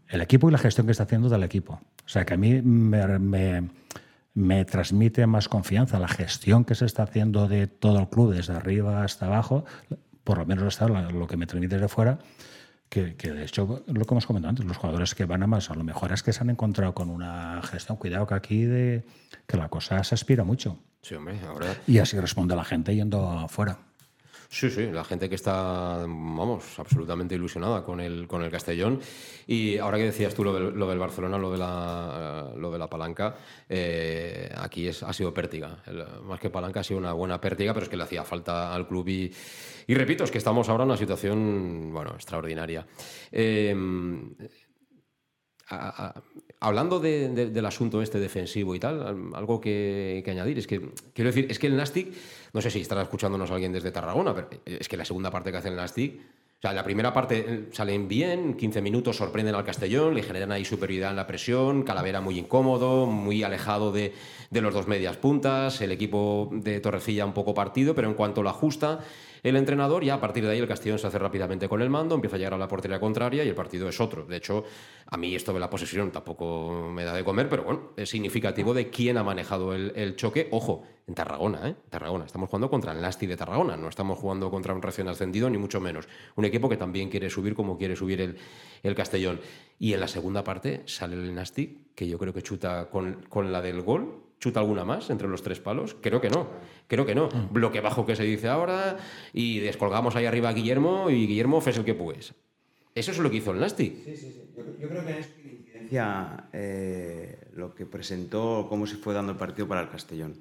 el 0.10 0.22
equipo 0.22 0.50
y 0.50 0.52
la 0.52 0.58
gestión 0.58 0.88
que 0.88 0.92
está 0.92 1.04
haciendo 1.04 1.30
del 1.30 1.44
equipo. 1.44 1.74
O 2.06 2.10
sea, 2.10 2.26
que 2.26 2.34
a 2.34 2.38
mí 2.38 2.62
me, 2.62 3.20
me, 3.20 3.70
me, 4.34 4.66
transmite 4.66 5.26
más 5.28 5.50
confianza 5.50 6.00
la 6.00 6.08
gestión 6.08 6.64
que 6.64 6.76
se 6.76 6.86
está 6.86 7.04
haciendo 7.04 7.48
de 7.48 7.68
todo 7.68 8.00
el 8.00 8.08
club, 8.08 8.34
desde 8.34 8.54
arriba 8.54 9.04
hasta 9.04 9.26
abajo, 9.26 9.66
por 10.24 10.38
lo 10.38 10.46
menos 10.46 10.64
hasta 10.64 10.88
lo 10.88 11.28
que 11.28 11.38
me 11.38 11.46
transmite 11.46 11.76
desde 11.76 11.88
fuera, 11.88 12.20
que, 12.90 13.16
que, 13.16 13.32
de 13.32 13.44
hecho, 13.44 13.84
lo 13.86 14.06
que 14.06 14.14
hemos 14.14 14.26
comentado 14.26 14.50
antes, 14.50 14.66
los 14.66 14.78
jugadores 14.78 15.14
que 15.14 15.26
van 15.26 15.44
a 15.44 15.48
más, 15.48 15.70
a 15.70 15.76
lo 15.76 15.84
mejor 15.84 16.14
es 16.14 16.24
que 16.24 16.32
se 16.32 16.42
han 16.42 16.50
encontrado 16.50 16.94
con 16.94 17.10
una 17.10 17.62
gestión, 17.64 17.98
cuidado 17.98 18.26
que 18.28 18.36
aquí 18.36 18.64
de 18.64 19.06
que 19.46 19.58
la 19.58 19.68
cosa 19.68 20.04
se 20.04 20.16
aspira 20.16 20.46
mucho. 20.46 20.80
Sí, 21.02 21.16
hombre, 21.16 21.40
ahora... 21.46 21.68
Y 21.86 22.00
así 22.00 22.20
responde 22.20 22.56
la 22.56 22.64
gente 22.64 22.96
yendo 22.96 23.30
afuera. 23.30 23.80
Sí, 24.50 24.70
sí, 24.70 24.86
la 24.92 25.04
gente 25.04 25.28
que 25.28 25.36
está, 25.36 26.06
vamos, 26.08 26.80
absolutamente 26.80 27.36
ilusionada 27.36 27.84
con 27.84 28.00
el, 28.00 28.28
con 28.28 28.44
el 28.44 28.50
Castellón. 28.50 29.00
Y 29.46 29.78
ahora 29.78 29.98
que 29.98 30.06
decías 30.06 30.34
tú 30.34 30.44
lo 30.44 30.54
del, 30.54 30.74
lo 30.74 30.88
del 30.88 31.00
Barcelona, 31.00 31.38
lo 31.38 31.52
de 31.52 31.58
la, 31.58 32.54
lo 32.56 32.72
de 32.72 32.80
la 32.80 32.90
palanca, 32.90 33.36
eh, 33.68 34.50
aquí 34.58 34.88
es, 34.88 35.04
ha 35.04 35.12
sido 35.12 35.34
pértiga. 35.34 35.84
Más 36.24 36.40
que 36.40 36.50
palanca 36.50 36.80
ha 36.80 36.84
sido 36.84 37.00
una 37.00 37.12
buena 37.12 37.42
pértiga, 37.42 37.74
pero 37.74 37.84
es 37.84 37.90
que 37.90 37.98
le 37.98 38.04
hacía 38.04 38.24
falta 38.24 38.74
al 38.74 38.88
club. 38.88 39.08
Y, 39.10 39.94
repito, 39.94 40.24
es 40.24 40.32
que 40.32 40.38
estamos 40.38 40.70
ahora 40.70 40.84
en 40.84 40.90
una 40.92 40.98
situación, 40.98 41.92
bueno, 41.92 42.12
extraordinaria. 42.16 42.88
Eh, 43.32 43.76
hablando 46.60 47.00
de, 47.00 47.30
de, 47.30 47.50
del 47.50 47.66
asunto 47.66 48.02
este 48.02 48.20
defensivo 48.20 48.76
y 48.76 48.80
tal, 48.80 49.32
algo 49.34 49.62
que, 49.62 50.24
añadir 50.28 50.58
es 50.58 50.68
que, 50.68 50.82
quiero 51.14 51.30
decir, 51.30 51.48
es 51.50 51.60
que 51.60 51.68
el 51.68 51.78
Nastic, 51.78 52.14
no 52.54 52.62
sé 52.62 52.72
si 52.72 52.82
estará 52.82 53.02
escuchándonos 53.02 53.52
alguien 53.52 53.72
desde 53.72 53.92
Tarragona, 53.92 54.34
pero 54.34 54.50
es 54.66 54.88
que 54.88 54.98
la 54.98 55.06
segunda 55.06 55.32
parte 55.32 55.52
que 55.52 55.58
hace 55.58 55.70
el 55.70 55.76
Nastic, 55.76 56.20
o 56.58 56.60
sea, 56.60 56.74
la 56.74 56.84
primera 56.84 57.14
parte 57.14 57.68
salen 57.72 58.08
bien, 58.08 58.56
15 58.56 58.82
minutos 58.82 59.18
sorprenden 59.18 59.54
al 59.54 59.64
Castellón, 59.64 60.16
le 60.16 60.24
generan 60.24 60.52
ahí 60.52 60.66
superioridad 60.66 61.12
en 61.12 61.18
la 61.18 61.28
presión, 61.28 61.84
Calavera 61.84 62.20
muy 62.20 62.40
incómodo, 62.40 63.06
muy 63.06 63.44
alejado 63.44 63.92
de, 63.92 64.16
de 64.50 64.62
los 64.62 64.74
dos 64.74 64.88
medias 64.88 65.18
puntas, 65.18 65.80
el 65.82 65.92
equipo 65.92 66.50
de 66.52 66.80
Torrecilla 66.80 67.28
un 67.28 67.34
poco 67.34 67.54
partido, 67.54 67.94
pero 67.94 68.08
en 68.08 68.16
cuanto 68.16 68.42
lo 68.42 68.50
ajusta, 68.50 69.02
el 69.44 69.56
entrenador, 69.56 70.04
ya 70.04 70.16
a 70.16 70.22
partir 70.22 70.46
de 70.46 70.52
ahí 70.52 70.60
el 70.60 70.68
Castellón 70.68 71.00
se 71.00 71.08
hace 71.08 71.20
rápidamente 71.20 71.68
con 71.70 71.82
el 71.82 71.90
mando, 71.90 72.16
empieza 72.16 72.36
a 72.36 72.40
llegar 72.40 72.54
a 72.54 72.58
la 72.58 72.68
portería 72.68 73.00
contraria 73.00 73.44
y 73.44 73.50
el 73.50 73.56
partido 73.56 73.88
es 73.90 74.00
otro. 74.00 74.26
De 74.26 74.38
hecho, 74.38 74.64
a 75.06 75.18
mí 75.18 75.36
esto 75.36 75.54
de 75.54 75.60
la 75.60 75.70
posesión 75.70 76.12
tampoco 76.12 76.90
me 76.92 77.04
da 77.04 77.14
de 77.14 77.24
comer, 77.24 77.50
pero 77.50 77.64
bueno, 77.64 77.92
es 77.96 78.10
significativo 78.10 78.74
de 78.74 78.90
quién 78.90 79.18
ha 79.18 79.24
manejado 79.24 79.74
el, 79.74 80.16
choque. 80.16 80.48
Ojo, 80.52 80.84
en 81.08 81.16
Tarragona, 81.16 81.70
¿eh? 81.70 81.76
Tarragona. 81.90 82.26
Estamos 82.26 82.50
jugando 82.50 82.70
contra 82.70 82.92
el 82.92 83.02
Nasti 83.02 83.28
de 83.28 83.38
Tarragona, 83.38 83.78
no 83.78 83.88
estamos 83.88 84.18
jugando 84.20 84.50
contra 84.50 84.74
un 84.74 84.82
recién 84.82 85.08
ascendido, 85.08 85.50
ni 85.50 85.58
mucho 85.58 85.80
menos. 85.80 86.08
Un 86.36 86.46
equipo 86.46 86.70
que 86.70 86.78
también 86.78 87.10
quiere 87.10 87.30
subir 87.30 87.56
como 87.56 87.78
quiere 87.78 87.96
subir 87.96 88.22
el, 88.22 88.38
el 88.84 88.96
Castellón. 88.96 89.40
Y 89.80 89.94
en 89.94 90.00
la 90.00 90.08
segunda 90.08 90.44
parte 90.44 90.84
sale 90.86 91.16
el 91.16 91.34
Nasti, 91.34 91.86
que 91.96 92.08
yo 92.08 92.18
creo 92.18 92.34
que 92.34 92.42
chuta 92.42 92.90
con 92.90 93.52
la 93.52 93.62
del 93.62 93.82
gol, 93.82 94.27
¿Chuta 94.40 94.60
alguna 94.60 94.86
más 94.86 95.10
entre 95.10 95.28
los 95.28 95.42
tres 95.42 95.60
palos? 95.60 95.96
Creo 96.00 96.22
que 96.22 96.30
no. 96.30 96.48
Creo 96.88 97.06
que 97.06 97.16
no. 97.16 97.28
Mm. 97.28 97.54
Bloque 97.54 97.82
bajo 97.82 98.06
que 98.06 98.16
se 98.16 98.24
dice 98.24 98.48
ahora 98.48 98.98
y 99.34 99.60
descolgamos 99.60 100.16
ahí 100.16 100.26
arriba 100.26 100.50
a 100.50 100.54
Guillermo 100.54 101.10
y 101.10 101.26
Guillermo 101.26 101.60
fes 101.60 101.78
el 101.78 101.86
que 101.86 101.96
pues. 101.96 102.34
Eso 102.94 103.12
es 103.12 103.20
lo 103.20 103.30
que 103.30 103.38
hizo 103.38 103.52
el 103.52 103.60
Nasty. 103.60 104.02
Sí, 104.06 104.16
sí, 104.16 104.32
sí. 104.32 104.54
Yo, 104.56 104.64
yo 104.80 104.90
creo 104.90 105.06
que 105.06 105.20
es 105.20 105.30
incidencia 105.44 106.50
eh, 106.54 107.48
lo 107.54 107.74
que 107.74 107.86
presentó, 107.86 108.68
cómo 108.70 108.86
se 108.86 108.98
fue 108.98 109.14
dando 109.14 109.32
el 109.32 109.38
partido 109.38 109.68
para 109.68 109.82
el 109.82 109.90
Castellón. 109.90 110.36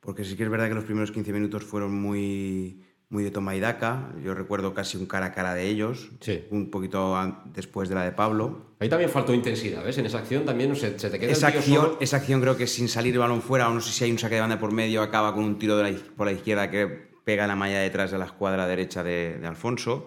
Porque 0.00 0.24
sí 0.24 0.36
que 0.36 0.44
es 0.44 0.48
verdad 0.48 0.68
que 0.68 0.74
los 0.74 0.84
primeros 0.84 1.10
15 1.10 1.32
minutos 1.32 1.64
fueron 1.64 1.94
muy, 2.00 2.82
muy 3.08 3.22
de 3.22 3.30
toma 3.30 3.54
y 3.54 3.60
daca. 3.60 4.12
Yo 4.22 4.34
recuerdo 4.34 4.74
casi 4.74 4.96
un 4.96 5.06
cara 5.06 5.26
a 5.26 5.32
cara 5.32 5.54
de 5.54 5.68
ellos, 5.68 6.10
sí. 6.20 6.44
un 6.50 6.70
poquito 6.70 7.16
después 7.46 7.88
de 7.88 7.94
la 7.94 8.04
de 8.04 8.12
Pablo. 8.12 8.74
Ahí 8.80 8.88
también 8.88 9.10
faltó 9.10 9.32
intensidad, 9.32 9.84
¿ves? 9.84 9.96
En 9.98 10.06
esa 10.06 10.18
acción 10.18 10.44
también 10.44 10.74
se, 10.76 10.98
se 10.98 11.08
te 11.08 11.18
queda 11.18 11.32
esa 11.32 11.48
el 11.48 11.52
tío 11.52 11.60
acción, 11.60 11.82
solo. 11.84 11.98
esa 12.00 12.16
acción 12.16 12.40
creo 12.40 12.56
que 12.56 12.66
sin 12.66 12.88
salir 12.88 13.14
el 13.14 13.20
balón 13.20 13.42
fuera, 13.42 13.68
o 13.70 13.74
no 13.74 13.80
sé 13.80 13.92
si 13.92 14.04
hay 14.04 14.10
un 14.10 14.18
saque 14.18 14.34
de 14.34 14.40
banda 14.40 14.58
por 14.58 14.72
medio, 14.72 15.02
acaba 15.02 15.34
con 15.34 15.44
un 15.44 15.58
tiro 15.58 15.76
de 15.76 15.92
la, 15.92 15.98
por 16.16 16.26
la 16.26 16.32
izquierda 16.32 16.70
que 16.70 16.86
pega 17.24 17.46
la 17.46 17.56
malla 17.56 17.78
detrás 17.80 18.10
de 18.10 18.18
la 18.18 18.26
escuadra 18.26 18.66
derecha 18.66 19.02
de, 19.02 19.38
de 19.38 19.46
Alfonso. 19.46 20.06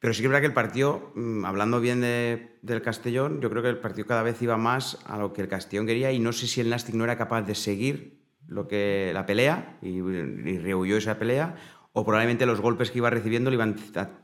Pero 0.00 0.14
sí 0.14 0.20
que 0.20 0.26
es 0.26 0.30
verdad 0.30 0.40
que 0.40 0.48
el 0.48 0.52
partido, 0.52 1.12
mm, 1.14 1.44
hablando 1.44 1.80
bien 1.80 2.00
de, 2.00 2.58
del 2.62 2.82
Castellón, 2.82 3.40
yo 3.40 3.50
creo 3.50 3.62
que 3.62 3.68
el 3.68 3.78
partido 3.78 4.06
cada 4.06 4.24
vez 4.24 4.40
iba 4.42 4.56
más 4.56 4.98
a 5.06 5.16
lo 5.16 5.32
que 5.32 5.42
el 5.42 5.48
Castellón 5.48 5.86
quería 5.86 6.10
y 6.10 6.18
no 6.18 6.32
sé 6.32 6.48
si 6.48 6.60
el 6.60 6.70
Nastic 6.70 6.96
no 6.96 7.04
era 7.04 7.16
capaz 7.16 7.42
de 7.42 7.54
seguir 7.54 8.20
lo 8.48 8.66
que 8.66 9.12
la 9.14 9.26
pelea 9.26 9.78
y, 9.80 9.98
y 9.98 10.58
rehuyó 10.58 10.96
esa 10.96 11.18
pelea 11.18 11.54
o 11.92 12.04
probablemente 12.04 12.46
los 12.46 12.60
golpes 12.60 12.90
que 12.90 12.98
iba 12.98 13.10
recibiendo 13.10 13.50
le 13.50 13.56
iban 13.56 13.76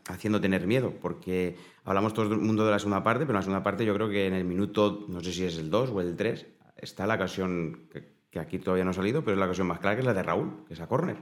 haciendo 0.09 0.41
tener 0.41 0.67
miedo, 0.67 0.95
porque 1.01 1.57
hablamos 1.85 2.15
todo 2.15 2.33
el 2.33 2.39
mundo 2.39 2.65
de 2.65 2.71
la 2.71 2.79
segunda 2.79 3.03
parte, 3.03 3.27
pero 3.27 3.33
en 3.33 3.41
la 3.41 3.43
segunda 3.43 3.63
parte 3.63 3.85
yo 3.85 3.95
creo 3.95 4.09
que 4.09 4.27
en 4.27 4.35
el 4.35 4.45
minuto, 4.45 5.05
no 5.09 5.21
sé 5.21 5.33
si 5.33 5.45
es 5.45 5.59
el 5.59 5.71
2 5.71 5.91
o 5.91 6.01
el 6.01 6.17
3, 6.17 6.47
está 6.77 7.07
la 7.07 7.17
ocasión 7.17 7.89
que, 8.31 8.39
aquí 8.39 8.59
todavía 8.59 8.85
no 8.85 8.91
ha 8.91 8.95
salido, 8.95 9.23
pero 9.23 9.35
es 9.35 9.39
la 9.39 9.47
ocasión 9.47 9.67
más 9.67 9.81
clara 9.81 9.97
que 9.97 10.01
es 10.01 10.07
la 10.07 10.15
de 10.15 10.23
Raúl, 10.23 10.65
que 10.67 10.75
es 10.75 10.81
a 10.81 10.87
córner. 10.87 11.17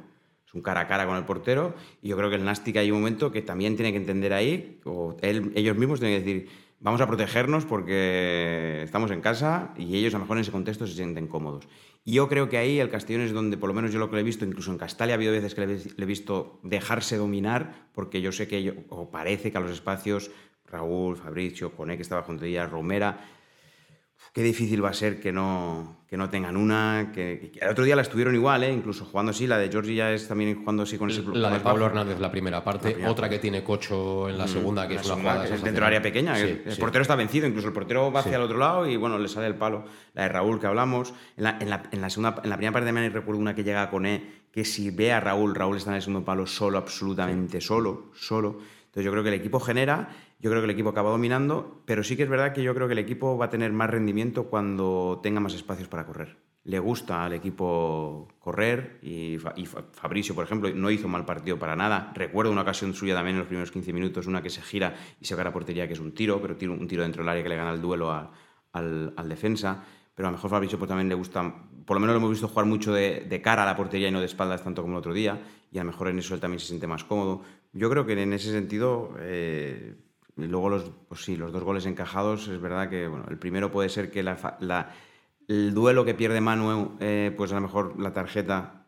Es 0.47 0.55
un 0.55 0.63
cara 0.63 0.83
a 0.83 0.87
cara 0.87 1.07
con 1.07 1.17
el 1.17 1.25
portero 1.25 1.75
y 2.01 2.09
yo 2.09 2.17
creo 2.17 2.31
que 2.31 2.37
el 2.37 2.45
Nastic 2.45 2.77
hay 2.77 2.91
un 2.93 2.99
momento 2.99 3.33
que 3.33 3.43
también 3.43 3.75
tiene 3.75 3.91
que 3.91 3.99
entender 3.99 4.33
ahí, 4.33 4.81
o 4.85 5.17
ellos 5.23 5.77
mismos 5.77 5.99
tienen 5.99 6.21
que 6.21 6.25
decir, 6.25 6.49
vamos 6.81 7.01
a 7.01 7.07
protegernos 7.07 7.65
porque 7.65 8.83
estamos 8.85 9.11
en 9.11 9.21
casa 9.21 9.73
y 9.77 9.97
ellos 9.97 10.15
a 10.15 10.19
lo 10.19 10.25
mejor 10.25 10.37
en 10.37 10.43
ese 10.43 10.53
contexto 10.53 10.87
se 10.87 10.95
sienten 10.95 11.27
cómodos. 11.27 11.69
Y 12.05 12.13
yo 12.13 12.29
creo 12.29 12.49
que 12.49 12.59
ahí 12.59 12.79
el 12.79 12.89
Castellón 12.89 13.23
es 13.23 13.33
donde, 13.33 13.57
por 13.57 13.69
lo 13.69 13.75
menos 13.75 13.93
yo 13.93 13.99
lo 13.99 14.09
que 14.09 14.17
le 14.17 14.23
he 14.23 14.25
visto, 14.25 14.45
incluso 14.45 14.71
en 14.71 14.79
Castalia 14.79 15.15
ha 15.15 15.17
habido 15.17 15.33
veces 15.33 15.55
que 15.55 15.67
le 15.67 16.05
he 16.05 16.07
visto 16.07 16.61
dejarse 16.63 17.17
dominar, 17.17 17.89
porque 17.93 18.21
yo 18.21 18.31
sé 18.31 18.47
que, 18.47 18.87
o 18.91 19.11
parece 19.11 19.51
que 19.51 19.59
a 19.59 19.61
los 19.61 19.73
espacios, 19.73 20.31
Raúl, 20.67 21.17
Fabricio, 21.17 21.73
Coné, 21.73 21.97
que 21.97 22.03
estaba 22.03 22.23
junto 22.23 22.45
a 22.45 22.49
ella, 22.49 22.67
Romera, 22.67 23.25
qué 24.37 24.43
difícil 24.43 24.85
va 24.85 24.91
a 24.91 24.93
ser 24.93 25.19
que 25.19 25.33
no, 25.33 25.97
que 26.07 26.19
no 26.19 26.29
tengan 26.29 26.59
una. 26.59 27.11
Que, 27.15 27.53
el 27.59 27.71
otro 27.71 27.85
día 27.87 27.97
la 27.97 28.03
estuvieron 28.03 28.35
igual, 28.35 28.65
¿eh? 28.65 28.71
incluso 28.71 29.07
jugando 29.07 29.31
así. 29.31 29.47
La 29.47 29.57
de 29.57 29.71
Georgie 29.71 29.95
ya 29.95 30.13
es 30.13 30.29
también 30.29 30.59
jugando 30.59 30.83
así 30.83 30.99
con 30.99 31.09
ese 31.09 31.23
La 31.33 31.49
de 31.49 31.61
Pablo 31.61 31.87
Hernández, 31.87 32.21
la 32.21 32.31
primera 32.31 32.63
parte. 32.63 32.99
otra 33.07 33.31
que 33.31 33.39
tiene 33.39 33.65
Cocho 33.65 34.29
en 34.29 34.37
la 34.37 34.45
mm, 34.45 34.49
segunda, 34.49 34.87
que 34.87 34.97
es 34.97 35.07
una 35.07 35.15
jugada. 35.15 35.45
dentro 35.45 35.73
del 35.73 35.85
área 35.85 36.03
pequeña. 36.03 36.39
el, 36.39 36.77
portero 36.79 37.01
está 37.01 37.17
vencido, 37.17 37.47
incluso 37.47 37.69
el 37.69 37.73
portero 37.73 38.13
va 38.13 38.21
hacia 38.21 38.37
el 38.37 38.43
otro 38.43 38.59
lado 38.59 38.87
y 38.87 38.99
bueno, 38.99 39.19
le 39.19 39.29
sale 39.29 39.47
el 39.47 39.55
palo. 39.55 39.87
La 40.13 40.25
de 40.25 40.29
Raúl 40.29 40.61
que 40.61 40.67
hablamos. 40.67 41.15
En 41.39 41.45
la, 41.45 41.57
en 41.59 41.71
la, 41.71 41.85
en 41.91 42.03
la 42.03 42.11
segunda, 42.11 42.35
en 42.45 42.53
primera 42.53 42.73
parte 42.73 42.93
de 42.93 43.09
recuerdo 43.09 43.41
una 43.41 43.55
que 43.55 43.65
llega 43.65 43.81
a 43.81 43.89
Coné, 43.89 44.23
que 44.53 44.67
si 44.67 44.91
ve 44.91 45.13
a 45.13 45.21
Raúl, 45.21 45.55
Raúl 45.55 45.79
está 45.79 45.93
en 45.93 45.97
el 45.97 46.03
segundo 46.03 46.27
palo 46.27 46.47
solo, 46.47 46.77
absolutamente 46.77 47.63
solo, 47.63 48.11
solo. 48.13 48.59
Entonces 48.97 49.05
yo 49.05 49.13
creo 49.13 49.23
que 49.23 49.29
el 49.31 49.41
equipo 49.41 49.61
genera 49.61 50.09
yo 50.39 50.51
creo 50.51 50.61
que 50.61 50.67
el 50.67 50.71
equipo 50.71 50.91
acaba 50.91 51.11
dominando, 51.11 51.83
pero 51.87 52.05
sí 52.05 52.17
que 52.17 52.25
es 52.25 52.29
verdad 52.29 52.53
que 52.53 52.63
yo 52.63 52.75
creo 52.75 52.89
que 52.89 52.93
el 52.93 52.99
equipo 52.99 53.39
va 53.39 53.47
a 53.47 53.51
tener 53.51 53.73
más 53.73 53.89
rendimiento 53.89 54.45
cuando 54.45 55.21
tenga 55.23 55.41
más 55.41 55.55
espacios 55.55 55.89
para 55.89 56.05
correr. 56.05 56.37
Le 56.65 56.79
gusta 56.79 57.25
al 57.25 57.33
equipo 57.33 58.29
correr 58.41 58.99
y, 59.01 59.39
Fabricio, 59.39 60.35
por 60.35 60.45
ejemplo, 60.45 60.69
no 60.75 60.91
hizo 60.91 61.09
mal 61.09 61.25
partido 61.25 61.59
para 61.59 61.77
nada. 61.77 62.13
Recuerdo 62.15 62.51
una 62.51 62.63
ocasión 62.63 62.93
suya 62.93 63.15
también 63.15 63.37
en 63.37 63.41
los 63.41 63.47
primeros 63.47 63.71
15 63.71 63.93
minutos, 63.93 64.27
una 64.27 64.43
que 64.43 64.51
se 64.51 64.61
gira 64.61 64.95
y 65.21 65.25
se 65.25 65.35
va 65.37 65.43
a 65.43 65.45
la 65.45 65.53
portería, 65.53 65.87
que 65.87 65.95
es 65.95 66.01
un 66.01 66.13
tiro, 66.13 66.43
pero 66.43 66.57
tiro, 66.57 66.73
un 66.73 66.89
tiro 66.89 67.05
dentro 67.05 67.23
del 67.23 67.29
área 67.29 67.43
que 67.43 67.49
le 67.49 67.57
gana 67.57 67.73
el 67.73 67.81
duelo 67.81 68.11
al, 68.11 69.29
defensa. 69.29 69.85
Pero 70.15 70.29
a 70.29 70.31
lo 70.33 70.37
mejor 70.37 70.51
Fabricio 70.51 70.77
pues, 70.77 70.89
también 70.89 71.09
le 71.09 71.15
gusta, 71.15 71.55
por 71.85 71.97
lo 71.97 72.01
menos 72.01 72.15
lo 72.15 72.19
hemos 72.19 72.31
visto 72.31 72.49
jugar 72.49 72.67
mucho 72.67 72.93
de, 72.93 73.41
cara 73.43 73.63
a 73.63 73.67
la 73.67 73.77
portería 73.77 74.09
y 74.09 74.11
no 74.11 74.19
de 74.19 74.27
espaldas 74.27 74.65
tanto 74.65 74.83
como 74.83 74.95
el 74.95 74.99
otro 74.99 75.15
día, 75.15 75.41
y 75.71 75.79
a 75.79 75.85
lo 75.85 75.93
mejor 75.93 76.09
en 76.09 76.19
eso 76.19 76.35
él 76.35 76.41
también 76.41 76.59
se 76.59 76.67
siente 76.67 76.89
más 76.89 77.05
cómodo. 77.05 77.43
Yo 77.73 77.89
creo 77.89 78.05
que 78.05 78.21
en 78.21 78.33
ese 78.33 78.51
sentido... 78.51 79.15
Eh, 79.21 79.95
y 80.37 80.47
luego 80.47 80.69
los, 80.69 80.91
pues 81.09 81.25
sí, 81.25 81.37
los 81.37 81.53
dos 81.53 81.65
goles 81.65 81.87
encajados, 81.87 82.49
es 82.49 82.61
verdad 82.61 82.91
que 82.91 83.09
bueno, 83.09 83.27
el 83.29 83.39
primero 83.39 83.71
puede 83.71 83.89
ser 83.89 84.11
que 84.11 84.23
la, 84.23 84.95
el 85.49 85.75
duelo 85.75 86.05
que 86.05 86.15
pierde 86.15 86.41
Manu, 86.41 86.97
eh, 87.01 87.33
pues 87.37 87.53
a 87.53 87.57
lo 87.57 87.63
mejor 87.63 88.01
la 88.01 88.13
tarjeta 88.13 88.86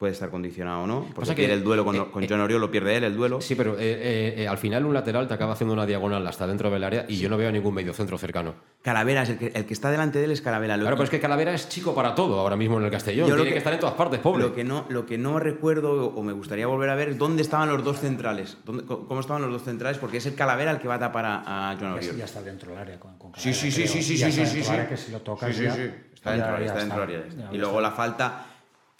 puede 0.00 0.14
estar 0.14 0.30
condicionado 0.30 0.84
o 0.84 0.86
no. 0.86 1.06
Porque 1.14 1.52
el 1.52 1.62
duelo 1.62 1.84
con, 1.84 1.94
eh, 1.94 2.06
con 2.10 2.24
eh, 2.24 2.26
John 2.26 2.40
Oriol, 2.40 2.58
lo 2.58 2.70
pierde 2.70 2.96
él 2.96 3.04
el 3.04 3.14
duelo. 3.14 3.42
Sí, 3.42 3.54
pero 3.54 3.76
eh, 3.78 4.46
al 4.48 4.56
final 4.56 4.86
un 4.86 4.94
lateral 4.94 5.28
te 5.28 5.34
acaba 5.34 5.52
haciendo 5.52 5.74
una 5.74 5.84
diagonal 5.84 6.26
hasta 6.26 6.46
dentro 6.46 6.70
del 6.70 6.82
área 6.82 7.04
y 7.06 7.18
yo 7.18 7.28
no 7.28 7.36
veo 7.36 7.52
ningún 7.52 7.74
mediocentro 7.74 8.16
cercano. 8.16 8.54
Calavera, 8.80 9.24
el, 9.24 9.36
que, 9.36 9.52
el 9.54 9.66
que 9.66 9.74
está 9.74 9.90
delante 9.90 10.18
de 10.18 10.24
él 10.24 10.30
es 10.30 10.40
Calavera. 10.40 10.78
Claro, 10.78 10.96
pero 10.96 11.04
es 11.04 11.10
que 11.10 11.20
Calavera 11.20 11.52
es 11.52 11.68
chico 11.68 11.94
para 11.94 12.14
todo 12.14 12.40
ahora 12.40 12.56
mismo 12.56 12.78
en 12.78 12.86
el 12.86 12.90
Castellón. 12.90 13.26
Tiene 13.26 13.44
que, 13.44 13.58
estar 13.58 13.74
en 13.74 13.80
todas 13.80 13.94
partes, 13.94 14.20
pobre. 14.20 14.42
Lo 14.42 14.54
que, 14.54 14.64
no, 14.64 14.86
lo 14.88 15.04
que 15.04 15.18
no 15.18 15.38
recuerdo 15.38 16.06
o 16.06 16.22
me 16.22 16.32
gustaría 16.32 16.66
volver 16.66 16.88
a 16.88 16.94
ver 16.94 17.10
es 17.10 17.18
dónde 17.18 17.42
estaban 17.42 17.68
los 17.68 17.84
dos 17.84 18.00
centrales. 18.00 18.56
¿Cómo 18.64 19.20
estaban 19.20 19.42
los 19.42 19.52
dos 19.52 19.64
centrales? 19.64 19.98
Porque 19.98 20.16
es 20.16 20.24
el 20.24 20.34
Calavera 20.34 20.70
el 20.70 20.78
que 20.78 20.88
va 20.88 20.94
a 20.94 21.00
tapar 21.00 21.26
a, 21.26 21.72
a 21.72 21.76
John 21.78 21.92
Oriol. 21.92 22.16
Ya, 22.16 22.24
está 22.24 22.40
dentro 22.40 22.70
del 22.70 22.78
área 22.78 22.98
con, 22.98 23.18
Calavera, 23.18 23.38
Sí, 23.38 23.52
sí, 23.52 23.70
sí, 23.70 23.86
sí, 23.86 24.02
sí, 24.02 24.16
sí, 24.16 24.32
sí, 24.32 24.46
sí, 24.46 24.62
sí. 24.62 25.90
Está 26.14 26.32
dentro 26.32 26.56
del 26.56 26.92
área. 27.02 27.18
Este. 27.18 27.42
Y 27.52 27.58
luego 27.58 27.82
la 27.82 27.90
falta 27.90 28.46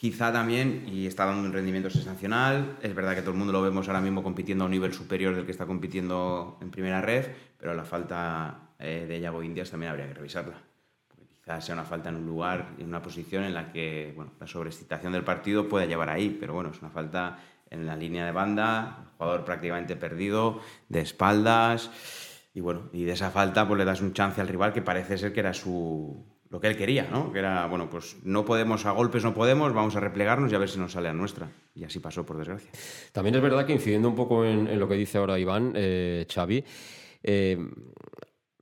Quizá 0.00 0.32
también, 0.32 0.86
y 0.90 1.06
está 1.06 1.26
dando 1.26 1.46
un 1.46 1.52
rendimiento 1.52 1.90
sensacional, 1.90 2.78
es 2.80 2.94
verdad 2.94 3.14
que 3.14 3.20
todo 3.20 3.32
el 3.32 3.36
mundo 3.36 3.52
lo 3.52 3.60
vemos 3.60 3.86
ahora 3.86 4.00
mismo 4.00 4.22
compitiendo 4.22 4.64
a 4.64 4.66
un 4.66 4.70
nivel 4.70 4.94
superior 4.94 5.36
del 5.36 5.44
que 5.44 5.52
está 5.52 5.66
compitiendo 5.66 6.56
en 6.62 6.70
primera 6.70 7.02
red, 7.02 7.26
pero 7.58 7.74
la 7.74 7.84
falta 7.84 8.70
eh, 8.78 9.04
de 9.06 9.20
Yago 9.20 9.42
Indias 9.42 9.70
también 9.70 9.92
habría 9.92 10.06
que 10.06 10.14
revisarla. 10.14 10.56
Porque 11.06 11.26
quizás 11.26 11.66
sea 11.66 11.74
una 11.74 11.84
falta 11.84 12.08
en 12.08 12.14
un 12.14 12.24
lugar 12.24 12.70
en 12.78 12.86
una 12.86 13.02
posición 13.02 13.44
en 13.44 13.52
la 13.52 13.70
que 13.72 14.16
la 14.40 14.46
sobreexcitación 14.46 15.12
del 15.12 15.22
partido 15.22 15.68
puede 15.68 15.86
llevar 15.86 16.08
ahí, 16.08 16.34
pero 16.40 16.54
bueno, 16.54 16.70
es 16.70 16.80
una 16.80 16.90
falta 16.90 17.38
en 17.68 17.84
la 17.84 17.94
línea 17.94 18.24
de 18.24 18.32
banda, 18.32 19.12
jugador 19.18 19.44
prácticamente 19.44 19.96
perdido, 19.96 20.62
de 20.88 21.02
espaldas, 21.02 21.90
y 22.54 22.62
bueno, 22.62 22.88
y 22.94 23.04
de 23.04 23.12
esa 23.12 23.30
falta 23.30 23.68
pues 23.68 23.76
le 23.76 23.84
das 23.84 24.00
un 24.00 24.14
chance 24.14 24.40
al 24.40 24.48
rival 24.48 24.72
que 24.72 24.80
parece 24.80 25.18
ser 25.18 25.34
que 25.34 25.40
era 25.40 25.52
su, 25.52 26.24
lo 26.50 26.60
que 26.60 26.66
él 26.66 26.76
quería, 26.76 27.08
¿no? 27.10 27.32
Que 27.32 27.38
era, 27.38 27.66
bueno, 27.66 27.88
pues 27.88 28.16
no 28.24 28.44
podemos, 28.44 28.84
a 28.84 28.90
golpes 28.90 29.22
no 29.22 29.32
podemos, 29.32 29.72
vamos 29.72 29.94
a 29.94 30.00
replegarnos 30.00 30.50
y 30.50 30.54
a 30.56 30.58
ver 30.58 30.68
si 30.68 30.80
nos 30.80 30.92
sale 30.92 31.08
a 31.08 31.12
nuestra. 31.12 31.48
Y 31.76 31.84
así 31.84 32.00
pasó, 32.00 32.26
por 32.26 32.36
desgracia. 32.36 32.70
También 33.12 33.36
es 33.36 33.42
verdad 33.42 33.64
que 33.64 33.72
incidiendo 33.72 34.08
un 34.08 34.16
poco 34.16 34.44
en, 34.44 34.78
lo 34.78 34.88
que 34.88 34.96
dice 34.96 35.18
ahora 35.18 35.38
Iván, 35.38 35.72
eh, 35.76 36.26
Xavi, 36.28 36.64
eh, 37.22 37.56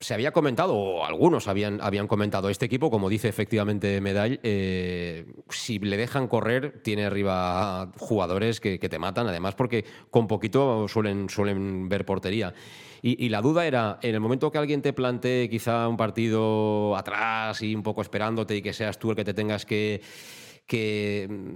se 0.01 0.15
había 0.15 0.33
comentado, 0.33 0.77
o 0.77 1.05
algunos 1.05 1.49
habían, 1.49 1.81
habían 1.81 2.07
comentado, 2.07 2.51
este 2.51 2.67
equipo, 2.67 2.91
como 2.91 3.09
dice 3.09 3.29
efectivamente 3.29 4.01
Medall, 4.03 4.39
eh, 4.43 5.27
si 5.49 5.79
le 5.79 5.97
dejan 5.97 6.29
correr, 6.29 6.83
tiene 6.83 7.07
arriba 7.07 7.91
jugadores 7.97 8.61
que, 8.61 8.79
que, 8.79 8.89
te 8.89 8.99
matan, 8.99 9.27
además 9.27 9.55
porque 9.55 9.85
con 10.11 10.29
poquito 10.29 10.87
suelen, 10.89 11.29
suelen 11.29 11.89
ver 11.89 12.05
portería. 12.05 12.55
Y, 13.03 13.29
la 13.29 13.41
duda 13.41 13.67
era, 13.67 13.99
en 14.03 14.15
el 14.15 14.21
momento 14.21 14.51
que 14.51 14.59
alguien 14.59 14.83
te 14.83 14.93
plantee 14.93 15.49
quizá 15.49 15.87
un 15.89 15.97
partido 15.97 16.97
atrás 16.97 17.63
y 17.63 17.75
un 17.75 17.83
poco 17.83 18.03
esperándote 18.03 18.57
y 18.57 18.63
que 18.63 18.73
seas 18.73 18.99
tú 18.99 19.11
el 19.11 19.17
que 19.17 19.25
te 19.25 19.35
tengas 19.35 19.65
que, 19.65 20.01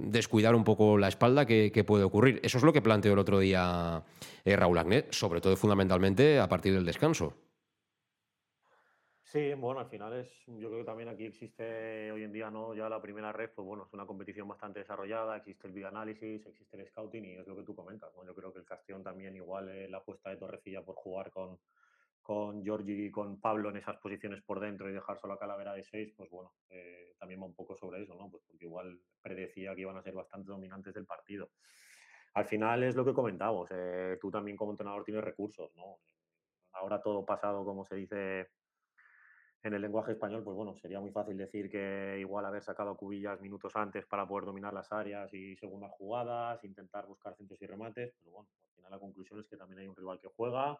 descuidar 0.05 0.55
un 0.55 0.63
poco 0.63 0.97
la 0.97 1.07
espalda, 1.07 1.45
¿qué, 1.45 1.83
puede 1.85 2.03
ocurrir? 2.03 2.39
Eso 2.43 2.57
es 2.57 2.63
lo 2.63 2.73
que 2.73 2.81
planteó 2.81 3.13
el 3.13 3.19
otro 3.19 3.39
día 3.39 4.03
eh, 4.45 4.55
Raúl 4.55 4.77
Agnet, 4.77 5.13
sobre 5.13 5.41
todo 5.41 5.55
fundamentalmente 5.57 6.39
a 6.39 6.47
partir 6.47 6.73
del 6.73 6.85
descanso. 6.85 7.33
Sí, 9.33 9.51
bueno, 9.55 9.79
al 9.79 9.89
final 9.89 10.13
es, 10.13 10.45
yo 10.45 10.69
creo 10.69 10.81
que 10.81 10.85
también 10.85 11.09
aquí 11.09 11.25
existe 11.25 12.11
hoy 12.11 12.21
en 12.23 12.31
día, 12.31 12.51
¿no? 12.51 12.75
Ya 12.75 12.87
la 12.87 13.01
primera 13.01 13.31
red, 13.31 13.49
pues 13.49 13.65
bueno, 13.65 13.83
es 13.83 13.91
una 13.91 14.05
competición 14.05 14.47
bastante 14.47 14.81
desarrollada, 14.81 15.37
existe 15.37 15.65
el 15.65 15.73
videoanálisis, 15.73 16.45
existe 16.45 16.77
el 16.77 16.85
scouting 16.85 17.25
y 17.25 17.31
es 17.37 17.47
lo 17.47 17.55
que 17.55 17.63
tú 17.63 17.75
comentas, 17.75 18.13
¿no? 18.15 18.23
Yo 18.23 18.35
creo 18.35 18.53
que 18.53 18.59
el 18.59 18.65
Castellón 18.65 19.01
también 19.01 19.35
igual 19.35 19.69
eh, 19.69 19.89
la 19.89 19.97
apuesta 19.97 20.29
de 20.29 20.37
Torrecilla 20.37 20.85
por 20.85 20.97
jugar 20.97 21.31
con, 21.31 21.59
con 22.21 22.61
Giorgi 22.63 23.07
y 23.07 23.11
con 23.11 23.41
Pablo 23.41 23.71
en 23.71 23.77
esas 23.77 23.97
posiciones 23.97 24.43
por 24.43 24.59
dentro 24.59 24.87
y 24.87 24.93
dejar 24.93 25.17
solo 25.17 25.33
a 25.33 25.39
Calavera 25.39 25.73
de 25.73 25.81
seis, 25.81 26.13
pues 26.15 26.29
bueno, 26.29 26.53
eh, 26.69 27.15
también 27.17 27.41
va 27.41 27.45
un 27.45 27.55
poco 27.55 27.75
sobre 27.75 28.03
eso, 28.03 28.13
¿no? 28.13 28.29
Pues 28.29 28.43
porque 28.45 28.65
igual 28.65 29.01
predecía 29.19 29.73
que 29.73 29.81
iban 29.81 29.97
a 29.97 30.03
ser 30.03 30.13
bastante 30.13 30.51
dominantes 30.51 30.93
del 30.93 31.07
partido. 31.07 31.49
Al 32.35 32.45
final 32.45 32.83
es 32.83 32.95
lo 32.95 33.03
que 33.03 33.13
comentamos, 33.13 33.71
eh, 33.71 34.15
tú 34.21 34.29
también 34.29 34.55
como 34.55 34.73
entrenador 34.73 35.03
tienes 35.03 35.23
recursos, 35.23 35.75
¿no? 35.75 36.01
Ahora 36.73 37.01
todo 37.01 37.25
pasado, 37.25 37.65
como 37.65 37.83
se 37.83 37.95
dice 37.95 38.49
en 39.63 39.73
el 39.73 39.81
lenguaje 39.81 40.11
español, 40.11 40.43
pues 40.43 40.55
bueno, 40.55 40.75
sería 40.77 40.99
muy 40.99 41.11
fácil 41.11 41.37
decir 41.37 41.69
que 41.69 42.17
igual 42.19 42.45
haber 42.45 42.61
sacado 42.61 42.97
Cubillas 42.97 43.39
minutos 43.39 43.73
antes 43.75 44.05
para 44.05 44.27
poder 44.27 44.45
dominar 44.45 44.73
las 44.73 44.91
áreas 44.91 45.33
y 45.33 45.55
segundas 45.55 45.91
jugadas, 45.91 46.61
intentar 46.65 47.07
buscar 47.07 47.33
centros 47.35 47.61
y 47.61 47.65
remates, 47.65 48.13
pero 48.19 48.31
bueno, 48.31 48.49
al 48.67 48.75
final 48.75 48.91
la 48.91 48.99
conclusión 48.99 49.39
es 49.39 49.47
que 49.47 49.55
también 49.55 49.79
hay 49.79 49.87
un 49.87 49.95
rival 49.95 50.19
que 50.19 50.27
juega, 50.27 50.77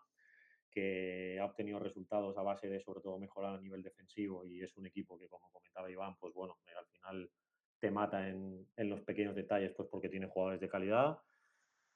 que 0.70 1.40
ha 1.40 1.46
obtenido 1.46 1.80
resultados 1.80 2.38
a 2.38 2.42
base 2.42 2.68
de 2.68 2.82
sobre 2.82 3.00
todo 3.00 3.18
mejorar 3.18 3.56
a 3.56 3.62
nivel 3.62 3.84
defensivo 3.84 4.46
y 4.46 4.62
es 4.62 4.76
un 4.76 4.86
equipo 4.86 5.18
que 5.18 5.30
como 5.30 5.50
comentaba 5.50 5.90
Iván, 5.90 6.18
pues 6.20 6.34
bueno, 6.34 6.58
eh, 6.68 6.74
al 6.78 6.86
final 6.88 7.32
te 7.80 7.90
mata 7.90 8.28
en, 8.28 8.68
en 8.76 8.90
los 8.90 9.02
pequeños 9.02 9.36
detalles 9.36 9.74
pues 9.78 9.88
porque 9.90 10.10
tiene 10.10 10.28
jugadores 10.28 10.60
de 10.60 10.70
calidad 10.70 11.20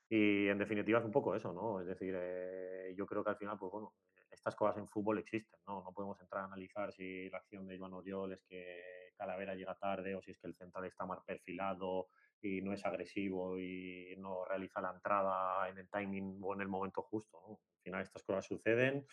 y 0.09 0.47
en 0.47 0.57
definitiva 0.57 0.99
es 0.99 1.05
un 1.05 1.11
poco 1.11 1.35
eso, 1.35 1.51
¿no? 1.51 1.81
Es 1.81 1.87
decir, 1.87 2.13
eh, 2.17 2.93
yo 2.95 3.05
creo 3.05 3.23
que 3.23 3.31
al 3.31 3.37
final, 3.37 3.57
pues 3.59 3.71
bueno, 3.71 3.93
estas 4.31 4.55
cosas 4.55 4.77
en 4.77 4.87
fútbol 4.87 5.19
existen, 5.19 5.59
¿no? 5.67 5.83
No 5.83 5.93
podemos 5.93 6.19
entrar 6.21 6.43
a 6.43 6.45
analizar 6.45 6.91
si 6.93 7.29
la 7.29 7.37
acción 7.37 7.67
de 7.67 7.77
Joan 7.77 7.93
Oriol 7.93 8.33
es 8.33 8.43
que 8.43 9.13
Calavera 9.17 9.55
llega 9.55 9.75
tarde 9.75 10.15
o 10.15 10.21
si 10.21 10.31
es 10.31 10.39
que 10.39 10.47
el 10.47 10.55
central 10.55 10.85
está 10.85 11.05
mal 11.05 11.19
perfilado 11.25 12.09
y 12.41 12.61
no 12.61 12.73
es 12.73 12.85
agresivo 12.85 13.57
y 13.57 14.15
no 14.17 14.45
realiza 14.45 14.81
la 14.81 14.91
entrada 14.91 15.67
en 15.69 15.77
el 15.77 15.89
timing 15.89 16.39
o 16.43 16.53
en 16.53 16.61
el 16.61 16.67
momento 16.67 17.01
justo, 17.01 17.41
¿no? 17.47 17.53
Al 17.53 17.81
final 17.83 18.01
estas 18.01 18.23
cosas 18.23 18.45
suceden. 18.45 19.05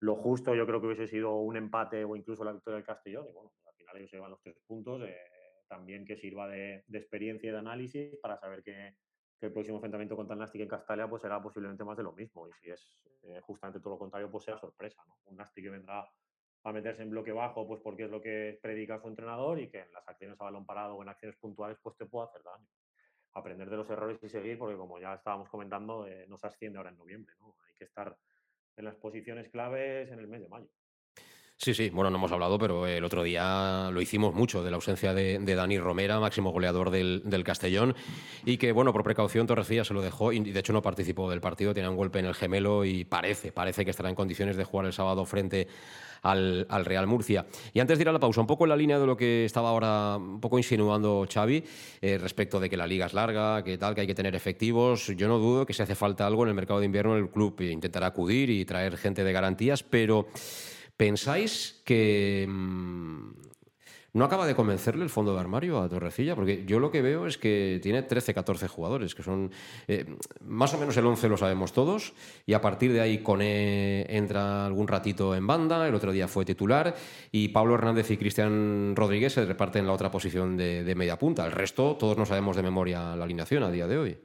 Lo 0.00 0.16
justo 0.16 0.54
yo 0.54 0.66
creo 0.66 0.80
que 0.80 0.86
hubiese 0.86 1.08
sido 1.08 1.36
un 1.36 1.56
empate 1.56 2.04
o 2.04 2.16
incluso 2.16 2.44
la 2.44 2.52
victoria 2.52 2.76
del 2.76 2.86
Castellón 2.86 3.26
y 3.28 3.32
bueno, 3.32 3.52
al 3.66 3.74
final 3.74 3.96
ellos 3.96 4.12
llevan 4.12 4.30
los 4.30 4.40
tres 4.40 4.58
puntos. 4.66 5.02
Eh, 5.02 5.16
también 5.68 6.04
que 6.04 6.16
sirva 6.16 6.48
de, 6.48 6.82
de 6.86 6.98
experiencia 6.98 7.48
y 7.48 7.52
de 7.52 7.58
análisis 7.58 8.16
para 8.16 8.38
saber 8.38 8.62
que 8.62 8.96
que 9.38 9.46
el 9.46 9.52
próximo 9.52 9.76
enfrentamiento 9.76 10.16
contra 10.16 10.34
el 10.34 10.40
Nastic 10.40 10.62
en 10.62 10.68
Castalia 10.68 11.08
pues 11.08 11.22
será 11.22 11.40
posiblemente 11.40 11.84
más 11.84 11.96
de 11.96 12.02
lo 12.02 12.12
mismo. 12.12 12.48
Y 12.48 12.52
si 12.54 12.70
es 12.70 12.98
eh, 13.22 13.40
justamente 13.42 13.80
todo 13.80 13.94
lo 13.94 13.98
contrario, 13.98 14.30
pues 14.30 14.44
sea 14.44 14.58
sorpresa. 14.58 15.02
¿no? 15.06 15.16
Un 15.26 15.36
Nastic 15.36 15.64
que 15.64 15.70
vendrá 15.70 16.08
a 16.64 16.72
meterse 16.72 17.02
en 17.02 17.10
bloque 17.10 17.32
bajo, 17.32 17.66
pues 17.66 17.80
porque 17.82 18.04
es 18.04 18.10
lo 18.10 18.20
que 18.20 18.58
predica 18.60 18.98
su 18.98 19.08
entrenador 19.08 19.60
y 19.60 19.68
que 19.68 19.80
en 19.80 19.92
las 19.92 20.06
acciones 20.08 20.40
a 20.40 20.44
balón 20.44 20.66
parado 20.66 20.96
o 20.96 21.02
en 21.02 21.08
acciones 21.08 21.38
puntuales, 21.38 21.78
pues 21.82 21.96
te 21.96 22.06
puede 22.06 22.28
hacer 22.28 22.42
daño. 22.42 22.66
Aprender 23.34 23.70
de 23.70 23.76
los 23.76 23.88
errores 23.90 24.18
y 24.22 24.28
seguir, 24.28 24.58
porque 24.58 24.76
como 24.76 24.98
ya 24.98 25.14
estábamos 25.14 25.48
comentando, 25.48 26.06
eh, 26.06 26.26
no 26.28 26.36
se 26.36 26.48
asciende 26.48 26.78
ahora 26.78 26.90
en 26.90 26.96
noviembre. 26.96 27.34
¿no? 27.38 27.54
Hay 27.68 27.74
que 27.74 27.84
estar 27.84 28.16
en 28.76 28.84
las 28.84 28.96
posiciones 28.96 29.48
claves 29.50 30.10
en 30.10 30.18
el 30.18 30.26
mes 30.26 30.40
de 30.40 30.48
mayo. 30.48 30.68
Sí, 31.60 31.74
sí, 31.74 31.90
bueno, 31.90 32.08
no 32.08 32.18
hemos 32.18 32.30
hablado, 32.30 32.56
pero 32.56 32.86
el 32.86 33.02
otro 33.02 33.24
día 33.24 33.90
lo 33.92 34.00
hicimos 34.00 34.32
mucho 34.32 34.62
de 34.62 34.70
la 34.70 34.76
ausencia 34.76 35.12
de, 35.12 35.40
Dani 35.40 35.76
Romera, 35.80 36.20
máximo 36.20 36.52
goleador 36.52 36.90
del, 36.90 37.42
Castellón, 37.44 37.96
y 38.44 38.58
que, 38.58 38.70
bueno, 38.70 38.92
por 38.92 39.02
precaución 39.02 39.48
Torrecilla 39.48 39.82
se 39.82 39.92
lo 39.92 40.00
dejó 40.00 40.32
y 40.32 40.38
de 40.38 40.60
hecho 40.60 40.72
no 40.72 40.82
participó 40.82 41.28
del 41.28 41.40
partido, 41.40 41.74
tenía 41.74 41.90
un 41.90 41.96
golpe 41.96 42.20
en 42.20 42.26
el 42.26 42.34
gemelo 42.36 42.84
y 42.84 43.04
parece, 43.04 43.50
parece 43.50 43.84
que 43.84 43.90
estará 43.90 44.08
en 44.08 44.14
condiciones 44.14 44.56
de 44.56 44.62
jugar 44.62 44.86
el 44.86 44.92
sábado 44.92 45.24
frente 45.24 45.66
al, 46.22 46.64
Real 46.84 47.08
Murcia. 47.08 47.44
Y 47.74 47.80
antes 47.80 47.98
de 47.98 48.02
ir 48.02 48.08
a 48.08 48.12
la 48.12 48.20
pausa, 48.20 48.40
un 48.40 48.46
poco 48.46 48.64
en 48.64 48.68
la 48.68 48.76
línea 48.76 49.00
de 49.00 49.06
lo 49.06 49.16
que 49.16 49.44
estaba 49.44 49.70
ahora 49.70 50.16
un 50.16 50.40
poco 50.40 50.58
insinuando 50.58 51.26
Xavi 51.28 51.64
eh, 52.00 52.18
respecto 52.18 52.60
de 52.60 52.70
que 52.70 52.76
la 52.76 52.86
liga 52.86 53.06
es 53.06 53.14
larga, 53.14 53.64
que 53.64 53.78
tal, 53.78 53.96
que 53.96 54.02
hay 54.02 54.06
que 54.06 54.14
tener 54.14 54.36
efectivos, 54.36 55.08
yo 55.08 55.26
no 55.26 55.40
dudo 55.40 55.66
que 55.66 55.72
si 55.72 55.82
hace 55.82 55.96
falta 55.96 56.24
algo 56.24 56.44
en 56.44 56.50
el 56.50 56.54
mercado 56.54 56.78
de 56.78 56.86
invierno 56.86 57.16
el 57.16 57.30
club 57.30 57.60
intentará 57.62 58.06
acudir 58.06 58.48
y 58.48 58.64
traer 58.64 58.96
gente 58.96 59.24
de 59.24 59.32
garantías, 59.32 59.82
pero... 59.82 60.28
¿Pensáis 60.98 61.80
que 61.84 62.44
mm, 62.50 63.30
no 64.14 64.24
acaba 64.24 64.48
de 64.48 64.56
convencerle 64.56 65.04
el 65.04 65.10
fondo 65.10 65.32
de 65.32 65.38
armario 65.38 65.80
a 65.80 65.88
Torrecilla? 65.88 66.34
Porque 66.34 66.64
yo 66.66 66.80
lo 66.80 66.90
que 66.90 67.02
veo 67.02 67.28
es 67.28 67.38
que 67.38 67.78
tiene 67.80 68.02
13, 68.02 68.34
14 68.34 68.66
jugadores, 68.66 69.14
que 69.14 69.22
son 69.22 69.52
eh, 69.86 70.16
más 70.44 70.74
o 70.74 70.78
menos 70.78 70.96
el 70.96 71.06
11 71.06 71.28
lo 71.28 71.36
sabemos 71.36 71.72
todos, 71.72 72.14
y 72.46 72.54
a 72.54 72.60
partir 72.60 72.92
de 72.92 73.00
ahí 73.00 73.18
Cone 73.18 74.12
entra 74.12 74.66
algún 74.66 74.88
ratito 74.88 75.36
en 75.36 75.46
banda, 75.46 75.86
el 75.86 75.94
otro 75.94 76.10
día 76.10 76.26
fue 76.26 76.44
titular, 76.44 76.96
y 77.30 77.46
Pablo 77.50 77.76
Hernández 77.76 78.10
y 78.10 78.16
Cristian 78.16 78.96
Rodríguez 78.96 79.34
se 79.34 79.46
reparten 79.46 79.86
la 79.86 79.92
otra 79.92 80.10
posición 80.10 80.56
de, 80.56 80.82
de 80.82 80.94
media 80.96 81.16
punta. 81.16 81.46
El 81.46 81.52
resto, 81.52 81.94
todos 81.96 82.18
no 82.18 82.26
sabemos 82.26 82.56
de 82.56 82.64
memoria 82.64 83.14
la 83.14 83.22
alineación 83.22 83.62
a 83.62 83.70
día 83.70 83.86
de 83.86 83.98
hoy. 83.98 84.18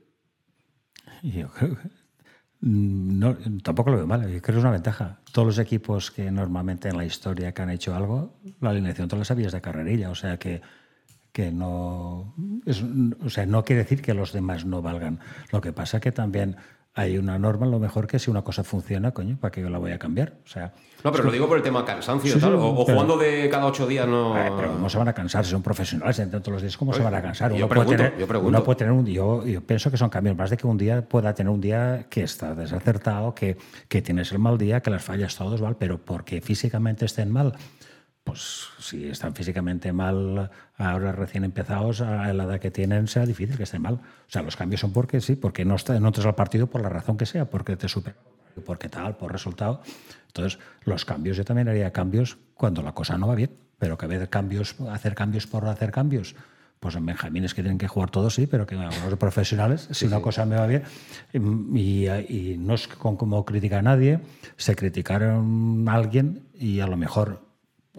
Yo 1.22 1.50
creo 1.50 1.76
que 1.76 2.03
no, 2.66 3.36
tampoco 3.62 3.92
lo 3.92 3.98
veo 3.98 4.08
mal, 4.08 4.22
creo 4.22 4.42
que 4.42 4.52
es 4.52 4.58
una 4.58 4.72
ventaja. 4.72 5.20
Todos 5.34 5.46
los 5.46 5.60
equipos 5.60 6.12
que 6.12 6.32
normalmente 6.32 6.88
en 6.88 6.96
la 6.96 7.04
historia 7.04 7.54
que 7.54 7.62
han 7.62 7.70
hecho 7.70 7.94
algo, 7.94 8.36
la 8.62 8.70
alineación 8.70 9.10
todas 9.10 9.20
las 9.20 9.28
sabías 9.28 9.52
de 9.52 9.60
carrerilla, 9.60 10.10
o 10.10 10.16
sea 10.16 10.40
que, 10.40 10.62
que 11.34 11.52
no, 11.52 12.34
o 13.22 13.30
sea, 13.30 13.46
no 13.46 13.66
quiere 13.66 13.84
decir 13.84 14.02
que 14.02 14.14
los 14.14 14.32
demás 14.32 14.64
no 14.64 14.82
valgan. 14.82 15.20
Lo 15.52 15.60
que 15.60 15.74
pasa 15.74 16.00
que 16.00 16.14
también 16.14 16.56
hay 16.96 17.18
una 17.18 17.40
norma, 17.40 17.66
lo 17.66 17.80
mejor 17.80 18.06
que 18.06 18.20
si 18.20 18.30
una 18.30 18.44
cosa 18.44 18.64
funciona, 18.64 19.12
coño, 19.12 19.38
¿para 19.40 19.52
qué 19.52 19.62
yo 19.62 19.70
la 19.70 19.80
voy 19.80 19.92
a 19.92 19.98
cambiar? 19.98 20.34
O 20.46 20.48
sea, 20.48 20.74
no, 21.04 21.12
pero 21.12 21.24
lo 21.24 21.32
digo 21.32 21.48
por 21.48 21.58
el 21.58 21.64
tema 21.64 21.84
cansancio, 21.84 22.40
tal, 22.40 22.54
o, 22.56 22.86
jugando 22.86 23.18
de 23.18 23.50
cada 23.50 23.66
ocho 23.66 23.88
días 23.88 24.08
no... 24.08 24.34
pero 24.56 24.74
¿cómo 24.74 24.90
se 24.90 24.98
van 24.98 25.08
a 25.08 25.14
cansar? 25.14 25.44
Si 25.44 25.52
son 25.52 25.64
profesionales, 25.64 26.22
todos 26.30 26.48
los 26.48 26.62
días, 26.62 26.78
¿cómo 26.78 26.94
se 26.94 27.02
van 27.02 27.16
a 27.16 27.22
cansar? 27.22 27.52
Uno 27.52 27.60
yo, 27.62 27.68
pregunto, 27.68 27.96
puede 27.96 28.10
tener, 28.10 28.20
yo 28.20 28.28
pregunto. 28.28 28.50
Uno 28.50 28.64
puede 28.64 28.78
tener 28.78 28.94
un 28.94 29.06
yo, 29.08 29.46
yo 29.46 29.62
pienso 29.62 29.90
que 29.90 29.98
son 29.98 30.10
cambios, 30.10 30.38
más 30.38 30.52
de 30.52 30.58
que 30.58 30.68
un 30.68 30.78
día 30.78 31.02
pueda 31.02 31.34
tener 31.34 31.52
un 31.52 31.60
día 31.60 32.06
que 32.10 32.24
está 32.24 32.54
desacertado, 32.54 33.34
que, 33.34 33.58
que 33.88 34.02
tienes 34.02 34.32
el 34.32 34.40
mal 34.40 34.58
día, 34.58 34.82
que 34.82 34.92
las 34.92 35.04
fallas 35.04 35.36
todos, 35.36 35.60
¿vale? 35.60 35.76
Pero 35.80 35.98
porque 35.98 36.42
físicamente 36.42 37.06
estén 37.06 37.32
mal, 37.32 37.54
pues 38.24 38.70
si 38.80 39.08
están 39.08 39.36
físicamente 39.36 39.92
mal 39.92 40.50
ahora 40.78 41.12
recién 41.12 41.44
empezados, 41.44 42.02
a 42.02 42.32
la 42.34 42.44
edad 42.46 42.60
que 42.60 42.72
tienen, 42.72 43.08
sea 43.08 43.26
difícil 43.26 43.58
que 43.58 43.64
estén 43.64 43.82
mal. 43.82 43.96
O 43.96 44.30
sea, 44.32 44.42
los 44.42 44.56
cambios 44.56 44.82
son 44.82 44.94
porque 44.94 45.20
sí, 45.22 45.36
porque 45.36 45.66
no, 45.66 45.76
está, 45.76 46.00
no 46.00 46.08
entras 46.08 46.26
al 46.26 46.36
partido 46.36 46.68
por 46.68 46.82
la 46.82 46.90
razón 46.90 47.18
que 47.18 47.26
sea, 47.26 47.50
porque 47.50 47.76
te 47.76 47.90
supera, 47.90 48.16
porque 48.66 48.90
tal, 48.90 49.18
por 49.18 49.32
resultado. 49.32 49.82
Entonces, 50.28 50.60
los 50.86 51.06
cambios, 51.06 51.38
yo 51.38 51.46
también 51.46 51.68
haría 51.68 51.92
cambios 51.92 52.38
cuando 52.56 52.82
la 52.82 52.94
cosa 52.94 53.18
no 53.18 53.28
va 53.28 53.36
bien, 53.36 53.52
pero 53.78 53.98
que 53.98 54.06
hacer 54.06 54.30
cambios, 54.30 54.76
hacer 54.90 55.16
cambios 55.16 55.46
por 55.46 55.68
hacer 55.68 55.92
cambios, 55.92 56.36
pues 56.80 56.96
en 56.96 57.06
Benjamines 57.06 57.54
que 57.54 57.62
tienen 57.62 57.78
que 57.78 57.88
jugar 57.88 58.10
todos, 58.10 58.36
sí, 58.36 58.48
pero 58.48 58.66
que 58.66 58.76
los 58.76 59.20
profesionales, 59.20 59.88
si 59.92 60.06
una 60.06 60.22
cosa 60.22 60.46
me 60.46 60.56
va 60.56 60.68
bien, 60.68 60.84
y, 61.34 62.08
y 62.08 62.58
no 62.58 62.74
es 62.74 62.88
como 62.88 63.46
criticar 63.46 63.80
a 63.80 63.84
nadie, 63.84 64.20
se 64.58 64.76
criticaron 64.76 65.88
a 65.88 65.94
alguien 65.94 66.48
y 66.54 66.80
a 66.80 66.88
lo 66.88 66.98
mejor 66.98 67.53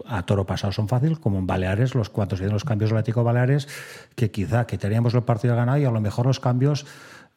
a 0.05 0.23
toro 0.23 0.45
pasado 0.45 0.73
son 0.73 0.87
fácil, 0.87 1.19
como 1.19 1.39
en 1.39 1.47
Baleares, 1.47 1.95
los 1.95 2.09
cuantos 2.09 2.39
vienen 2.39 2.53
los 2.53 2.65
cambios 2.65 2.89
del 2.89 2.97
Atlético 2.97 3.23
Baleares, 3.23 3.67
que 4.15 4.31
quizá 4.31 4.67
que 4.67 4.77
teníamos 4.77 5.13
el 5.13 5.23
partido 5.23 5.55
ganado 5.55 5.77
y 5.77 5.85
a 5.85 5.91
lo 5.91 6.01
mejor 6.01 6.25
los 6.25 6.39
cambios 6.39 6.85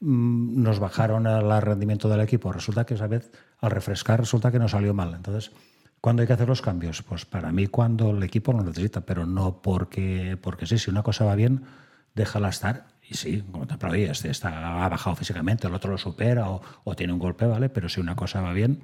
mm, 0.00 0.62
nos 0.62 0.80
bajaron 0.80 1.26
el 1.26 1.62
rendimiento 1.62 2.08
del 2.08 2.20
equipo. 2.20 2.52
Resulta 2.52 2.84
que 2.84 2.94
esa 2.94 3.06
vez, 3.06 3.30
al 3.60 3.70
refrescar, 3.70 4.20
resulta 4.20 4.50
que 4.50 4.58
no 4.58 4.68
salió 4.68 4.92
mal. 4.92 5.14
Entonces, 5.14 5.52
¿cuándo 6.00 6.22
hay 6.22 6.26
que 6.26 6.32
hacer 6.32 6.48
los 6.48 6.62
cambios? 6.62 7.02
Pues 7.02 7.24
para 7.24 7.52
mí 7.52 7.68
cuando 7.68 8.10
el 8.10 8.22
equipo 8.22 8.52
lo 8.52 8.64
necesita, 8.64 9.02
pero 9.02 9.24
no 9.24 9.62
porque, 9.62 10.36
porque 10.40 10.66
sí, 10.66 10.78
si 10.78 10.90
una 10.90 11.02
cosa 11.02 11.24
va 11.24 11.36
bien, 11.36 11.64
déjala 12.14 12.48
estar. 12.48 12.86
Y 13.08 13.14
sí, 13.14 13.42
como 13.50 13.66
te 13.66 13.74
aplaudí, 13.74 14.02
este 14.02 14.30
está, 14.30 14.84
ha 14.84 14.88
bajado 14.88 15.16
físicamente, 15.16 15.66
el 15.66 15.74
otro 15.74 15.92
lo 15.92 15.96
supera 15.96 16.50
o, 16.50 16.60
o 16.84 16.94
tiene 16.94 17.12
un 17.14 17.18
golpe, 17.18 17.46
¿vale? 17.46 17.70
Pero 17.70 17.88
si 17.88 18.00
una 18.00 18.16
cosa 18.16 18.42
va 18.42 18.52
bien, 18.52 18.82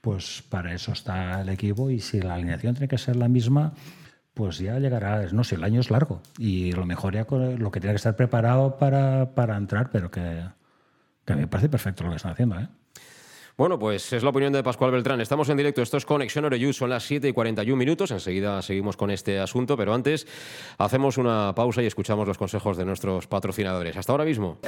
pues 0.00 0.42
para 0.48 0.74
eso 0.74 0.92
está 0.92 1.42
el 1.42 1.48
equipo 1.48 1.90
y 1.90 2.00
si 2.00 2.20
la 2.20 2.34
alineación 2.34 2.74
tiene 2.74 2.88
que 2.88 2.98
ser 2.98 3.16
la 3.16 3.28
misma, 3.28 3.74
pues 4.34 4.58
ya 4.58 4.78
llegará, 4.78 5.26
no 5.32 5.44
sé, 5.44 5.56
el 5.56 5.64
año 5.64 5.80
es 5.80 5.90
largo 5.90 6.22
y 6.38 6.72
lo 6.72 6.86
mejor 6.86 7.14
ya 7.14 7.26
lo 7.30 7.70
que 7.70 7.80
tiene 7.80 7.92
que 7.92 7.96
estar 7.96 8.16
preparado 8.16 8.78
para, 8.78 9.56
entrar, 9.56 9.90
pero 9.90 10.10
que, 10.10 10.44
que, 11.24 11.32
a 11.32 11.36
mí 11.36 11.42
me 11.42 11.48
parece 11.48 11.68
perfecto 11.68 12.04
lo 12.04 12.10
que 12.10 12.16
están 12.16 12.32
haciendo. 12.32 12.58
¿eh? 12.58 12.68
Bueno, 13.56 13.78
pues 13.78 14.12
es 14.14 14.22
la 14.22 14.30
opinión 14.30 14.54
de 14.54 14.62
Pascual 14.62 14.90
Beltrán. 14.90 15.20
Estamos 15.20 15.50
en 15.50 15.58
directo, 15.58 15.82
esto 15.82 15.98
es 15.98 16.06
Conexión 16.06 16.46
Oreyú, 16.46 16.72
son 16.72 16.88
las 16.88 17.04
7 17.04 17.28
y 17.28 17.32
41 17.34 17.76
minutos, 17.76 18.10
enseguida 18.10 18.62
seguimos 18.62 18.96
con 18.96 19.10
este 19.10 19.38
asunto, 19.38 19.76
pero 19.76 19.92
antes 19.92 20.26
hacemos 20.78 21.18
una 21.18 21.54
pausa 21.54 21.82
y 21.82 21.86
escuchamos 21.86 22.26
los 22.26 22.38
consejos 22.38 22.78
de 22.78 22.86
nuestros 22.86 23.26
patrocinadores. 23.26 23.98
Hasta 23.98 24.12
ahora 24.12 24.24
mismo. 24.24 24.58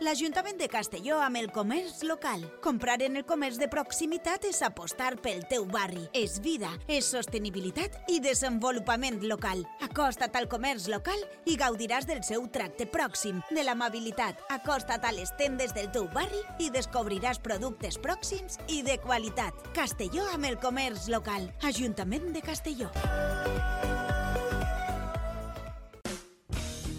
l'Ajuntament 0.00 0.56
de 0.56 0.68
Castelló 0.72 1.18
amb 1.20 1.36
el 1.36 1.50
comerç 1.52 2.00
local. 2.08 2.42
Comprar 2.64 2.98
en 3.04 3.18
el 3.20 3.24
comerç 3.28 3.58
de 3.60 3.68
proximitat 3.68 4.46
és 4.48 4.62
apostar 4.64 5.12
pel 5.20 5.42
teu 5.50 5.66
barri. 5.68 6.06
És 6.16 6.38
vida, 6.40 6.70
és 6.88 7.08
sostenibilitat 7.12 7.98
i 8.08 8.20
desenvolupament 8.24 9.20
local. 9.28 9.62
Acosta't 9.84 10.36
al 10.40 10.48
comerç 10.48 10.88
local 10.92 11.20
i 11.44 11.58
gaudiràs 11.60 12.08
del 12.08 12.24
seu 12.24 12.46
tracte 12.48 12.88
pròxim, 12.88 13.42
de 13.50 13.64
l'amabilitat. 13.66 14.40
Acosta't 14.48 15.04
a 15.04 15.12
les 15.16 15.34
tendes 15.38 15.76
del 15.76 15.92
teu 15.92 16.08
barri 16.14 16.40
i 16.58 16.70
descobriràs 16.72 17.42
productes 17.44 18.00
pròxims 18.00 18.58
i 18.68 18.80
de 18.86 18.96
qualitat. 19.04 19.52
Castelló 19.76 20.24
amb 20.32 20.48
el 20.48 20.58
comerç 20.62 21.10
local. 21.12 21.50
Ajuntament 21.62 22.32
de 22.32 22.44
Castelló. 22.44 22.90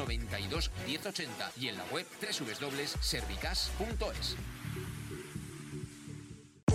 92 0.00 0.70
1080 0.86 1.52
y 1.58 1.68
en 1.68 1.76
la 1.76 1.84
web 1.84 2.06
www.servicas.es. 2.20 4.36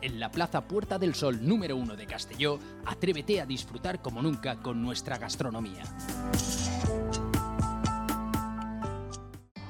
en 0.00 0.20
la 0.20 0.30
Plaza 0.30 0.66
Puerta 0.66 0.98
del 0.98 1.14
Sol 1.14 1.46
número 1.46 1.76
1 1.76 1.96
de 1.96 2.06
Castelló, 2.06 2.58
atrévete 2.84 3.40
a 3.40 3.46
disfrutar 3.46 4.00
como 4.00 4.22
nunca 4.22 4.56
con 4.56 4.82
nuestra 4.82 5.18
gastronomía. 5.18 5.82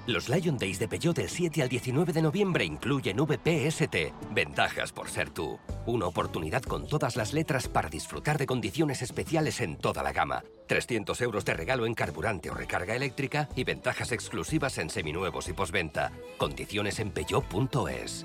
Los 0.07 0.29
Lion 0.29 0.57
Days 0.57 0.79
de 0.79 0.87
Peugeot 0.87 1.17
del 1.17 1.29
7 1.29 1.63
al 1.63 1.69
19 1.69 2.13
de 2.13 2.23
noviembre 2.23 2.65
incluyen 2.65 3.17
VPST. 3.17 4.13
Ventajas 4.31 4.93
por 4.93 5.11
ser 5.11 5.31
tú. 5.31 5.59
Una 5.85 6.07
oportunidad 6.07 6.63
con 6.63 6.87
todas 6.87 7.17
las 7.17 7.33
letras 7.33 7.67
para 7.67 7.89
disfrutar 7.89 8.39
de 8.39 8.47
condiciones 8.47 9.03
especiales 9.03 9.61
en 9.61 9.77
toda 9.77 10.05
la 10.05 10.13
gama. 10.13 10.45
300 10.69 11.21
euros 11.23 11.45
de 11.45 11.55
regalo 11.55 11.87
en 11.87 11.95
carburante 11.95 12.51
o 12.51 12.55
recarga 12.55 12.95
eléctrica 12.95 13.49
y 13.57 13.65
ventajas 13.65 14.13
exclusivas 14.13 14.79
en 14.79 14.91
seminuevos 14.91 15.49
y 15.49 15.55
posventa. 15.55 16.13
Condiciones 16.39 17.01
en 17.01 17.11
peugeot.es. 17.11 18.25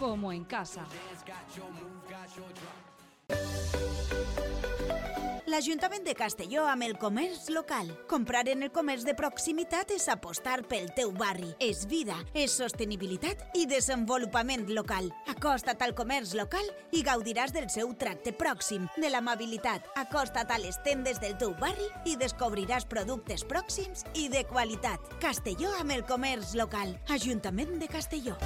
como 0.00 0.32
en 0.32 0.44
casa. 0.44 0.86
L'Ajuntament 5.50 6.06
de 6.06 6.14
Castelló 6.14 6.62
amb 6.70 6.86
el 6.86 6.94
comerç 6.96 7.50
local. 7.50 7.90
Comprar 8.08 8.46
en 8.48 8.62
el 8.62 8.70
comerç 8.72 9.04
de 9.04 9.12
proximitat 9.18 9.90
és 9.92 10.06
apostar 10.08 10.62
pel 10.70 10.88
teu 10.96 11.10
barri. 11.12 11.50
És 11.60 11.82
vida, 11.90 12.16
és 12.32 12.54
sostenibilitat 12.56 13.42
i 13.58 13.66
desenvolupament 13.68 14.70
local. 14.72 15.10
Acosta't 15.28 15.84
al 15.84 15.92
comerç 15.98 16.32
local 16.38 16.64
i 16.96 17.02
gaudiràs 17.04 17.52
del 17.52 17.68
seu 17.68 17.92
tracte 17.98 18.32
pròxim, 18.32 18.86
de 18.96 19.10
l'amabilitat. 19.10 19.90
Acosta't 20.00 20.54
a 20.54 20.60
les 20.62 20.80
tendes 20.86 21.20
del 21.20 21.36
teu 21.36 21.52
barri 21.60 21.90
i 22.06 22.16
descobriràs 22.16 22.88
productes 22.88 23.44
pròxims 23.44 24.06
i 24.14 24.30
de 24.32 24.46
qualitat. 24.48 25.12
Castelló 25.20 25.74
amb 25.82 25.98
el 25.98 26.06
comerç 26.08 26.54
local. 26.56 26.96
Ajuntament 27.18 27.76
de 27.82 27.90
Castelló. 27.90 28.38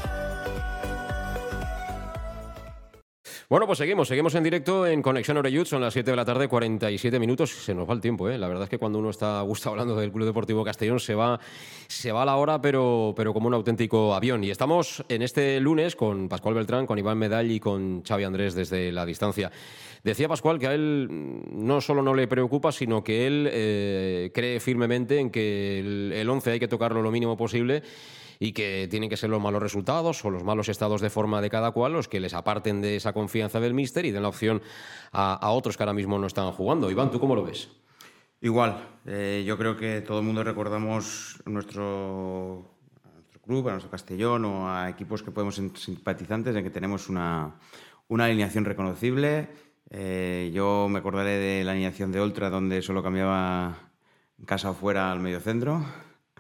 Bueno, 3.51 3.67
pues 3.67 3.77
seguimos, 3.77 4.09
seguimos 4.09 4.35
en 4.37 4.43
directo 4.43 4.87
en 4.87 5.03
Conexión 5.03 5.37
Oreyud, 5.37 5.67
son 5.67 5.83
las 5.83 5.93
7 5.93 6.11
de 6.11 6.17
la 6.17 6.25
tarde, 6.25 6.49
47 6.49 7.19
minutos, 7.19 7.51
se 7.51 7.75
nos 7.75 7.87
va 7.87 7.93
el 7.93 8.01
tiempo, 8.01 8.31
¿eh? 8.31 8.39
la 8.39 8.49
verdad 8.49 8.65
es 8.65 8.71
que 8.71 8.79
cuando 8.79 8.99
uno 8.99 9.11
está 9.11 9.39
a 9.39 9.43
gusto 9.43 9.69
hablando 9.69 9.95
del 9.97 10.11
Club 10.11 10.25
Deportivo 10.25 10.65
Castellón 10.65 10.99
se 10.99 11.15
va, 11.15 11.39
se 11.87 12.11
va 12.11 12.25
la 12.25 12.37
hora, 12.37 12.63
pero, 12.63 13.13
pero 13.15 13.35
como 13.35 13.49
un 13.49 13.53
auténtico 13.53 14.15
avión. 14.15 14.43
Y 14.45 14.51
estamos 14.51 15.05
en 15.11 15.21
este 15.21 15.61
lunes 15.61 15.95
con 15.95 16.27
Pascual 16.27 16.55
Beltrán, 16.55 16.87
con 16.87 16.99
Iván 16.99 17.19
Medall 17.19 17.51
y 17.51 17.61
con 17.61 18.03
Xavi 18.03 18.25
Andrés 18.25 18.55
desde 18.55 18.91
la 18.91 19.05
distancia. 19.05 19.53
Decía 20.03 20.27
Pascual 20.27 20.59
que 20.59 20.69
a 20.69 20.73
él 20.73 21.07
no 21.53 21.83
solo 21.83 22.03
no 22.03 22.15
le 22.15 22.27
preocupa, 22.27 22.73
sino 22.73 23.05
que 23.05 23.27
él 23.27 23.49
eh, 23.53 24.31
cree 24.33 24.59
firmemente 24.59 25.19
en 25.19 25.29
que 25.29 25.81
el 26.19 26.31
11 26.31 26.53
hay 26.53 26.61
que 26.61 26.69
tocarlo 26.69 27.03
lo 27.03 27.11
mínimo 27.11 27.37
posible 27.37 27.83
y 28.45 28.53
que 28.53 28.87
tienen 28.91 29.09
que 29.09 29.17
ser 29.17 29.31
los 29.31 29.41
malos 29.41 29.63
resultados 29.63 30.23
o 30.25 30.31
los 30.31 30.45
malos 30.45 30.69
estados 30.69 31.01
de 31.01 31.09
forma 31.09 31.41
de 31.41 31.49
cada 31.49 31.71
cual 31.71 31.93
los 31.95 32.09
que 32.09 32.21
les 32.21 32.35
aparten 32.35 32.83
de 32.83 32.97
esa 32.97 33.13
confianza 33.15 33.59
del 33.61 33.73
míster 33.73 34.05
y 34.05 34.11
den 34.11 34.23
la 34.23 34.29
opción 34.29 34.61
a, 35.13 35.33
a 35.35 35.51
otros 35.51 35.77
que 35.77 35.83
ahora 35.83 35.95
mismo 35.95 36.19
no 36.19 36.27
están 36.27 36.51
jugando. 36.53 36.91
Iván, 36.91 37.11
¿tú 37.11 37.19
cómo 37.19 37.35
lo 37.35 37.43
ves? 37.45 37.71
Igual, 38.43 38.87
eh, 39.07 39.43
yo 39.47 39.57
creo 39.57 39.77
que 39.77 40.03
todo 40.03 40.19
el 40.19 40.25
mundo 40.27 40.45
recordamos 40.45 41.41
nuestro, 41.47 42.71
a 43.03 43.15
nuestro 43.15 43.41
club, 43.41 43.69
a 43.69 43.73
nuestro 43.73 43.91
Castellón 43.91 44.45
o 44.45 44.69
a 44.71 44.91
equipos 44.91 45.23
que 45.23 45.31
podemos 45.31 45.55
ser 45.55 45.71
simpatizantes 45.77 46.55
en 46.55 46.63
que 46.63 46.71
tenemos 46.71 47.09
una, 47.09 47.55
una 48.09 48.27
alineación 48.27 48.67
reconocible. 48.67 49.49
Eh, 49.89 50.51
yo 50.53 50.89
me 50.91 50.99
acordaré 50.99 51.39
de 51.39 51.65
la 51.65 51.73
alineación 51.73 52.13
de 52.13 52.21
Ultra 52.21 52.51
donde 52.51 52.83
solo 52.83 53.03
cambiaba 53.03 53.79
casa 54.45 54.71
o 54.71 54.75
fuera 54.75 55.11
al 55.11 55.21
mediocentro, 55.21 55.83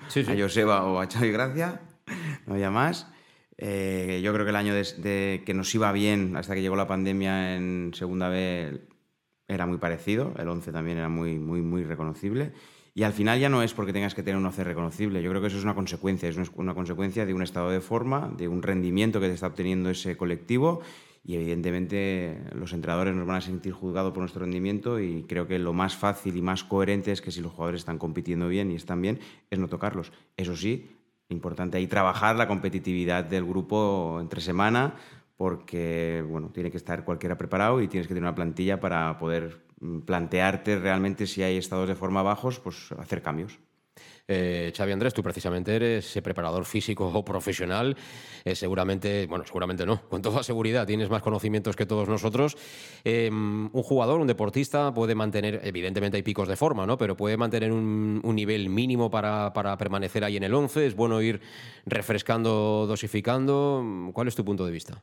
Sí, 0.08 0.22
sí. 0.22 0.30
a 0.30 0.36
Joseba 0.42 0.84
o 0.84 1.00
a 1.00 1.06
Xavi 1.06 1.30
Gracia, 1.30 1.80
no 2.46 2.54
había 2.54 2.70
más. 2.70 3.08
Eh, 3.56 4.20
yo 4.22 4.32
creo 4.32 4.44
que 4.44 4.50
el 4.50 4.56
año 4.56 4.74
de, 4.74 5.42
que 5.46 5.54
nos 5.54 5.74
iba 5.74 5.92
bien 5.92 6.36
hasta 6.36 6.54
que 6.54 6.62
llegó 6.62 6.76
la 6.76 6.88
pandemia 6.88 7.56
en 7.56 7.92
segunda 7.94 8.28
B 8.28 8.80
era 9.46 9.66
muy 9.66 9.78
parecido, 9.78 10.34
el 10.38 10.48
11 10.48 10.72
también 10.72 10.98
era 10.98 11.08
muy, 11.08 11.38
muy, 11.38 11.60
muy 11.62 11.84
reconocible. 11.84 12.52
Y 12.94 13.02
al 13.02 13.12
final 13.12 13.40
ya 13.40 13.48
no 13.48 13.62
es 13.62 13.74
porque 13.74 13.92
tengas 13.92 14.14
que 14.14 14.22
tener 14.22 14.38
un 14.38 14.46
11 14.46 14.64
reconocible, 14.64 15.22
yo 15.22 15.30
creo 15.30 15.40
que 15.40 15.48
eso 15.48 15.58
es 15.58 15.64
una 15.64 15.74
consecuencia, 15.74 16.28
es 16.28 16.36
una- 16.54 16.74
consecuencia 16.74 17.26
de 17.26 17.34
un 17.34 17.42
estado 17.42 17.70
de 17.70 17.80
forma, 17.80 18.32
de 18.36 18.46
un 18.48 18.62
rendimiento 18.62 19.20
que 19.20 19.30
está 19.32 19.48
obteniendo 19.48 19.90
ese 19.90 20.16
colectivo 20.16 20.80
y 21.24 21.34
evidentemente 21.34 22.38
los 22.54 22.72
entrenadores 22.72 23.14
nos 23.14 23.26
van 23.26 23.36
a 23.36 23.40
sentir 23.40 23.72
juzgados 23.72 24.12
por 24.12 24.20
nuestro 24.20 24.42
rendimiento 24.42 25.00
y 25.00 25.24
creo 25.24 25.46
que 25.48 25.58
lo 25.58 25.72
más 25.72 25.96
fácil 25.96 26.36
y 26.36 26.42
más 26.42 26.62
coherente 26.64 27.12
es 27.12 27.20
que 27.20 27.30
si 27.32 27.40
los 27.40 27.52
jugadores 27.52 27.80
están 27.80 27.98
compitiendo 27.98 28.46
bien 28.48 28.70
y 28.70 28.76
están 28.76 29.02
bien, 29.02 29.18
es 29.50 29.58
no 29.58 29.68
tocarlos. 29.68 30.12
Eso 30.36 30.54
sí, 30.56 30.90
importante 31.34 31.76
ahí 31.76 31.86
trabajar 31.86 32.36
la 32.36 32.48
competitividad 32.48 33.24
del 33.24 33.44
grupo 33.44 34.18
entre 34.20 34.40
semana 34.40 34.94
porque 35.36 36.24
bueno, 36.28 36.50
tiene 36.50 36.70
que 36.70 36.76
estar 36.76 37.04
cualquiera 37.04 37.36
preparado 37.36 37.80
y 37.80 37.88
tienes 37.88 38.06
que 38.06 38.14
tener 38.14 38.26
una 38.26 38.34
plantilla 38.34 38.80
para 38.80 39.18
poder 39.18 39.64
mm, 39.80 40.00
plantearte 40.00 40.78
realmente 40.78 41.26
si 41.26 41.42
hay 41.42 41.56
estados 41.56 41.88
de 41.88 41.94
forma 41.94 42.22
bajos, 42.22 42.60
pues 42.60 42.92
hacer 42.92 43.22
cambios. 43.22 43.58
Eh, 44.26 44.72
Xavi 44.74 44.92
Andrés, 44.92 45.12
tú 45.12 45.22
precisamente 45.22 45.76
eres 45.76 46.18
preparador 46.22 46.64
físico 46.64 47.10
o 47.12 47.24
profesional. 47.24 47.96
Eh, 48.44 48.54
seguramente, 48.54 49.26
bueno, 49.26 49.44
seguramente 49.44 49.84
no, 49.84 50.00
con 50.08 50.22
toda 50.22 50.42
seguridad 50.42 50.86
tienes 50.86 51.10
más 51.10 51.22
conocimientos 51.22 51.76
que 51.76 51.84
todos 51.84 52.08
nosotros. 52.08 52.56
Em, 53.04 53.66
un 53.72 53.82
jugador, 53.82 54.20
un 54.20 54.26
deportista 54.26 54.92
puede 54.94 55.14
mantener, 55.14 55.60
evidentemente 55.64 56.16
hay 56.16 56.22
picos 56.22 56.48
de 56.48 56.56
forma, 56.56 56.86
¿no? 56.86 56.96
Pero 56.96 57.16
puede 57.16 57.36
mantener 57.36 57.72
un, 57.72 58.22
nivel 58.34 58.68
mínimo 58.68 59.10
para, 59.10 59.52
permanecer 59.78 60.24
ahí 60.24 60.36
en 60.36 60.42
el 60.42 60.54
11. 60.54 60.86
Es 60.86 60.96
bueno 60.96 61.20
ir 61.20 61.40
refrescando, 61.86 62.86
dosificando. 62.86 64.10
¿Cuál 64.12 64.28
es 64.28 64.34
tu 64.34 64.44
punto 64.44 64.64
de 64.64 64.72
vista? 64.72 65.02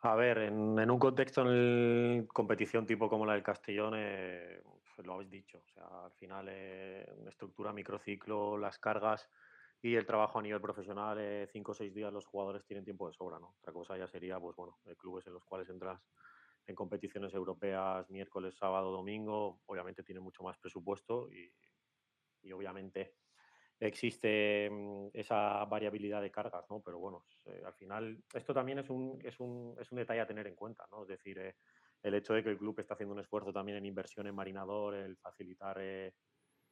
A 0.00 0.16
ver, 0.16 0.38
en, 0.38 0.90
un 0.90 0.98
contexto 0.98 1.42
en 1.42 2.26
competición 2.32 2.86
tipo 2.86 3.08
como 3.08 3.24
la 3.24 3.34
del 3.34 3.44
Castellón, 3.44 3.94
eh, 3.96 4.60
lo 5.04 5.14
habéis 5.14 5.30
dicho. 5.30 5.62
O 5.64 5.68
sea, 5.68 6.04
al 6.04 6.12
final, 6.12 6.46
eh, 6.50 7.06
estructura 7.28 7.72
microciclo, 7.72 8.58
las 8.58 8.78
cargas 8.78 9.28
y 9.80 9.94
el 9.96 10.06
trabajo 10.06 10.38
a 10.38 10.42
nivel 10.42 10.60
profesional, 10.60 11.18
eh, 11.20 11.48
cinco 11.50 11.72
o 11.72 11.74
seis 11.74 11.92
días 11.92 12.12
los 12.12 12.26
jugadores 12.26 12.64
tienen 12.64 12.84
tiempo 12.84 13.08
de 13.08 13.14
sobra. 13.14 13.38
Otra 13.38 13.72
cosa 13.72 13.96
ya 13.96 14.06
sería, 14.06 14.38
pues 14.38 14.54
bueno, 14.56 14.78
clubes 14.96 15.26
en 15.26 15.34
los 15.34 15.44
cuales 15.44 15.68
entras 15.68 16.00
en 16.66 16.74
competiciones 16.74 17.34
europeas 17.34 18.08
miércoles, 18.10 18.56
sábado, 18.56 18.92
domingo, 18.92 19.60
obviamente 19.66 20.02
tienen 20.04 20.22
mucho 20.22 20.44
más 20.44 20.56
presupuesto 20.58 21.28
y, 21.32 21.52
obviamente 22.52 23.16
existe 23.78 24.70
mm, 24.70 25.08
esa 25.12 25.64
variabilidad 25.64 26.22
de 26.22 26.30
cargas, 26.30 26.64
¿no? 26.70 26.80
Pero 26.80 27.00
bueno, 27.00 27.24
eh, 27.46 27.62
al 27.64 27.74
final 27.74 28.22
esto 28.32 28.54
también 28.54 28.78
es 28.78 28.88
un, 28.90 29.18
es, 29.24 29.40
un, 29.40 29.76
es 29.80 29.90
un 29.90 29.98
detalle 29.98 30.20
a 30.20 30.26
tener 30.26 30.46
en 30.46 30.54
cuenta, 30.54 30.86
¿no? 30.92 31.02
Es 31.02 31.08
decir, 31.08 31.38
el 32.02 32.14
hecho 32.14 32.34
de 32.34 32.42
que 32.42 32.50
el 32.50 32.58
club 32.58 32.78
está 32.80 32.94
haciendo 32.94 33.14
un 33.14 33.20
esfuerzo 33.20 33.52
también 33.52 33.78
en 33.78 33.86
inversión 33.86 34.26
en 34.26 34.34
marinador, 34.34 34.94
el 34.94 35.16
facilitar 35.16 35.76
eh, 35.80 36.12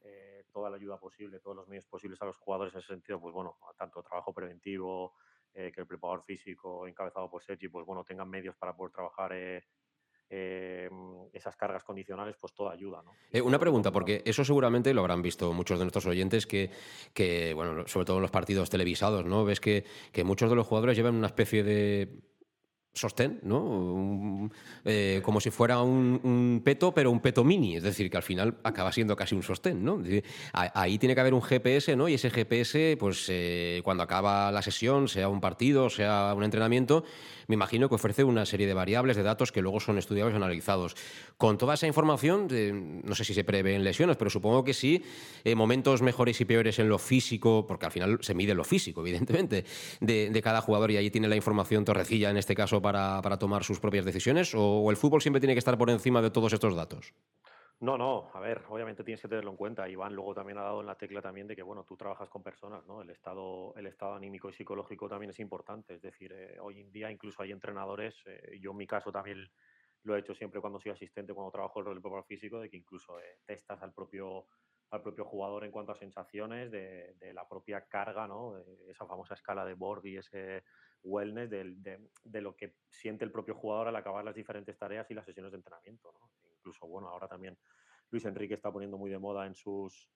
eh, 0.01 0.45
toda 0.53 0.71
la 0.71 0.77
ayuda 0.77 0.99
posible, 0.99 1.41
todos 1.41 1.57
los 1.57 1.69
medios 1.69 1.87
posibles 1.87 2.21
a 2.23 2.25
los 2.25 2.37
jugadores 2.37 2.75
en 2.75 2.81
ese 2.81 2.89
sentido, 2.89 3.21
pues 3.21 3.33
bueno, 3.33 3.59
tanto 3.79 4.03
trabajo 4.03 4.33
preventivo, 4.33 5.15
eh, 5.55 5.71
que 5.73 5.83
el 5.83 5.87
preparador 5.87 6.25
físico 6.25 6.87
encabezado 6.87 7.31
por 7.31 7.43
Sergi, 7.43 7.69
pues 7.69 7.87
bueno, 7.87 8.05
tengan 8.05 8.29
medios 8.29 8.57
para 8.57 8.77
poder 8.77 8.93
trabajar 8.93 9.33
esas 11.33 11.57
cargas 11.57 11.83
condicionales, 11.83 12.37
pues 12.41 12.55
toda 12.55 12.73
ayuda. 12.73 13.03
¿no? 13.03 13.45
una 13.45 13.59
pregunta, 13.59 13.91
porque 13.91 14.23
eso 14.25 14.45
seguramente 14.45 14.95
lo 14.95 15.01
habrán 15.01 15.23
visto 15.23 15.53
muchos 15.53 15.77
de 15.81 15.85
nuestros 15.85 16.07
oyentes, 16.07 16.47
que, 16.47 16.71
que, 17.13 17.53
bueno, 17.53 17.85
sobre 17.89 18.07
todo 18.07 18.19
en 18.19 18.23
los 18.23 18.31
partidos 18.31 18.71
televisados, 18.71 19.25
¿no? 19.25 19.45
Ves 19.45 19.59
que, 19.59 19.85
que 20.13 20.23
muchos 20.23 20.49
de 20.49 20.55
los 20.55 20.69
jugadores 20.69 20.97
llevan 20.97 21.17
una 21.17 21.27
especie 21.27 21.65
de 21.65 22.30
sostén, 22.93 23.41
¿no? 23.43 24.51
Eh, 24.85 25.21
como 25.25 25.41
si 25.41 25.51
fuera 25.51 25.81
un, 25.81 26.61
peto, 26.65 26.93
pero 26.93 27.11
un 27.11 27.21
peto 27.21 27.45
mini, 27.45 27.77
es 27.77 27.83
decir, 27.83 28.11
que 28.11 28.17
al 28.17 28.23
final 28.23 28.59
acaba 28.65 28.93
siendo 28.93 29.15
casi 29.17 29.35
un 29.35 29.43
sostén, 29.43 29.85
¿no? 29.85 30.03
Ahí 30.53 30.99
tiene 30.99 31.15
que 31.15 31.21
haber 31.21 31.35
un 31.35 31.43
GPS, 31.43 31.97
¿no? 31.97 32.09
Y 32.09 32.15
ese 32.15 32.31
GPS, 32.31 32.97
pues 32.99 33.27
eh, 33.29 33.81
cuando 33.85 34.03
acaba 34.03 34.51
la 34.51 34.63
sesión, 34.63 35.09
sea 35.09 35.29
un 35.29 35.41
partido, 35.41 35.89
sea 35.89 36.35
un 36.37 36.43
entrenamiento, 36.43 37.05
me 37.51 37.55
imagino 37.55 37.89
que 37.89 37.97
ofrece 37.97 38.23
una 38.23 38.47
serie 38.47 38.69
de 38.69 38.75
variables, 38.75 39.17
de 39.17 39.25
datos 39.25 39.51
que 39.51 39.61
luego 39.61 39.81
son 39.81 39.99
estudiados 39.99 40.33
y 40.33 40.37
analizados. 40.37 40.95
Con 41.37 41.59
toda 41.59 41.75
esa 41.75 41.89
información, 41.89 42.47
no 43.03 43.15
sé 43.17 43.25
si 43.25 43.35
se 43.35 43.43
prevén 43.43 43.83
lesiones, 43.83 44.17
pero 44.17 44.31
supongo 44.31 44.63
que 44.63 44.73
sí, 44.73 45.03
eh, 45.43 45.57
momentos 45.57 46.01
mejores 46.01 46.41
y 46.41 46.45
peores 46.45 46.79
en 46.79 46.89
lo 46.89 46.99
físico, 46.99 47.67
porque 47.67 47.87
al 47.87 47.93
final 47.93 48.19
se 48.21 48.35
mide 48.35 48.55
lo 48.55 48.63
físico, 48.63 49.01
evidentemente, 49.01 49.65
de, 50.01 50.41
cada 50.45 50.61
jugador 50.61 50.93
y 50.93 50.97
ahí 50.97 51.11
tiene 51.11 51.27
la 51.27 51.35
información 51.35 51.85
torrecilla, 51.85 52.31
en 52.31 52.37
este 52.37 52.55
caso, 52.55 52.80
para, 52.81 53.21
tomar 53.39 53.65
sus 53.65 53.81
propias 53.81 54.05
decisiones, 54.05 54.55
o 54.55 54.91
el 54.91 54.97
fútbol 54.97 55.23
siempre 55.23 55.41
tiene 55.41 55.55
que 55.55 55.59
estar 55.59 55.79
por 55.79 55.91
encima 55.91 56.23
de 56.23 56.31
todos 56.31 56.53
estos 56.53 56.75
datos. 56.75 57.15
No, 57.81 57.97
no, 57.97 58.31
a 58.35 58.41
ver, 58.41 58.63
obviamente 58.69 59.03
tienes 59.03 59.23
que 59.23 59.29
tenerlo 59.29 59.53
en 59.53 59.57
cuenta. 59.57 59.89
Iván 59.89 60.15
luego 60.15 60.35
también 60.35 60.59
ha 60.59 60.63
dado 60.63 60.83
en 60.83 60.87
la 60.87 60.97
tecla 60.97 61.23
también 61.23 61.47
de 61.47 61.57
que, 61.57 61.63
bueno, 61.63 61.83
tú 61.85 61.97
trabajas 61.97 62.29
con 62.29 62.43
personas, 62.43 62.85
¿no? 62.87 63.01
El 63.01 63.09
estado, 63.09 63.75
el 63.75 63.87
estado 63.87 64.15
anímico 64.15 64.51
y 64.51 64.53
psicológico 64.53 65.09
también 65.09 65.31
es 65.31 65.41
importante. 65.41 65.95
Es 65.95 66.03
decir, 66.03 66.31
eh, 66.31 66.59
hoy 66.61 66.81
en 66.81 66.93
día 66.93 67.11
incluso 67.11 67.43
hay 67.43 67.53
entrenadores, 67.53 68.15
eh, 68.27 68.59
yo 68.61 68.73
en 68.73 68.77
mi 68.77 68.87
caso 68.87 69.11
también 69.11 69.51
lo 70.03 70.15
he 70.15 70.21
hecho 70.21 70.35
siempre 70.35 70.61
cuando 70.61 70.79
soy 70.79 70.93
asistente, 70.93 71.33
cuando 71.33 71.51
trabajo 71.51 71.79
el 71.79 71.87
rol 71.87 72.03
del 72.03 72.25
físico, 72.25 72.61
de 72.61 72.69
que 72.69 72.77
incluso 72.77 73.19
eh, 73.19 73.39
testas 73.47 73.81
al 73.83 73.95
propio, 73.95 74.47
al 74.91 75.03
propio 75.03 75.25
jugador 75.25 75.65
en 75.65 75.71
cuanto 75.71 75.93
a 75.93 75.97
sensaciones, 75.97 76.71
de, 76.71 77.33
la 77.33 77.49
propia 77.49 77.87
carga, 77.87 78.27
¿no? 78.27 78.59
Esa 78.89 79.07
famosa 79.07 79.35
escala 79.35 79.65
de 79.65 79.75
board 79.75 80.05
y 80.07 80.17
ese 80.17 80.65
wellness, 81.03 81.49
de, 81.51 82.41
lo 82.41 82.57
que 82.57 82.75
siente 82.89 83.25
el 83.25 83.33
propio 83.33 83.55
jugador 83.55 83.89
al 83.89 83.97
acabar 83.97 84.25
las 84.25 84.35
diferentes 84.35 84.77
tareas 84.77 85.11
y 85.11 85.15
las 85.15 85.25
sesiones 85.25 85.53
de 85.53 85.59
entrenamiento, 85.59 86.13
¿no? 86.13 86.31
incluso, 86.57 86.87
bueno, 86.87 87.09
ahora 87.09 87.27
también 87.27 87.57
Luis 88.11 88.25
Enrique 88.27 88.55
está 88.55 88.71
poniendo 88.71 88.99
muy 88.99 89.11
de 89.11 89.19
moda 89.19 89.47
en 89.47 89.55
sus, 89.55 90.11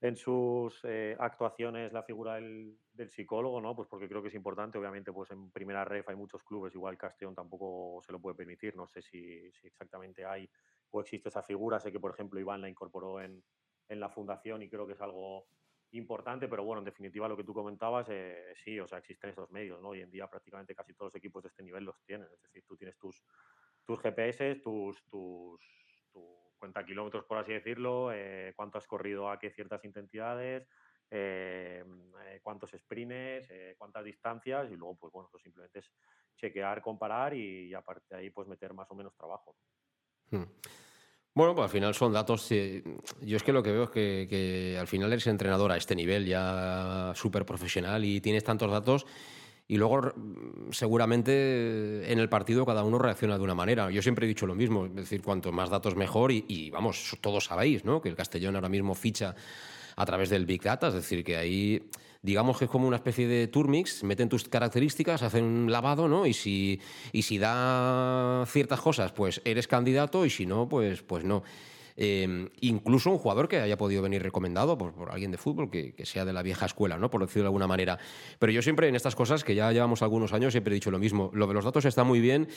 en 0.00 0.16
sus 0.16 0.80
eh, 0.84 1.16
actuaciones 1.18 1.92
la 1.92 2.02
figura 2.02 2.34
del, 2.34 2.78
psicólogo, 3.10 3.60
¿no? 3.60 3.74
Pues 3.74 3.88
porque 3.88 4.08
creo 4.08 4.22
que 4.22 4.28
es 4.28 4.34
importante. 4.34 4.78
Obviamente, 4.78 5.12
pues 5.12 5.30
en 5.30 5.50
primera 5.50 5.84
ref 5.84 6.08
hay 6.08 6.16
muchos 6.16 6.42
clubes, 6.42 6.74
igual 6.74 6.96
Castellón 6.96 7.34
tampoco 7.34 8.00
se 8.02 8.12
lo 8.12 8.20
puede 8.20 8.36
permitir. 8.36 8.74
No 8.74 8.86
sé 8.86 9.02
si, 9.02 9.50
exactamente 9.62 10.24
hay 10.24 10.48
o 10.90 11.00
existe 11.00 11.28
esa 11.28 11.42
figura. 11.42 11.80
Sé 11.80 11.92
que, 11.92 12.00
por 12.00 12.12
ejemplo, 12.12 12.40
Iván 12.40 12.62
la 12.62 12.68
incorporó 12.68 13.20
en, 13.20 13.42
la 13.88 14.08
fundación 14.08 14.62
y 14.62 14.68
creo 14.68 14.86
que 14.86 14.94
es 14.94 15.00
algo 15.00 15.46
importante, 15.92 16.48
pero 16.48 16.64
bueno, 16.64 16.80
en 16.80 16.84
definitiva 16.84 17.28
lo 17.28 17.36
que 17.36 17.44
tú 17.44 17.54
comentabas, 17.54 18.08
eh, 18.10 18.54
sí, 18.56 18.78
o 18.80 18.86
sea, 18.86 18.98
existen 18.98 19.30
esos 19.30 19.50
medios, 19.50 19.80
¿no? 19.80 19.90
Hoy 19.90 20.02
en 20.02 20.10
día 20.10 20.26
prácticamente 20.26 20.74
casi 20.74 20.94
todos 20.94 21.12
los 21.12 21.16
equipos 21.16 21.42
de 21.42 21.48
este 21.48 21.62
nivel 21.62 21.84
los 21.84 22.02
tienen. 22.04 22.28
Es 22.32 22.42
decir, 22.42 22.64
tú 22.66 22.76
tienes 22.76 22.98
tus, 22.98 23.24
tus 23.84 24.00
GPS, 24.00 24.56
tus, 24.56 25.02
tus, 25.04 25.60
tu 26.12 26.46
cuenta 26.58 26.84
kilómetros, 26.84 27.24
por 27.24 27.38
así 27.38 27.52
decirlo, 27.52 28.12
eh, 28.12 28.52
cuánto 28.56 28.78
has 28.78 28.86
corrido 28.86 29.30
a 29.30 29.38
qué 29.38 29.50
ciertas 29.50 29.84
intensidades, 29.84 30.68
eh, 31.10 31.84
eh, 32.26 32.40
cuántos 32.42 32.72
sprints, 32.72 33.48
cuántas 33.78 34.04
distancias, 34.04 34.70
y 34.70 34.76
luego, 34.76 34.96
pues 34.96 35.12
bueno, 35.12 35.28
pues 35.30 35.42
simplemente 35.42 35.80
es 35.80 35.92
chequear, 36.34 36.82
comparar 36.82 37.34
y, 37.34 37.72
aparte 37.74 38.06
de 38.10 38.16
ahí, 38.16 38.30
pues 38.30 38.48
meter 38.48 38.74
más 38.74 38.90
o 38.90 38.94
menos 38.94 39.14
trabajo. 39.14 39.56
Hmm. 40.30 40.44
Bueno, 41.36 41.54
pues 41.54 41.64
al 41.64 41.70
final 41.70 41.94
son 41.94 42.14
datos. 42.14 42.48
yo 42.48 43.36
es 43.36 43.42
que 43.42 43.52
lo 43.52 43.62
que 43.62 43.70
veo 43.70 43.84
es 43.84 43.90
que, 43.90 44.26
que 44.28 44.78
al 44.80 44.86
final 44.86 45.12
eres 45.12 45.26
entrenador 45.26 45.70
a 45.70 45.76
este 45.76 45.94
nivel 45.94 46.24
ya 46.24 47.12
súper 47.14 47.44
profesional 47.44 48.06
y 48.06 48.22
tienes 48.22 48.42
tantos 48.42 48.70
datos 48.70 49.04
y 49.68 49.76
luego 49.76 50.14
seguramente 50.70 52.10
en 52.10 52.20
el 52.20 52.30
partido 52.30 52.64
cada 52.64 52.84
uno 52.84 52.98
reacciona 52.98 53.36
de 53.36 53.44
una 53.44 53.54
manera. 53.54 53.90
Yo 53.90 54.00
siempre 54.00 54.24
he 54.24 54.28
dicho 54.28 54.46
lo 54.46 54.54
mismo, 54.54 54.86
es 54.86 54.94
decir, 54.94 55.20
cuanto 55.20 55.52
más 55.52 55.68
datos 55.68 55.94
mejor 55.94 56.32
y, 56.32 56.70
vamos, 56.70 57.18
todos 57.20 57.44
sabéis 57.44 57.84
¿no? 57.84 58.00
que 58.00 58.08
el 58.08 58.16
Castellón 58.16 58.54
ahora 58.54 58.70
mismo 58.70 58.94
ficha 58.94 59.34
a 59.94 60.06
través 60.06 60.30
del 60.30 60.46
Big 60.46 60.62
Data, 60.62 60.88
es 60.88 60.94
decir, 60.94 61.22
que 61.22 61.36
ahí 61.36 61.82
digamos 62.26 62.58
que 62.58 62.64
es 62.64 62.70
como 62.70 62.88
una 62.88 62.96
especie 62.96 63.28
de 63.28 63.46
turmix, 63.46 64.02
meten 64.02 64.28
tus 64.28 64.48
características, 64.48 65.22
hacen 65.22 65.44
un 65.44 65.70
lavado, 65.70 66.08
¿no? 66.08 66.26
Y 66.26 66.34
si, 66.34 66.80
y 67.12 67.22
si 67.22 67.38
da 67.38 68.44
ciertas 68.48 68.80
cosas, 68.80 69.12
pues 69.12 69.40
eres 69.44 69.68
candidato 69.68 70.26
y 70.26 70.30
si 70.30 70.44
no, 70.44 70.68
pues, 70.68 71.02
pues 71.02 71.24
no. 71.24 71.44
Em, 71.96 72.50
incluso 72.60 73.10
un 73.10 73.18
jugador 73.18 73.48
que 73.48 73.58
haya 73.58 73.78
podido 73.78 74.02
venir 74.02 74.22
recomendado 74.22 74.76
por, 74.76 74.92
alguien 75.10 75.30
de 75.30 75.38
fútbol 75.38 75.70
que, 75.70 75.94
sea 76.04 76.24
de 76.24 76.32
la 76.32 76.42
vieja 76.42 76.66
escuela, 76.66 76.98
¿no? 76.98 77.10
por 77.10 77.22
decirlo 77.22 77.44
de 77.44 77.48
alguna 77.48 77.66
manera. 77.66 77.98
Pero 78.38 78.52
yo 78.52 78.60
siempre 78.60 78.88
en 78.88 78.94
estas 78.94 79.14
cosas, 79.16 79.44
que 79.44 79.54
ya 79.54 79.72
llevamos 79.72 80.02
algunos 80.02 80.32
años, 80.32 80.52
siempre 80.52 80.72
he 80.72 80.74
dicho 80.74 80.90
lo 80.90 80.98
mismo. 80.98 81.30
Lo 81.32 81.46
de 81.46 81.54
los 81.54 81.64
datos 81.64 81.84
está 81.86 82.04
muy 82.04 82.20
bien, 82.20 82.48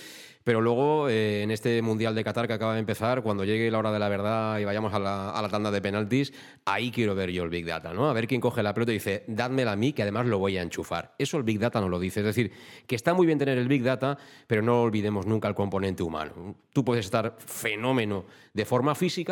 pero 0.44 0.60
luego 0.62 1.08
eh, 1.10 1.44
en 1.44 1.52
este 1.52 1.82
Mundial 1.82 2.16
de 2.16 2.24
Qatar 2.24 2.48
que 2.48 2.54
acaba 2.54 2.74
de 2.74 2.80
empezar, 2.80 3.24
cuando 3.24 3.46
llegue 3.46 3.72
la 3.72 3.80
hora 3.80 3.92
de 3.92 4.00
la 4.00 4.10
verdad 4.10 4.60
y 4.60 4.66
vayamos 4.66 4.94
a 4.94 5.00
la, 5.00 5.50
tanda 5.50 5.72
de 5.72 5.82
penaltis, 5.82 6.34
ahí 6.66 6.92
quiero 6.92 7.16
ver 7.16 7.32
yo 7.32 7.44
el 7.44 7.50
Big 7.50 7.66
Data, 7.66 7.94
¿no? 7.94 8.10
A 8.10 8.14
ver 8.14 8.28
quién 8.28 8.42
coge 8.42 8.62
la 8.62 8.74
pelota 8.74 8.92
y 8.92 8.96
dice, 8.96 9.24
dádmela 9.28 9.72
a 9.72 9.76
mí, 9.76 9.94
que 9.94 10.04
además 10.04 10.26
lo 10.26 10.38
voy 10.38 10.58
a 10.58 10.62
enchufar. 10.62 11.16
Eso 11.18 11.38
el 11.38 11.44
Big 11.44 11.60
Data 11.60 11.80
no 11.80 11.90
lo 11.90 12.00
dice. 12.00 12.20
Es 12.20 12.26
decir, 12.26 12.52
que 12.86 12.96
está 12.96 13.14
muy 13.14 13.26
bien 13.26 13.40
tener 13.40 13.58
el 13.58 13.68
Big 13.68 13.84
Data, 13.84 14.18
pero 14.48 14.62
no 14.62 14.82
olvidemos 14.82 15.26
nunca 15.26 15.48
el 15.48 15.56
componente 15.56 16.04
humano. 16.04 16.56
Tú 16.74 16.84
puedes 16.84 17.06
estar 17.06 17.36
fenómeno 17.40 18.26
de 18.54 18.66
forma 18.66 18.96
física, 18.96 19.29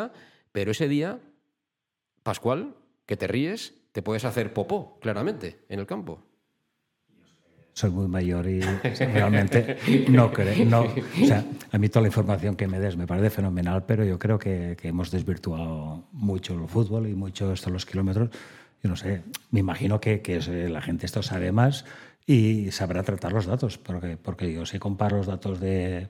pero 0.51 0.71
ese 0.71 0.87
día, 0.87 1.19
Pascual, 2.23 2.75
que 3.05 3.17
te 3.17 3.27
ríes, 3.27 3.73
te 3.91 4.01
puedes 4.01 4.25
hacer 4.25 4.53
popó, 4.53 4.99
claramente, 4.99 5.65
en 5.69 5.79
el 5.79 5.87
campo. 5.87 6.23
Soy 7.73 7.91
muy 7.91 8.07
mayor 8.07 8.47
y 8.47 8.59
realmente 8.59 9.77
no 10.09 10.31
creo. 10.33 10.65
No, 10.65 10.81
o 10.81 11.25
sea, 11.25 11.45
a 11.71 11.77
mí 11.77 11.89
toda 11.89 12.01
la 12.01 12.07
información 12.07 12.55
que 12.55 12.67
me 12.67 12.79
des 12.79 12.97
me 12.97 13.05
parece 13.05 13.29
fenomenal, 13.29 13.85
pero 13.85 14.03
yo 14.03 14.17
creo 14.17 14.39
que, 14.39 14.75
hemos 14.81 15.11
desvirtuado 15.11 16.07
mucho 16.11 16.55
el 16.55 16.67
fútbol 16.67 17.07
y 17.07 17.13
mucho 17.13 17.53
estos 17.53 17.71
los 17.71 17.85
kilómetros. 17.85 18.29
Yo 18.83 18.89
no 18.89 18.95
sé, 18.95 19.23
me 19.51 19.59
imagino 19.59 19.99
que, 19.99 20.21
que 20.21 20.39
la 20.69 20.81
gente 20.81 21.05
esto 21.05 21.21
sabe 21.21 21.51
más 21.51 21.85
y 22.25 22.71
sabrá 22.71 23.03
tratar 23.03 23.31
los 23.31 23.45
datos, 23.45 23.77
porque, 23.77 24.17
porque 24.17 24.51
yo 24.51 24.65
si 24.65 24.79
comparo 24.79 25.17
los 25.17 25.27
datos 25.27 25.59
de 25.59 26.09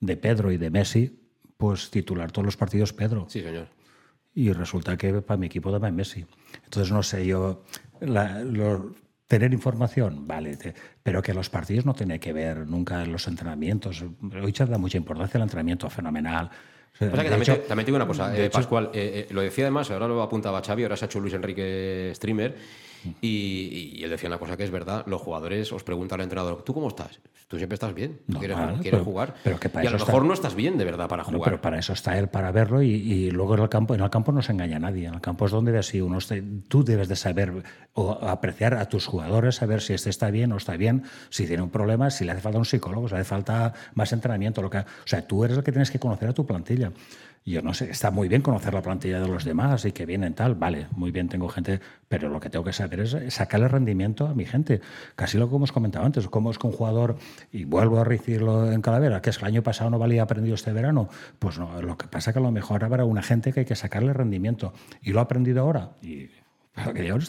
Pedro 0.00 0.52
y 0.52 0.58
de 0.58 0.70
Messi, 0.70 1.25
pues 1.56 1.90
titular 1.90 2.32
todos 2.32 2.44
los 2.44 2.56
partidos 2.56 2.92
Pedro. 2.92 3.26
Sí, 3.28 3.42
señor 3.42 3.68
y 4.38 4.52
resulta 4.52 4.98
que 4.98 5.22
para 5.22 5.38
mi 5.38 5.46
equipo 5.46 5.72
daba 5.72 5.90
Messi. 5.90 6.26
Entonces, 6.64 6.92
no 6.92 7.02
sé, 7.02 7.24
yo 7.24 7.62
Tener 9.26 9.52
información, 9.52 10.24
vale, 10.24 10.56
pero 11.02 11.20
que 11.20 11.34
los 11.34 11.50
partidos 11.50 11.84
no 11.84 11.94
tienen 11.94 12.20
que 12.20 12.32
ver 12.32 12.58
nunca 12.58 13.04
los 13.06 13.26
entrenamientos. 13.26 14.04
Hoy 14.40 14.52
se 14.54 14.66
da 14.66 14.78
mucha 14.78 14.98
importancia 14.98 15.36
al 15.38 15.42
entrenamiento 15.42 15.90
fenomenal. 15.90 16.48
también, 16.96 17.84
digo 17.84 17.96
una 17.96 18.06
cosa, 18.06 18.36
eh, 18.38 18.50
Pascual, 18.50 18.90
eh, 18.94 19.26
eh, 19.28 19.34
lo 19.34 19.40
decía 19.40 19.64
además, 19.64 19.90
ahora 19.90 20.06
lo 20.06 20.22
apuntaba 20.22 20.62
Xavi, 20.62 20.84
ahora 20.84 20.96
se 20.96 21.06
ha 21.06 21.08
hecho 21.08 21.18
Luis 21.18 21.34
Enrique 21.34 22.12
Streamer, 22.14 22.56
y, 23.20 24.02
él 24.02 24.10
decía 24.10 24.28
una 24.28 24.38
cosa 24.38 24.56
que 24.56 24.64
es 24.64 24.70
verdad, 24.70 25.04
los 25.06 25.20
jugadores 25.20 25.72
os 25.72 25.82
preguntan 25.84 26.20
al 26.20 26.24
entrenador, 26.24 26.62
¿tú 26.62 26.74
cómo 26.74 26.88
estás? 26.88 27.20
Tú 27.48 27.58
siempre 27.58 27.74
estás 27.74 27.94
bien, 27.94 28.18
quieres, 28.40 29.02
jugar. 29.02 29.34
Pero 29.44 29.60
que 29.60 29.70
y 29.72 29.86
a 29.86 29.90
lo 29.90 29.98
mejor 29.98 30.24
no 30.24 30.34
estás 30.34 30.56
bien 30.56 30.76
de 30.76 30.84
verdad 30.84 31.08
para 31.08 31.22
jugar. 31.22 31.42
pero 31.44 31.60
para 31.60 31.78
eso 31.78 31.92
está 31.92 32.18
él, 32.18 32.28
para 32.28 32.50
verlo 32.50 32.82
y, 32.82 33.30
luego 33.30 33.54
en 33.54 33.62
el 33.62 33.68
campo, 33.68 33.94
en 33.94 34.00
el 34.00 34.10
campo 34.10 34.32
no 34.32 34.42
se 34.42 34.50
engaña 34.50 34.76
a 34.76 34.80
nadie. 34.80 35.06
En 35.06 35.14
el 35.14 35.20
campo 35.20 35.46
es 35.46 35.52
donde 35.52 35.80
si 35.84 36.00
uno 36.00 36.18
tú 36.66 36.84
debes 36.84 37.06
de 37.08 37.14
saber 37.14 37.62
o 37.94 38.12
apreciar 38.12 38.74
a 38.74 38.88
tus 38.88 39.06
jugadores, 39.06 39.54
saber 39.54 39.80
si 39.80 39.92
este 39.92 40.10
está 40.10 40.30
bien 40.30 40.52
o 40.52 40.56
está 40.56 40.76
bien, 40.76 41.04
si 41.30 41.46
tiene 41.46 41.62
un 41.62 41.70
problema, 41.70 42.10
si 42.10 42.24
le 42.24 42.32
hace 42.32 42.40
falta 42.40 42.58
un 42.58 42.64
psicólogo, 42.64 43.08
si 43.08 43.14
le 43.14 43.20
hace 43.20 43.28
falta 43.28 43.72
más 43.94 44.12
entrenamiento. 44.12 44.60
Lo 44.60 44.68
que, 44.68 44.78
o 44.78 44.84
sea, 45.04 45.24
tú 45.24 45.44
eres 45.44 45.56
el 45.56 45.62
que 45.62 45.70
tienes 45.70 45.92
que 45.92 46.00
conocer 46.00 46.28
a 46.28 46.32
tu 46.32 46.44
plantilla 46.44 46.90
yo 47.52 47.62
no 47.62 47.74
sé, 47.74 47.90
está 47.90 48.10
muy 48.10 48.28
bien 48.28 48.42
conocer 48.42 48.74
la 48.74 48.82
plantilla 48.82 49.20
de 49.20 49.28
los 49.28 49.44
demás 49.44 49.84
y 49.84 49.92
que 49.92 50.04
vienen 50.04 50.34
tal, 50.34 50.56
vale, 50.56 50.88
muy 50.96 51.12
bien, 51.12 51.28
tengo 51.28 51.48
gente, 51.48 51.80
pero 52.08 52.28
lo 52.28 52.40
que 52.40 52.50
tengo 52.50 52.64
que 52.64 52.72
saber 52.72 53.00
es 53.00 53.16
sacarle 53.32 53.68
rendimiento 53.68 54.26
a 54.26 54.34
mi 54.34 54.44
gente. 54.44 54.80
Casi 55.14 55.38
lo 55.38 55.48
que 55.48 55.54
hemos 55.54 55.70
comentado 55.70 56.04
antes, 56.04 56.26
cómo 56.26 56.50
es 56.50 56.58
que 56.58 56.66
un 56.66 56.72
jugador, 56.72 57.16
y 57.52 57.64
vuelvo 57.64 58.00
a 58.00 58.04
decirlo 58.04 58.72
en 58.72 58.82
Calavera, 58.82 59.22
que 59.22 59.30
es 59.30 59.38
que 59.38 59.44
el 59.44 59.52
año 59.52 59.62
pasado 59.62 59.90
no 59.90 59.98
valía 59.98 60.24
aprendido 60.24 60.56
este 60.56 60.72
verano, 60.72 61.08
pues 61.38 61.58
no, 61.58 61.80
lo 61.80 61.96
que 61.96 62.08
pasa 62.08 62.30
es 62.30 62.34
que 62.34 62.40
a 62.40 62.42
lo 62.42 62.50
mejor 62.50 62.82
habrá 62.82 63.04
una 63.04 63.22
gente 63.22 63.52
que 63.52 63.60
hay 63.60 63.66
que 63.66 63.76
sacarle 63.76 64.12
rendimiento 64.12 64.72
y 65.00 65.12
lo 65.12 65.20
ha 65.20 65.22
aprendido 65.22 65.62
ahora. 65.62 65.90
Y, 66.02 66.28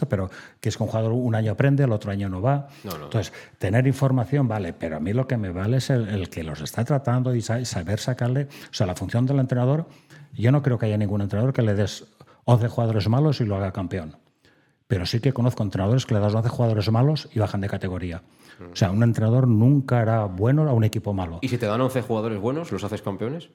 pero 0.10 0.30
que 0.60 0.70
es 0.70 0.78
que 0.78 0.84
un 0.84 0.90
jugador 0.90 1.12
un 1.14 1.36
año 1.36 1.52
aprende, 1.54 1.84
el 1.84 1.92
otro 1.92 2.12
año 2.12 2.30
no 2.30 2.42
va. 2.42 2.68
Entonces, 2.84 3.34
tener 3.58 3.88
información 3.88 4.48
vale, 4.48 4.74
pero 4.74 4.98
a 4.98 5.00
mí 5.00 5.14
lo 5.14 5.28
que 5.28 5.38
me 5.38 5.50
vale 5.52 5.78
es 5.78 5.90
el, 5.90 6.30
que 6.30 6.44
los 6.44 6.62
está 6.62 6.84
tratando 6.84 7.34
y 7.34 7.42
saber 7.42 8.00
sacarle, 8.00 8.48
o 8.70 8.74
sea, 8.74 8.88
la 8.88 8.96
función 8.96 9.26
del 9.26 9.40
entrenador 9.40 9.88
yo 10.34 10.52
no 10.52 10.62
creo 10.62 10.78
que 10.78 10.86
haya 10.86 10.98
ningún 10.98 11.22
entrenador 11.22 11.54
que 11.54 11.62
le 11.62 11.74
des 11.74 12.06
11 12.46 12.68
jugadores 12.68 13.10
malos 13.10 13.42
y 13.42 13.46
lo 13.46 13.56
haga 13.56 13.72
campeón. 13.72 14.18
Pero 14.88 15.06
sí 15.06 15.20
que 15.20 15.34
conozco 15.34 15.64
entrenadores 15.64 16.06
que 16.06 16.14
le 16.14 16.20
das 16.20 16.34
11 16.34 16.48
jugadores 16.50 16.90
malos 16.92 17.28
y 17.34 17.40
bajan 17.40 17.60
de 17.60 17.68
categoría. 17.68 18.24
O 18.72 18.76
sea, 18.76 18.92
un 18.92 19.04
entrenador 19.04 19.48
nunca 19.48 20.00
hará 20.00 20.26
bueno 20.26 20.68
a 20.68 20.74
un 20.74 20.84
equipo 20.84 21.14
malo. 21.14 21.40
¿Y 21.42 21.50
si 21.50 21.58
te 21.58 21.66
dan 21.66 21.82
11 21.82 22.02
jugadores 22.02 22.40
buenos, 22.40 22.72
los 22.72 22.84
haces 22.84 23.02
campeones? 23.02 23.50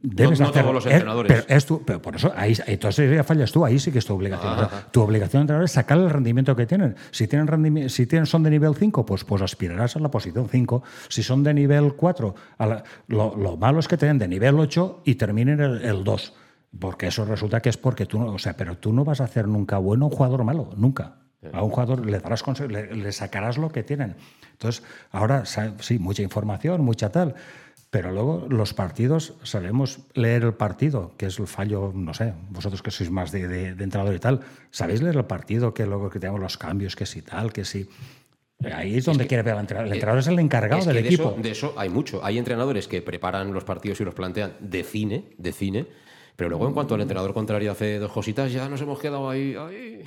Debes 0.00 0.38
no, 0.38 0.52
todos 0.52 0.72
los 0.72 0.86
entrenadores. 0.86 1.44
Pero, 1.84 2.00
por 2.00 2.14
eso, 2.14 2.32
ahí, 2.36 2.56
entonces 2.66 3.12
ya 3.12 3.24
fallas 3.24 3.50
tú, 3.50 3.64
ahí 3.64 3.80
sí 3.80 3.90
que 3.90 3.98
es 3.98 4.06
tu 4.06 4.14
obligación. 4.14 4.68
Tu 4.92 5.02
obligación 5.02 5.40
de 5.40 5.42
entrenador 5.42 5.64
es 5.64 5.72
sacar 5.72 5.98
el 5.98 6.08
rendimiento 6.08 6.54
que 6.54 6.66
tienen. 6.66 6.94
Si 7.10 7.26
tienen 7.26 7.90
si 7.90 8.06
tienen, 8.06 8.26
son 8.26 8.44
de 8.44 8.50
nivel 8.50 8.76
5, 8.76 9.04
pues, 9.04 9.24
pues 9.24 9.42
aspirarás 9.42 9.96
a 9.96 9.98
la 9.98 10.08
posición 10.08 10.48
5. 10.48 10.84
Si 11.08 11.24
son 11.24 11.42
de 11.42 11.52
nivel 11.52 11.94
4, 11.94 12.34
lo, 13.08 13.56
malo 13.56 13.80
es 13.80 13.88
que 13.88 13.96
te 13.96 14.12
de 14.12 14.28
nivel 14.28 14.60
8 14.60 15.02
y 15.04 15.16
terminen 15.16 15.60
el, 15.60 16.04
2. 16.04 16.34
Porque 16.78 17.08
eso 17.08 17.24
resulta 17.24 17.60
que 17.60 17.70
es 17.70 17.76
porque 17.76 18.06
tú 18.06 18.20
no, 18.20 18.26
o 18.26 18.38
sea, 18.38 18.56
pero 18.56 18.78
tú 18.78 18.92
no 18.92 19.04
vas 19.04 19.20
a 19.20 19.24
hacer 19.24 19.48
nunca 19.48 19.78
bueno 19.78 20.04
a 20.04 20.08
un 20.10 20.14
jugador 20.14 20.44
malo, 20.44 20.70
nunca. 20.76 21.16
A 21.52 21.62
un 21.62 21.70
jugador 21.70 22.06
le 22.06 22.20
darás 22.20 22.44
le, 22.68 22.94
le 22.94 23.12
sacarás 23.12 23.58
lo 23.58 23.70
que 23.70 23.82
tienen. 23.82 24.16
Entonces, 24.52 24.84
ahora 25.10 25.44
sí, 25.44 25.98
mucha 25.98 26.22
información, 26.22 26.82
mucha 26.82 27.10
tal. 27.10 27.34
Pero 27.90 28.12
luego 28.12 28.46
los 28.50 28.74
partidos, 28.74 29.34
sabemos 29.44 30.00
leer 30.12 30.44
el 30.44 30.52
partido, 30.52 31.12
que 31.16 31.26
es 31.26 31.38
el 31.38 31.46
fallo, 31.46 31.90
no 31.94 32.12
sé, 32.12 32.34
vosotros 32.50 32.82
que 32.82 32.90
sois 32.90 33.10
más 33.10 33.32
de, 33.32 33.48
de, 33.48 33.68
entrenador 33.82 34.14
y 34.14 34.18
tal, 34.18 34.40
¿sabéis 34.70 35.00
leer 35.00 35.16
el 35.16 35.24
partido? 35.24 35.72
Que 35.72 35.86
luego 35.86 36.10
que 36.10 36.20
tenemos 36.20 36.40
los 36.40 36.58
cambios, 36.58 36.96
que 36.96 37.06
si 37.06 37.22
tal, 37.22 37.52
que 37.52 37.64
si... 37.64 37.88
Ahí 38.72 38.96
es 38.98 39.04
donde 39.04 39.26
quiere 39.26 39.42
ver 39.42 39.54
al 39.54 39.60
entrenador. 39.60 39.86
El 39.86 39.94
entrenador 39.94 40.20
es 40.20 40.26
el 40.26 40.38
encargado 40.38 40.84
del 40.84 40.98
equipo. 40.98 41.34
de 41.40 41.52
eso 41.52 41.72
hay 41.76 41.88
mucho. 41.88 42.22
Hay 42.24 42.36
entrenadores 42.36 42.88
que 42.88 43.00
preparan 43.00 43.54
los 43.54 43.64
partidos 43.64 44.00
y 44.00 44.04
los 44.04 44.14
plantean 44.14 44.52
de 44.60 44.82
cine, 44.82 45.30
de 45.38 45.52
cine, 45.52 45.86
pero 46.36 46.50
luego 46.50 46.66
en 46.68 46.74
cuanto 46.74 46.94
al 46.94 47.00
entrenador 47.00 47.32
contrario 47.32 47.72
hace 47.72 47.98
dos 47.98 48.12
cositas, 48.12 48.52
ya 48.52 48.68
nos 48.68 48.80
hemos 48.82 48.98
quedado 48.98 49.30
ahí. 49.30 49.54
ahí. 49.54 50.04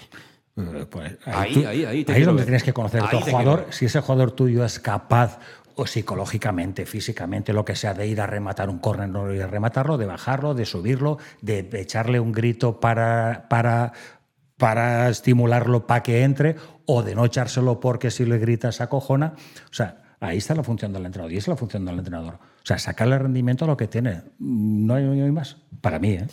Eh, 0.58 0.86
pues 0.90 1.18
ahí, 1.26 1.64
ahí, 1.66 1.86
ahí, 1.86 2.06
ahí, 2.08 2.22
es 2.22 2.26
donde 2.26 2.44
tienes 2.44 2.62
que 2.62 2.74
conocer 2.74 3.02
a 3.02 3.10
tu 3.10 3.22
jugador. 3.22 3.68
Si 3.70 3.86
ese 3.86 4.02
jugador 4.02 4.32
tuyo 4.32 4.66
es 4.66 4.80
capaz 4.80 5.40
o 5.76 5.86
psicológicamente, 5.86 6.86
físicamente, 6.86 7.54
lo 7.54 7.66
que 7.66 7.76
sea, 7.76 7.94
de 7.94 8.08
ir 8.08 8.22
a 8.22 8.28
rematar 8.28 8.70
un 8.70 8.80
córner, 8.80 9.10
no 9.10 9.32
ir 9.34 9.44
a 9.44 9.48
rematarlo, 9.48 9.98
de 9.98 10.06
bajarlo, 10.06 10.54
de 10.54 10.66
subirlo, 10.66 11.18
de 11.42 11.68
echarle 11.74 12.20
un 12.20 12.32
grito 12.32 12.80
para, 12.80 13.48
para, 13.50 13.94
para 14.62 15.10
estimularlo 15.10 15.88
para 15.88 16.04
que 16.04 16.22
entre, 16.22 16.56
o 16.86 17.02
de 17.02 17.16
no 17.16 17.26
echárselo 17.26 17.80
porque 17.80 18.12
si 18.12 18.26
le 18.26 18.38
gritas 18.38 18.80
acojona. 18.80 19.34
O 19.70 19.74
sea, 19.74 20.16
ahí 20.20 20.38
está 20.38 20.54
la 20.54 20.64
función 20.64 20.94
del 20.94 21.04
entrenador 21.04 21.32
y 21.32 21.38
esa 21.38 21.46
es 21.46 21.56
la 21.56 21.58
función 21.58 21.84
del 21.84 21.98
entrenador. 21.98 22.36
O 22.36 22.66
sea, 22.66 22.78
sacarle 22.78 23.18
rendimiento 23.18 23.66
a 23.66 23.68
lo 23.68 23.76
que 23.76 23.88
tiene. 23.88 24.22
No 24.38 24.94
hay, 24.94 25.32
más, 25.32 25.58
para 25.82 25.98
mí. 25.98 26.12
¿eh? 26.12 26.28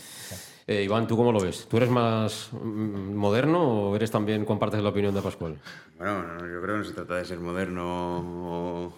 Eh, 0.67 0.83
Iván, 0.83 1.07
¿tú 1.07 1.17
cómo 1.17 1.33
lo 1.33 1.41
ves? 1.41 1.67
¿Tú 1.71 1.79
eres 1.79 1.89
más 1.89 2.51
mm, 2.53 3.15
moderno 3.15 3.63
o 3.63 3.97
eres 3.97 4.11
también, 4.11 4.45
compartes 4.45 4.83
la 4.83 4.91
opinión 4.91 5.15
de 5.15 5.23
Pascual? 5.23 5.57
Bueno, 5.97 6.39
yo 6.41 6.61
creo 6.61 6.75
que 6.75 6.79
no 6.79 6.85
se 6.85 6.93
trata 6.93 7.15
de 7.15 7.25
ser 7.25 7.41
moderno 7.41 8.85
o 8.85 8.93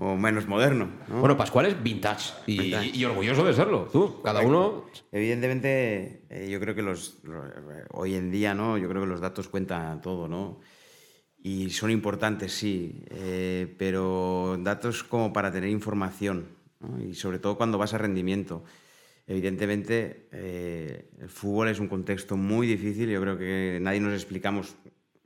o 0.00 0.16
menos 0.16 0.46
moderno. 0.46 0.88
Bueno, 1.08 1.36
Pascual 1.36 1.66
es 1.66 1.82
vintage 1.82 2.32
y, 2.46 3.04
orgulloso 3.04 3.44
de 3.44 3.52
serlo. 3.52 3.88
Tú, 3.90 4.22
cada 4.22 4.40
uno. 4.42 4.84
Evidentemente, 5.10 6.22
eh, 6.30 6.48
yo 6.48 6.60
creo 6.60 6.74
que 6.74 6.82
los, 6.82 7.18
hoy 7.90 8.14
en 8.14 8.30
día, 8.30 8.54
¿no? 8.54 8.78
Yo 8.78 8.88
creo 8.88 9.02
que 9.02 9.08
los 9.08 9.20
datos 9.20 9.48
cuentan 9.48 10.00
todo, 10.00 10.28
¿no? 10.28 10.60
Y 11.42 11.70
son 11.70 11.90
importantes, 11.90 12.52
sí, 12.52 13.04
eh, 13.10 13.74
pero 13.76 14.56
datos 14.60 15.02
como 15.02 15.32
para 15.32 15.50
tener 15.50 15.70
información, 15.70 16.46
y 17.04 17.14
sobre 17.14 17.40
todo 17.40 17.56
cuando 17.56 17.76
vas 17.76 17.92
a 17.92 17.98
rendimiento. 17.98 18.62
Evidentemente, 19.26 20.28
eh, 20.30 21.10
el 21.20 21.28
fútbol 21.28 21.68
es 21.68 21.80
un 21.80 21.88
contexto 21.88 22.36
muy 22.36 22.66
difícil. 22.66 23.10
Yo 23.10 23.20
creo 23.20 23.36
que 23.36 23.78
nadie 23.82 24.00
nos 24.00 24.14
explicamos, 24.14 24.76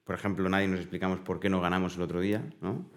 por 0.05 0.15
ejemplo, 0.15 0.49
nadie 0.49 0.67
nos 0.67 0.81
explicamos 0.81 1.21
por 1.21 1.41
qué 1.41 1.51
no 1.51 1.61
ganamos 1.61 1.97
el 1.97 2.03
otro 2.03 2.21
día, 2.21 2.43
¿no? 2.63 2.91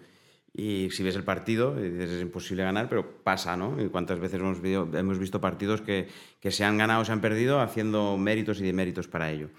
Y 0.58 0.88
si 0.90 1.02
ves 1.02 1.14
el 1.16 1.22
partido, 1.22 1.76
dices, 1.76 2.10
es 2.10 2.22
imposible 2.22 2.62
ganar, 2.62 2.88
pero 2.88 3.22
pasa, 3.22 3.58
¿no? 3.58 3.76
Y 3.78 3.90
cuántas 3.90 4.18
veces 4.18 4.40
hemos, 4.40 5.18
visto 5.18 5.38
partidos 5.38 5.82
que, 5.82 6.08
se 6.50 6.64
han 6.64 6.78
ganado 6.78 7.02
o 7.02 7.04
se 7.04 7.12
han 7.12 7.20
perdido 7.20 7.60
haciendo 7.60 8.16
méritos 8.16 8.58
y 8.60 8.64
deméritos 8.64 9.06
para 9.06 9.30
ello. 9.30 9.50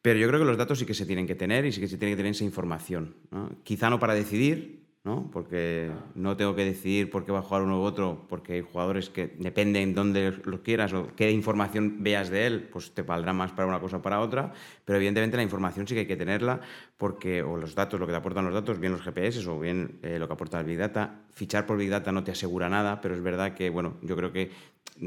Pero 0.00 0.18
yo 0.18 0.26
creo 0.26 0.40
que 0.40 0.46
los 0.46 0.56
datos 0.56 0.78
sí 0.78 0.86
que 0.86 0.94
se 0.94 1.04
tienen 1.04 1.26
que 1.26 1.34
tener 1.34 1.66
y 1.66 1.72
sí 1.72 1.82
que 1.82 1.88
se 1.88 1.98
tiene 1.98 2.12
que 2.12 2.16
tener 2.16 2.30
esa 2.30 2.44
información. 2.44 3.14
Quizá 3.62 3.90
no 3.90 3.98
para 3.98 4.14
decidir, 4.14 4.87
¿no? 5.08 5.30
porque 5.32 5.90
no 6.14 6.36
tengo 6.36 6.54
que 6.54 6.66
decidir 6.66 7.10
por 7.10 7.24
qué 7.24 7.32
va 7.32 7.38
a 7.38 7.42
jugar 7.42 7.62
uno 7.62 7.80
u 7.80 7.82
otro, 7.82 8.26
porque 8.28 8.52
hay 8.52 8.60
jugadores 8.60 9.08
que 9.08 9.34
dependen 9.38 9.94
dónde 9.94 10.34
lo 10.44 10.62
quieras 10.62 10.92
o 10.92 11.08
qué 11.16 11.30
información 11.30 12.02
veas 12.04 12.28
de 12.28 12.46
él, 12.46 12.68
pues 12.70 12.92
te 12.92 13.00
valdrá 13.00 13.32
más 13.32 13.52
para 13.52 13.66
una 13.66 13.80
cosa 13.80 13.96
o 13.96 14.02
para 14.02 14.20
otra, 14.20 14.52
pero 14.84 14.98
evidentemente 14.98 15.38
la 15.38 15.42
información 15.42 15.88
sí 15.88 15.94
que 15.94 16.00
hay 16.00 16.06
que 16.06 16.16
tenerla, 16.16 16.60
porque, 16.98 17.42
o 17.42 17.56
los 17.56 17.74
datos, 17.74 17.98
lo 17.98 18.06
que 18.06 18.12
te 18.12 18.18
aportan 18.18 18.44
los 18.44 18.52
datos, 18.52 18.78
bien 18.78 18.92
los 18.92 19.00
GPS 19.00 19.48
o 19.48 19.58
bien 19.58 19.98
eh, 20.02 20.18
lo 20.18 20.26
que 20.26 20.34
aporta 20.34 20.60
el 20.60 20.66
Big 20.66 20.78
Data, 20.78 21.22
fichar 21.32 21.64
por 21.64 21.78
Big 21.78 21.88
Data 21.88 22.12
no 22.12 22.22
te 22.22 22.32
asegura 22.32 22.68
nada, 22.68 23.00
pero 23.00 23.14
es 23.14 23.22
verdad 23.22 23.54
que, 23.54 23.70
bueno, 23.70 23.96
yo 24.02 24.14
creo 24.14 24.30
que 24.30 24.50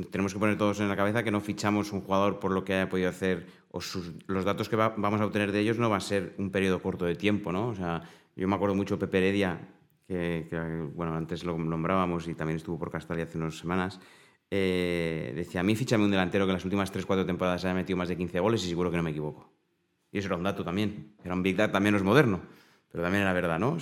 tenemos 0.09 0.33
que 0.33 0.39
poner 0.39 0.57
todos 0.57 0.79
en 0.79 0.89
la 0.89 0.95
cabeza 0.95 1.21
que 1.23 1.31
no 1.31 1.41
fichamos 1.41 1.91
un 1.91 2.01
jugador 2.01 2.39
por 2.39 2.51
lo 2.51 2.63
que 2.63 2.73
haya 2.73 2.89
podido 2.89 3.09
hacer 3.09 3.45
o 3.71 3.81
los 4.27 4.45
datos 4.45 4.67
que 4.67 4.75
vamos 4.75 5.21
a 5.21 5.25
obtener 5.25 5.51
de 5.51 5.59
ellos 5.59 5.77
no 5.77 5.89
va 5.89 5.97
a 5.97 6.01
ser 6.01 6.33
un 6.37 6.49
periodo 6.49 6.81
corto 6.81 7.05
de 7.05 7.15
tiempo, 7.15 7.51
¿no? 7.51 7.67
O 7.67 7.75
sea, 7.75 8.01
yo 8.35 8.47
me 8.47 8.55
acuerdo 8.55 8.75
mucho 8.75 8.97
Pepe 8.97 9.19
Heredia, 9.19 9.59
que, 10.11 10.89
bueno, 10.93 11.15
antes 11.15 11.43
lo 11.43 11.57
nombrábamos 11.57 12.27
y 12.27 12.33
también 12.33 12.57
estuvo 12.57 12.77
por 12.77 12.91
Castalia 12.91 13.23
hace 13.23 13.37
unas 13.37 13.57
semanas, 13.57 13.99
eh, 14.49 15.31
decía, 15.35 15.61
a 15.61 15.63
mí 15.63 15.75
fichame 15.75 16.03
un 16.03 16.11
delantero 16.11 16.45
que 16.45 16.51
en 16.51 16.55
las 16.55 16.65
últimas 16.65 16.91
3-4 16.93 17.25
temporadas 17.25 17.63
haya 17.63 17.73
metido 17.73 17.97
más 17.97 18.09
de 18.09 18.17
15 18.17 18.39
goles 18.39 18.65
y 18.65 18.69
seguro 18.69 18.91
que 18.91 18.97
no 18.97 19.03
me 19.03 19.11
equivoco. 19.11 19.49
Y 20.11 20.17
eso 20.17 20.27
era 20.27 20.35
un 20.35 20.43
dato 20.43 20.63
también, 20.63 21.15
era 21.23 21.33
un 21.33 21.41
Big 21.41 21.55
Data 21.55 21.79
menos 21.79 22.03
moderno, 22.03 22.41
pero 22.91 23.03
también 23.03 23.21
era 23.21 23.31
verdad, 23.31 23.57
¿no? 23.57 23.77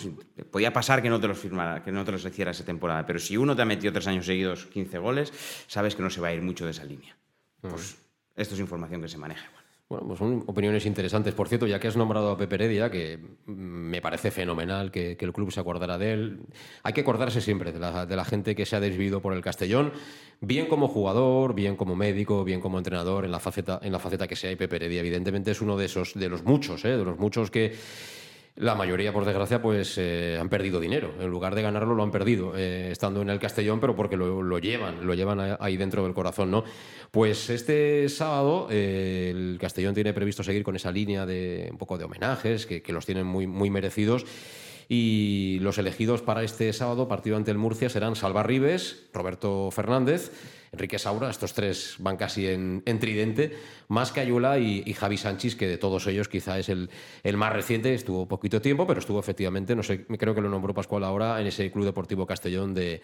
podía 0.52 0.72
pasar 0.72 1.02
que 1.02 1.10
no 1.10 1.20
te 1.20 1.28
los 1.28 1.40
firmara, 1.40 1.84
que 1.84 1.92
no 1.92 2.06
te 2.06 2.12
los 2.12 2.24
hiciera 2.24 2.52
esa 2.52 2.64
temporada, 2.64 3.06
pero 3.08 3.18
si 3.18 3.36
uno 3.36 3.56
te 3.56 3.64
ha 3.64 3.66
metido 3.66 3.92
tres 3.92 4.06
años 4.06 4.28
seguidos 4.28 4.68
15 4.68 5.00
goles, 5.00 5.34
sabes 5.68 5.96
que 5.96 6.04
no 6.04 6.12
se 6.12 6.22
va 6.22 6.28
a 6.28 6.34
ir 6.34 6.44
mucho 6.44 6.66
de 6.66 6.72
esa 6.72 6.84
línea. 6.84 7.18
Pues 7.62 7.98
esto 8.36 8.54
es 8.54 8.60
información 8.60 9.02
que 9.02 9.08
se 9.08 9.18
maneja. 9.18 9.59
Bueno, 9.90 10.06
pues 10.06 10.20
son 10.20 10.44
opiniones 10.46 10.86
interesantes. 10.86 11.34
Por 11.34 11.48
cierto, 11.48 11.66
ya 11.66 11.80
que 11.80 11.88
has 11.88 11.98
nombrado 11.98 12.30
a 12.30 12.38
Pepe 12.38 12.54
Heredia, 12.56 12.92
que 12.92 13.18
me 13.48 14.02
parece 14.02 14.30
fenomenal 14.30 14.92
que, 14.92 15.18
el 15.20 15.34
club 15.34 15.52
se 15.52 15.60
acordara 15.60 15.98
de 15.98 16.14
él, 16.14 16.42
hay 16.84 16.94
que 16.94 17.02
acordarse 17.02 17.42
siempre 17.42 17.72
de 17.72 17.80
la, 17.80 18.26
gente 18.26 18.56
que 18.56 18.68
se 18.68 18.76
ha 18.76 18.80
desvivido 18.80 19.20
por 19.20 19.34
el 19.34 19.42
Castellón, 19.42 19.92
bien 20.42 20.68
como 20.68 20.88
jugador, 20.88 21.56
bien 21.56 21.76
como 21.76 21.96
médico, 21.96 22.44
bien 22.44 22.62
como 22.62 22.78
entrenador, 22.78 23.26
en 23.26 23.32
la 23.32 23.40
faceta, 23.40 23.80
en 23.82 23.92
la 23.92 23.98
faceta 23.98 24.28
que 24.28 24.36
sea. 24.36 24.52
Y 24.52 24.56
Pepe 24.56 24.76
Heredia, 24.76 25.00
evidentemente, 25.00 25.50
es 25.50 25.60
uno 25.60 25.76
de 25.76 25.86
esos, 25.86 26.14
de 26.14 26.30
los 26.30 26.44
muchos, 26.44 26.86
¿eh? 26.86 26.96
de 26.96 27.04
los 27.04 27.18
muchos 27.18 27.50
que 27.50 27.74
la 28.56 28.76
mayoría, 28.76 29.14
por 29.14 29.26
desgracia, 29.26 29.62
pues 29.62 29.98
eh, 29.98 30.38
han 30.40 30.50
perdido 30.50 30.80
dinero. 30.80 31.14
En 31.20 31.30
lugar 31.30 31.56
de 31.56 31.62
ganarlo, 31.62 31.96
lo 31.96 32.04
han 32.04 32.12
perdido, 32.12 32.54
eh, 32.58 32.90
estando 32.92 33.22
en 33.22 33.30
el 33.30 33.40
Castellón, 33.40 33.80
pero 33.80 33.96
porque 33.96 34.18
lo, 34.18 34.60
llevan, 34.60 35.06
lo 35.06 35.14
llevan 35.14 35.58
ahí 35.60 35.78
dentro 35.78 36.04
del 36.04 36.14
corazón, 36.14 36.52
¿no? 36.52 36.64
Pues 37.12 37.50
este 37.50 38.10
sábado 38.10 38.68
eh, 38.70 39.30
el 39.32 39.58
Castellón 39.60 39.96
tiene 39.96 40.14
previsto 40.14 40.44
seguir 40.44 40.64
con 40.64 40.76
esa 40.76 40.92
línea 40.92 41.26
de 41.26 41.70
un 41.72 41.78
poco 41.78 41.98
de 41.98 42.04
homenajes, 42.04 42.66
que, 42.66 42.84
los 42.90 43.06
tienen 43.06 43.26
muy, 43.26 43.48
muy 43.48 43.70
merecidos. 43.70 44.26
Y 44.90 45.60
los 45.62 45.78
elegidos 45.78 46.22
para 46.22 46.44
este 46.44 46.74
sábado, 46.74 47.08
partido 47.08 47.38
ante 47.38 47.52
el 47.52 47.58
Murcia, 47.58 47.90
serán 47.90 48.16
Salva 48.16 48.44
Ribes, 48.44 49.08
Roberto 49.14 49.70
Fernández, 49.72 50.32
Enrique 50.72 51.00
Saura, 51.00 51.30
estos 51.30 51.54
tres 51.54 51.96
van 52.00 52.18
casi 52.18 52.48
en, 52.48 52.84
tridente, 53.00 53.52
más 53.88 54.12
que 54.12 54.20
Ayula 54.20 54.60
y, 54.60 54.94
Javi 54.94 55.18
Sánchez, 55.18 55.56
que 55.56 55.68
de 55.68 55.78
todos 55.78 56.06
ellos 56.08 56.28
quizá 56.28 56.60
es 56.60 56.70
el, 56.70 56.90
más 57.36 57.54
reciente, 57.54 57.94
estuvo 57.94 58.28
poquito 58.28 58.62
tiempo, 58.62 58.86
pero 58.86 59.00
estuvo 59.00 59.20
efectivamente, 59.20 59.76
no 59.76 59.84
sé, 59.84 60.06
creo 60.06 60.36
que 60.36 60.42
lo 60.42 60.50
nombró 60.50 60.74
Pascual 60.74 61.04
ahora, 61.04 61.42
en 61.42 61.48
ese 61.48 61.72
Club 61.72 61.86
Deportivo 61.86 62.26
Castellón 62.26 62.74
de, 62.74 63.02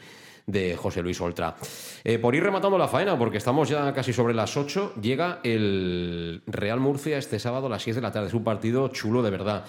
José 0.77 1.01
Luis 1.01 1.19
Oltra. 1.21 1.55
Eh, 2.03 2.19
por 2.19 2.35
ir 2.35 2.43
rematando 2.43 2.77
la 2.77 2.87
faena, 2.87 3.17
porque 3.17 3.37
estamos 3.37 3.69
ya 3.69 3.91
casi 3.93 4.13
sobre 4.13 4.33
las 4.33 4.55
8, 4.55 4.95
llega 5.01 5.39
el 5.43 6.43
Real 6.45 6.79
Murcia 6.79 7.17
este 7.17 7.39
sábado 7.39 7.65
a 7.65 7.69
las 7.69 7.81
6 7.81 7.95
de 7.95 8.01
la 8.01 8.11
tarde. 8.11 8.27
Es 8.27 8.33
un 8.35 8.43
partido 8.43 8.87
chulo 8.89 9.23
de 9.23 9.31
verdad. 9.31 9.65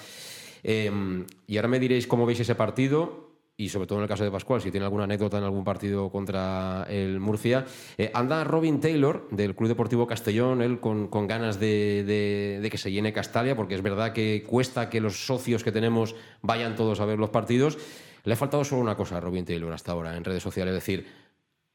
Em, 0.63 1.25
y 1.47 1.57
ahora 1.57 1.69
me 1.69 1.79
diréis 1.79 2.07
cómo 2.07 2.27
veis 2.27 2.41
ese 2.41 2.55
partido 2.55 3.26
y 3.59 3.71
sobre 3.71 3.87
todo 3.87 3.99
en 3.99 4.03
el 4.03 4.09
caso 4.09 4.23
de 4.23 4.31
Pascual, 4.31 4.61
si 4.61 4.71
tiene 4.71 4.85
alguna 4.85 5.05
anécdota 5.05 5.39
en 5.39 5.45
algún 5.45 5.65
partido 5.65 6.11
contra 6.11 6.87
el 6.91 7.21
Murcia. 7.21 7.65
Eh, 7.97 8.11
anda 8.13 8.45
Robin 8.45 8.81
Taylor 8.81 9.29
del 9.31 9.55
Club 9.55 9.69
Deportivo 9.69 10.07
Castellón, 10.07 10.61
él 10.61 10.79
con, 10.79 11.09
ganas 11.27 11.59
de, 11.59 12.69
que 12.71 12.79
se 12.79 12.93
llene 12.93 13.15
Castalia, 13.15 13.57
porque 13.57 13.75
es 13.75 13.83
verdad 13.83 14.13
que 14.13 14.45
cuesta 14.47 14.91
que 14.91 15.01
los 15.01 15.27
socios 15.27 15.65
que 15.65 15.73
tenemos 15.73 16.15
vayan 16.43 16.77
todos 16.77 17.01
a 17.01 17.07
ver 17.07 17.19
los 17.19 17.31
partidos. 17.31 17.79
Le 18.25 18.35
ha 18.35 18.37
faltado 18.37 18.65
solo 18.65 18.83
una 18.83 18.97
cosa 18.97 19.17
a 19.17 19.21
Robin 19.21 19.45
Taylor 19.45 19.73
hasta 19.73 19.93
ahora 19.93 20.17
en 20.17 20.25
redes 20.25 20.43
sociales, 20.43 20.73
es 20.75 20.83
decir, 20.83 21.07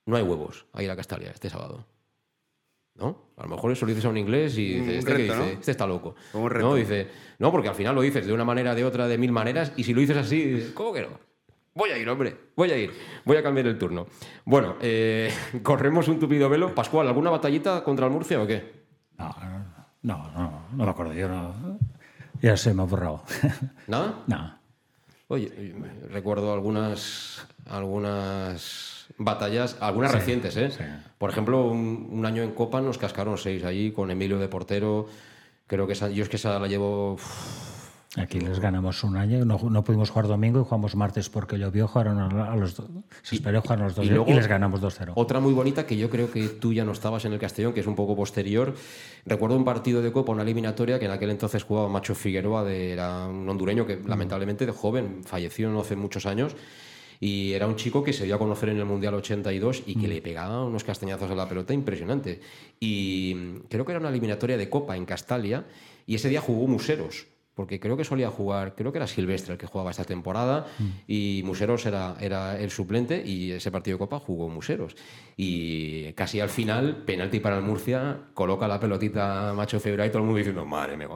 no 0.06 0.18
hay 0.18 0.24
huevos 0.24 0.66
a 0.74 0.84
ir 0.84 0.92
a 0.92 0.96
Castalia 0.96 1.32
este 1.32 1.50
sábado. 1.50 1.86
¿no? 2.94 3.32
A 3.38 3.44
lo 3.44 3.56
mejor 3.56 3.72
eso 3.72 3.86
lo 3.86 3.90
dices 3.90 4.06
a 4.06 4.10
un 4.10 4.18
inglés 4.18 4.56
y 4.58 4.74
dices, 4.74 4.98
¿este, 4.98 5.18
dice? 5.18 5.54
este 5.54 5.72
está 5.72 5.88
loco. 5.88 6.14
¿no? 6.34 6.76
Dice, 6.76 7.08
no, 7.40 7.52
porque 7.52 7.70
al 7.70 7.76
final 7.76 7.96
lo 7.96 8.02
dices 8.02 8.28
de 8.28 8.34
una 8.34 8.46
manera, 8.46 8.76
de 8.76 8.86
otra, 8.86 9.08
de 9.08 9.18
mil 9.18 9.32
maneras, 9.32 9.72
y 9.78 9.84
si 9.84 9.94
lo 9.94 10.02
dices 10.02 10.18
así, 10.18 10.44
dices, 10.44 10.72
¿cómo 10.74 10.94
que 10.94 11.02
no? 11.02 11.31
Voy 11.74 11.90
a 11.90 11.98
ir, 11.98 12.10
hombre, 12.10 12.36
voy 12.56 12.72
a 12.72 12.78
ir, 12.78 12.92
voy 13.24 13.38
a 13.38 13.44
cambiar 13.44 13.68
el 13.68 13.78
turno. 13.78 14.08
Bueno, 14.44 14.76
eh, 14.82 15.32
corremos 15.64 16.08
un 16.10 16.20
tupido 16.20 16.50
velo. 16.50 16.76
Pascual, 16.76 17.08
¿alguna 17.08 17.30
batallita 17.30 17.84
contra 17.84 18.08
el 18.08 18.12
Murcia 18.12 18.42
o 18.42 18.48
qué? 18.48 18.82
No, 19.18 19.36
no, 20.02 20.32
no, 20.32 20.68
no, 20.72 20.86
me 20.86 20.90
acuerdo, 20.90 21.14
yo 21.14 21.30
no. 21.30 21.80
Ya 22.42 22.58
se 22.58 22.74
me 22.74 22.82
ha 22.82 22.86
borrado. 22.86 23.24
¿Nada? 23.88 24.24
No. 24.28 24.60
Oye, 25.28 25.74
recuerdo 26.10 26.52
algunas, 26.52 27.48
algunas 27.66 29.06
batallas, 29.18 29.78
algunas 29.80 30.12
recientes, 30.12 30.58
¿eh? 30.58 30.72
Por 31.18 31.30
ejemplo, 31.30 31.68
un, 31.68 32.26
año 32.26 32.44
en 32.44 32.52
Copa 32.52 32.82
nos 32.82 32.98
cascaron 32.98 33.38
seis 33.38 33.64
allí 33.64 33.92
con 33.92 34.12
Emilio 34.12 34.40
de 34.40 34.50
portero. 34.50 35.08
Creo 35.68 35.88
que 35.88 35.94
esa, 35.94 36.10
yo 36.10 36.24
es 36.24 36.30
que 36.30 36.36
esa 36.36 36.60
la 36.60 36.68
llevo. 36.68 37.18
Aquí 38.18 38.42
les 38.42 38.60
ganamos 38.60 39.06
un 39.06 39.16
año, 39.16 39.46
no, 39.46 39.58
no, 39.70 39.84
pudimos 39.86 40.10
jugar 40.10 40.28
domingo 40.28 40.60
y 40.60 40.64
jugamos 40.66 40.98
martes 40.98 41.30
porque 41.30 41.58
llovió, 41.58 41.88
jugaron 41.88 42.20
a, 42.20 42.56
los 42.58 42.76
se 43.22 43.36
esperó 43.36 43.62
jugar 43.62 43.80
a 43.80 43.84
los 43.86 43.96
dos 43.96 44.06
y, 44.06 44.10
y 44.10 44.34
les 44.34 44.48
ganamos 44.48 44.82
2-0. 44.82 45.14
Otra 45.16 45.40
muy 45.40 45.54
bonita 45.54 45.86
que 45.86 45.96
yo 45.96 46.10
creo 46.10 46.30
que 46.30 46.50
tú 46.50 46.74
ya 46.74 46.84
no 46.84 46.92
estabas 46.92 47.24
en 47.24 47.32
el 47.32 47.40
Castellón, 47.40 47.72
que 47.72 47.80
es 47.80 47.88
un 47.88 47.96
poco 47.96 48.14
posterior. 48.18 48.76
Recuerdo 49.26 49.56
un 49.56 49.64
partido 49.64 50.02
de 50.02 50.12
Copa, 50.12 50.34
una 50.34 50.42
eliminatoria 50.42 51.00
que 51.00 51.06
en 51.06 51.12
aquel 51.12 51.30
entonces 51.30 51.64
jugaba 51.64 51.88
Macho 51.88 52.14
Figueroa, 52.14 52.66
de, 52.66 52.92
era 52.92 53.28
un 53.28 53.48
hondureño 53.48 53.86
que 53.86 53.96
mm. 53.96 54.08
lamentablemente 54.08 54.66
de 54.66 54.74
joven 54.74 55.24
falleció 55.24 55.70
no 55.70 55.80
hace 55.80 55.96
muchos 55.96 56.26
años 56.26 56.54
y 57.22 57.54
era 57.54 57.66
un 57.66 57.78
chico 57.78 58.04
que 58.04 58.12
se 58.12 58.26
dio 58.26 58.36
a 58.36 58.40
conocer 58.40 58.68
en 58.70 58.78
el 58.80 58.86
Mundial 58.86 59.14
82 59.14 59.84
y 59.86 59.96
que 59.96 60.08
mm. 60.08 60.10
le 60.10 60.22
pegaba 60.22 60.66
unos 60.66 60.84
castañazos 60.84 61.32
a 61.32 61.36
la 61.36 61.48
pelota 61.48 61.74
impresionante. 61.74 62.42
Y 62.78 63.60
creo 63.70 63.86
que 63.86 63.94
era 63.94 64.02
una 64.02 64.10
eliminatoria 64.10 64.58
de 64.58 64.70
Copa 64.70 64.98
en 64.98 65.06
Castalia 65.06 65.64
y 66.06 66.16
ese 66.16 66.28
día 66.28 66.42
jugó 66.42 66.68
Museros 66.68 67.32
porque 67.54 67.80
creo 67.80 67.98
que 67.98 68.04
solía 68.04 68.30
jugar, 68.30 68.76
creo 68.76 68.92
que 68.92 68.98
era 68.98 69.08
Silvestre 69.08 69.54
el 69.54 69.60
que 69.60 69.68
jugaba 69.68 69.92
esta 69.92 70.04
temporada 70.04 70.66
mm. 70.80 70.84
y 71.08 71.42
Museros 71.46 71.86
era, 71.86 72.16
era 72.20 72.60
el 72.60 72.72
suplente 72.72 73.22
y 73.26 73.52
ese 73.52 73.72
partido 73.72 73.96
de 73.96 74.00
Copa 74.00 74.20
jugó 74.20 74.50
Museros. 74.50 74.96
Y 75.36 76.14
casi 76.14 76.40
al 76.40 76.50
final, 76.50 77.04
penalti 77.06 77.40
para 77.40 77.58
el 77.58 77.64
Murcia, 77.64 78.18
coloca 78.34 78.68
la 78.68 78.80
pelotita 78.80 79.54
Macho 79.54 79.80
Febra 79.80 80.06
y 80.06 80.10
todo 80.10 80.20
el 80.20 80.26
mundo 80.26 80.38
diciendo, 80.38 80.66
madre 80.66 80.98
mía, 80.98 81.10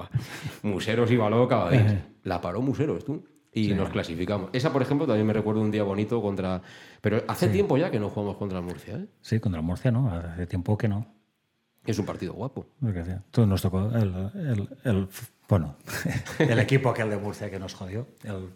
Museros 0.63 1.09
iba 1.11 1.29
loco 1.29 1.69
La 2.23 2.41
paró 2.41 2.61
Museros, 2.61 3.05
tú 3.05 3.23
y 3.55 3.73
nos 3.73 3.89
clasificamos. 3.89 4.49
Esa, 4.51 4.71
por 4.73 4.81
ejemplo, 4.81 5.07
también 5.07 5.25
me 5.25 5.33
recuerdo 5.33 5.61
un 5.61 5.71
día 5.71 5.83
bonito 5.83 6.21
contra... 6.21 6.61
Pero 6.99 7.23
hace 7.27 7.47
tiempo 7.47 7.77
ya 7.77 7.89
que 7.89 7.99
no 7.99 8.09
jugamos 8.09 8.35
contra 8.35 8.59
el 8.59 8.65
Murcia, 8.65 8.95
¿eh? 8.97 9.05
Sí, 9.21 9.39
contra 9.39 9.61
el 9.61 9.65
Murcia 9.65 9.91
no, 9.91 10.11
hace 10.11 10.45
tiempo 10.45 10.77
que 10.77 10.89
no. 10.89 11.07
Es 11.85 11.97
un 11.97 12.05
partido 12.05 12.33
guapo. 12.33 12.67
Tú 13.31 13.45
nos 13.45 13.61
tocó 13.61 13.91
el, 13.95 14.67
el, 14.83 15.07
bueno, 15.47 15.75
el 16.39 16.59
equipo 16.59 16.89
aquel 16.89 17.09
de 17.09 17.17
Murcia 17.17 17.49
que 17.49 17.59
nos 17.59 17.73
jodió, 17.73 18.07
el 18.23 18.49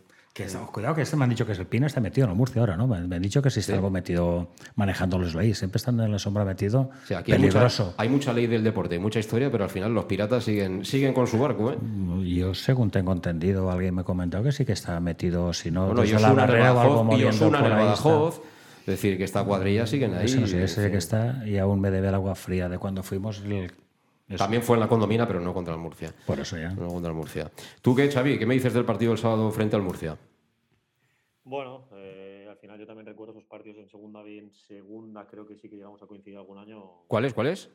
cuidado 0.71 0.95
que 0.95 1.01
este 1.01 1.15
me 1.17 1.25
han 1.25 1.29
dicho 1.29 1.45
que 1.45 1.51
es 1.51 1.59
el 1.59 1.65
Pina 1.65 1.87
está 1.87 1.99
metido 1.99 2.25
en 2.25 2.31
el 2.31 2.37
Murcia 2.37 2.61
ahora, 2.61 2.77
¿no? 2.77 2.87
Me, 2.87 2.97
han 2.97 3.21
dicho 3.21 3.41
que 3.41 3.49
si 3.49 3.59
está 3.59 3.73
algo 3.73 3.89
metido 3.89 4.49
manejando 4.75 5.17
los 5.17 5.35
leyes, 5.35 5.57
siempre 5.57 5.77
están 5.77 5.99
en 5.99 6.11
la 6.11 6.19
sombra 6.19 6.45
metido, 6.45 6.91
peligroso. 7.25 7.93
Hay 7.97 8.09
mucha, 8.09 8.31
ley 8.31 8.47
del 8.47 8.63
deporte, 8.63 8.95
hay 8.95 9.01
mucha 9.01 9.19
historia, 9.19 9.51
pero 9.51 9.65
al 9.65 9.69
final 9.69 9.93
los 9.93 10.05
piratas 10.05 10.43
siguen, 10.43 10.85
siguen 10.85 11.13
con 11.13 11.27
su 11.27 11.37
barco, 11.37 11.71
¿eh? 11.71 11.77
Yo, 12.23 12.53
según 12.53 12.89
tengo 12.89 13.11
entendido, 13.11 13.69
alguien 13.69 13.95
me 13.95 14.01
ha 14.01 14.05
comentado 14.05 14.43
que 14.43 14.51
sí 14.51 14.65
que 14.65 14.73
está 14.73 14.99
metido, 14.99 15.51
si 15.53 15.71
no, 15.71 15.87
bueno, 15.87 16.05
yo 16.05 16.19
la 16.19 16.33
barrera 16.33 16.73
o 16.73 16.79
algo 16.79 17.03
moviendo 17.03 17.49
por 17.49 17.73
ahí 17.73 17.93
es 18.79 18.85
decir, 18.93 19.17
que 19.19 19.23
esta 19.23 19.43
cuadrilla 19.43 19.85
siguen 19.85 20.15
ahí. 20.15 20.25
Eso 20.25 20.47
sí, 20.47 20.57
ese 20.57 20.89
que 20.89 20.97
está, 20.97 21.43
y 21.45 21.59
aún 21.59 21.79
me 21.79 21.91
debe 21.91 22.07
el 22.07 22.15
agua 22.15 22.33
fría 22.33 22.69
de 22.69 22.79
cuando 22.79 23.03
fuimos. 23.03 23.43
También 24.37 24.61
fue 24.61 24.75
en 24.75 24.81
la 24.81 24.87
condomina, 24.87 25.27
pero 25.27 25.39
no 25.39 25.53
contra 25.53 25.73
el 25.73 25.79
Murcia. 25.79 26.13
Por 26.25 26.39
eso 26.39 26.57
ya. 26.57 26.69
No 26.71 26.87
contra 26.87 27.09
el 27.09 27.17
Murcia. 27.17 27.51
¿Tú 27.81 27.95
qué, 27.95 28.09
Xavi? 28.09 28.37
¿Qué 28.37 28.45
me 28.45 28.53
dices 28.53 28.73
del 28.73 28.85
partido 28.85 29.11
del 29.11 29.17
sábado 29.17 29.49
frente 29.51 29.75
al 29.75 29.81
Murcia? 29.81 30.17
Bueno, 31.43 31.89
eh, 31.93 32.47
al 32.49 32.57
final 32.57 32.79
yo 32.79 32.85
también 32.85 33.07
recuerdo 33.07 33.33
esos 33.33 33.45
partidos 33.45 33.79
en 33.79 33.89
segunda 33.89 34.21
y 34.27 34.37
en 34.37 34.51
segunda 34.51 35.25
creo 35.25 35.47
que 35.47 35.55
sí 35.55 35.67
que 35.67 35.77
llegamos 35.77 36.01
a 36.03 36.07
coincidir 36.07 36.37
algún 36.37 36.59
año. 36.59 37.05
¿Cuáles? 37.07 37.33
¿Cuáles? 37.33 37.71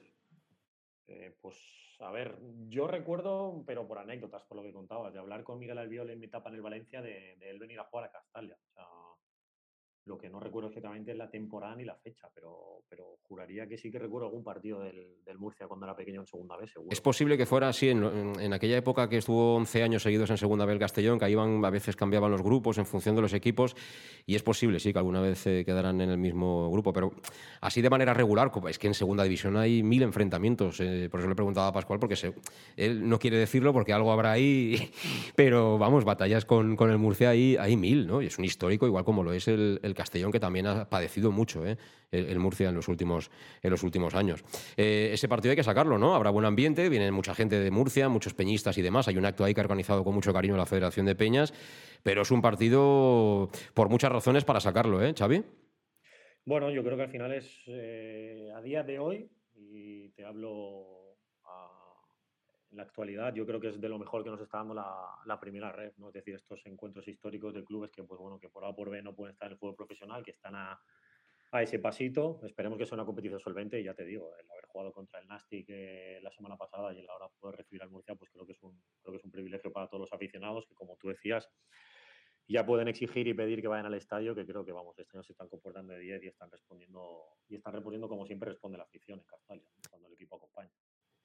Eh, 1.08 1.36
pues 1.40 1.56
a 2.00 2.10
ver, 2.10 2.38
yo 2.68 2.86
recuerdo, 2.86 3.62
pero 3.66 3.86
por 3.86 3.98
anécdotas, 3.98 4.42
por 4.44 4.56
lo 4.56 4.62
que 4.62 4.72
contabas, 4.72 5.12
de 5.12 5.18
hablar 5.18 5.42
con 5.42 5.58
Miguel 5.58 5.78
Albiol 5.78 6.10
en 6.10 6.20
mi 6.20 6.26
etapa 6.26 6.50
en 6.50 6.56
el 6.56 6.62
Valencia 6.62 7.02
de, 7.02 7.36
de 7.38 7.50
él 7.50 7.58
venir 7.58 7.80
a 7.80 7.84
jugar 7.84 8.06
a 8.06 8.12
Castalia. 8.12 8.56
O 8.70 8.72
sea, 8.72 8.84
lo 10.06 10.18
que 10.18 10.28
no 10.28 10.38
recuerdo 10.38 10.68
exactamente 10.68 11.12
es 11.12 11.16
la 11.16 11.30
temporada 11.30 11.74
ni 11.76 11.84
la 11.84 11.94
fecha, 11.94 12.28
pero, 12.34 12.82
pero 12.88 13.16
juraría 13.22 13.66
que 13.66 13.78
sí 13.78 13.90
que 13.90 13.98
recuerdo 13.98 14.26
algún 14.26 14.44
partido 14.44 14.80
del, 14.80 15.14
Murcia 15.38 15.66
cuando 15.66 15.84
era 15.84 15.96
pequeño 15.96 16.20
en 16.20 16.26
segunda 16.26 16.56
vez, 16.56 16.70
seguro. 16.70 16.92
Es 16.92 17.00
posible 17.00 17.36
que 17.36 17.44
fuera 17.44 17.68
así 17.68 17.88
en, 17.88 18.52
aquella 18.52 18.76
época 18.76 19.08
que 19.08 19.16
estuvo 19.16 19.56
11 19.56 19.82
años 19.82 20.02
seguidos 20.04 20.30
en 20.30 20.38
segunda 20.38 20.64
vez 20.64 20.74
el 20.74 20.78
Castellón, 20.78 21.18
que 21.18 21.28
iban, 21.28 21.64
a 21.64 21.70
veces 21.70 21.96
cambiaban 21.96 22.30
los 22.30 22.40
grupos 22.40 22.78
en 22.78 22.86
función 22.86 23.16
de 23.16 23.22
los 23.22 23.32
equipos, 23.32 23.74
y 24.24 24.36
es 24.36 24.42
posible, 24.44 24.78
sí, 24.78 24.92
que 24.92 24.98
alguna 25.00 25.20
vez 25.20 25.42
quedaran 25.42 26.00
en 26.00 26.10
el 26.10 26.18
mismo 26.18 26.70
grupo, 26.70 26.92
pero 26.92 27.12
así 27.60 27.82
de 27.82 27.90
manera 27.90 28.14
regular, 28.14 28.52
es 28.68 28.78
que 28.78 28.86
en 28.86 28.94
segunda 28.94 29.24
división 29.24 29.56
hay 29.56 29.82
mil 29.82 30.02
enfrentamientos, 30.02 30.78
eh, 30.80 31.08
por 31.10 31.20
eso 31.20 31.28
le 31.28 31.34
preguntaba 31.34 31.68
a 31.68 31.72
Pascual, 31.72 31.98
porque 31.98 32.14
él 32.76 33.08
no 33.08 33.18
quiere 33.18 33.38
decirlo 33.38 33.72
porque 33.72 33.92
algo 33.92 34.12
habrá 34.12 34.30
ahí, 34.30 34.92
pero 35.34 35.78
vamos, 35.78 36.04
batallas 36.04 36.44
con, 36.44 36.76
con 36.76 36.90
el 36.90 36.98
Murcia 36.98 37.30
hay, 37.30 37.56
hay 37.56 37.76
mil, 37.76 38.06
¿no? 38.06 38.22
Y 38.22 38.26
es 38.26 38.38
un 38.38 38.44
histórico, 38.44 38.86
igual 38.86 39.04
como 39.04 39.24
lo 39.24 39.32
es 39.32 39.48
el 39.48 39.93
Castellón, 39.94 40.32
que 40.32 40.40
también 40.40 40.66
ha 40.66 40.88
padecido 40.88 41.30
mucho 41.32 41.66
¿eh? 41.66 41.76
el, 42.10 42.38
Murcia 42.38 42.68
en 42.68 42.74
los 42.74 42.88
últimos, 42.88 43.30
en 43.62 43.70
los 43.70 43.82
últimos 43.82 44.14
años. 44.14 44.44
Eh, 44.76 45.10
ese 45.12 45.28
partido 45.28 45.50
hay 45.50 45.56
que 45.56 45.64
sacarlo, 45.64 45.98
¿no? 45.98 46.14
Habrá 46.14 46.30
buen 46.30 46.46
ambiente, 46.46 46.88
viene 46.88 47.10
mucha 47.10 47.34
gente 47.34 47.58
de 47.58 47.70
Murcia, 47.70 48.08
muchos 48.08 48.34
peñistas 48.34 48.78
y 48.78 48.82
demás. 48.82 49.08
Hay 49.08 49.16
un 49.16 49.26
acto 49.26 49.44
ahí 49.44 49.54
que 49.54 49.60
ha 49.60 49.64
organizado 49.64 50.04
con 50.04 50.14
mucho 50.14 50.32
cariño 50.32 50.56
la 50.56 50.66
Federación 50.66 51.06
de 51.06 51.14
Peñas, 51.14 51.52
pero 52.02 52.22
es 52.22 52.30
un 52.30 52.42
partido 52.42 53.50
por 53.74 53.88
muchas 53.88 54.12
razones 54.12 54.44
para 54.44 54.60
sacarlo, 54.60 55.02
¿eh, 55.02 55.14
Xavi? 55.16 55.42
Bueno, 56.46 56.70
yo 56.70 56.84
creo 56.84 56.96
que 56.96 57.04
al 57.04 57.10
final 57.10 57.32
es 57.32 57.62
eh, 57.66 58.50
a 58.54 58.60
día 58.60 58.82
de 58.82 58.98
hoy, 58.98 59.30
y 59.54 60.10
te 60.10 60.24
hablo 60.24 61.03
en 62.74 62.78
la 62.78 62.82
actualidad 62.82 63.32
yo 63.32 63.46
creo 63.46 63.60
que 63.60 63.68
es 63.68 63.80
de 63.80 63.88
lo 63.88 63.98
mejor 63.98 64.24
que 64.24 64.30
nos 64.30 64.40
está 64.40 64.58
dando 64.58 64.74
la, 64.74 65.40
primera 65.40 65.70
red, 65.70 65.92
¿no? 65.96 66.08
Es 66.08 66.14
decir, 66.14 66.34
estos 66.34 66.60
encuentros 66.66 67.06
históricos 67.06 67.54
de 67.54 67.64
clubes 67.64 67.92
que, 67.92 68.02
pues 68.02 68.20
bueno, 68.20 68.38
que 68.38 68.48
por 68.48 68.64
A 68.64 68.74
por 68.74 68.90
B 68.90 69.00
no 69.00 69.14
pueden 69.14 69.32
estar 69.32 69.46
en 69.46 69.52
el 69.52 69.58
fútbol 69.58 69.76
profesional, 69.76 70.24
que 70.24 70.32
están 70.32 70.56
a, 70.56 70.80
ese 71.60 71.78
pasito. 71.78 72.40
Esperemos 72.44 72.76
que 72.76 72.84
sea 72.84 72.96
una 72.96 73.04
competición 73.04 73.38
solvente 73.38 73.78
y 73.78 73.84
ya 73.84 73.94
te 73.94 74.04
digo, 74.04 74.34
el 74.40 74.50
haber 74.50 74.64
jugado 74.66 74.92
contra 74.92 75.20
el 75.20 75.28
Nastic 75.28 75.68
la 76.20 76.32
semana 76.32 76.56
pasada 76.56 76.92
y 76.92 76.98
el 76.98 77.08
ahora 77.08 77.28
poder 77.38 77.58
recibir 77.58 77.80
al 77.80 77.90
Murcia, 77.90 78.16
pues 78.16 78.28
creo 78.32 78.44
que, 78.44 78.52
es 78.54 78.62
un, 78.64 78.82
creo 79.00 79.12
que 79.12 79.18
es 79.18 79.24
un 79.24 79.30
privilegio 79.30 79.70
para 79.72 79.86
todos 79.86 80.00
los 80.00 80.12
aficionados 80.12 80.66
que, 80.66 80.74
como 80.74 80.96
tú 80.96 81.10
decías, 81.10 81.48
ya 82.48 82.66
pueden 82.66 82.88
exigir 82.88 83.28
y 83.28 83.34
pedir 83.34 83.62
que 83.62 83.68
vayan 83.68 83.86
al 83.86 83.94
estadio, 83.94 84.34
que 84.34 84.44
creo 84.44 84.64
que 84.64 84.72
vamos, 84.72 84.98
este 84.98 85.16
año 85.16 85.22
se 85.22 85.30
están 85.30 85.48
comportando 85.48 85.92
de 85.92 86.00
10 86.00 86.24
y 86.24 86.26
están 86.26 86.50
respondiendo 86.50 87.38
y 87.48 87.54
están 87.54 87.72
respondiendo 87.72 88.08
como 88.08 88.26
siempre 88.26 88.50
responde 88.50 88.76
la 88.76 88.84
afición 88.84 89.20
en 89.20 89.24
Castalia, 89.26 89.68
cuando 89.88 90.08
el 90.08 90.14
equipo 90.14 90.34
acompaña. 90.34 90.72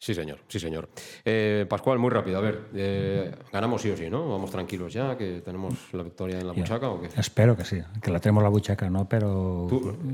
Sí, 0.01 0.15
señor, 0.15 0.39
sí, 0.47 0.61
señor. 0.61 0.87
Eh, 1.25 1.65
Pascual, 1.69 1.99
muy 1.99 2.09
rápido, 2.09 2.37
a 2.37 2.41
ver, 2.41 2.69
eh, 2.73 3.35
ganamos 3.51 3.81
sí 3.81 3.91
o 3.91 3.97
sí, 3.97 4.09
¿no? 4.09 4.29
Vamos 4.29 4.49
tranquilos 4.49 4.93
ya, 4.93 5.17
que 5.17 5.41
tenemos 5.41 5.73
la 5.91 6.03
victoria 6.03 6.39
en 6.39 6.47
la 6.47 6.53
buchaca 6.53 6.89
o 6.89 7.01
qué? 7.01 7.09
Espero 7.17 7.57
que 7.57 7.65
sí, 7.65 7.81
que 8.01 8.09
la 8.09 8.21
tenemos 8.21 8.41
la 8.41 8.47
buchaca, 8.47 8.89
¿no? 8.89 9.09
Pero 9.09 9.67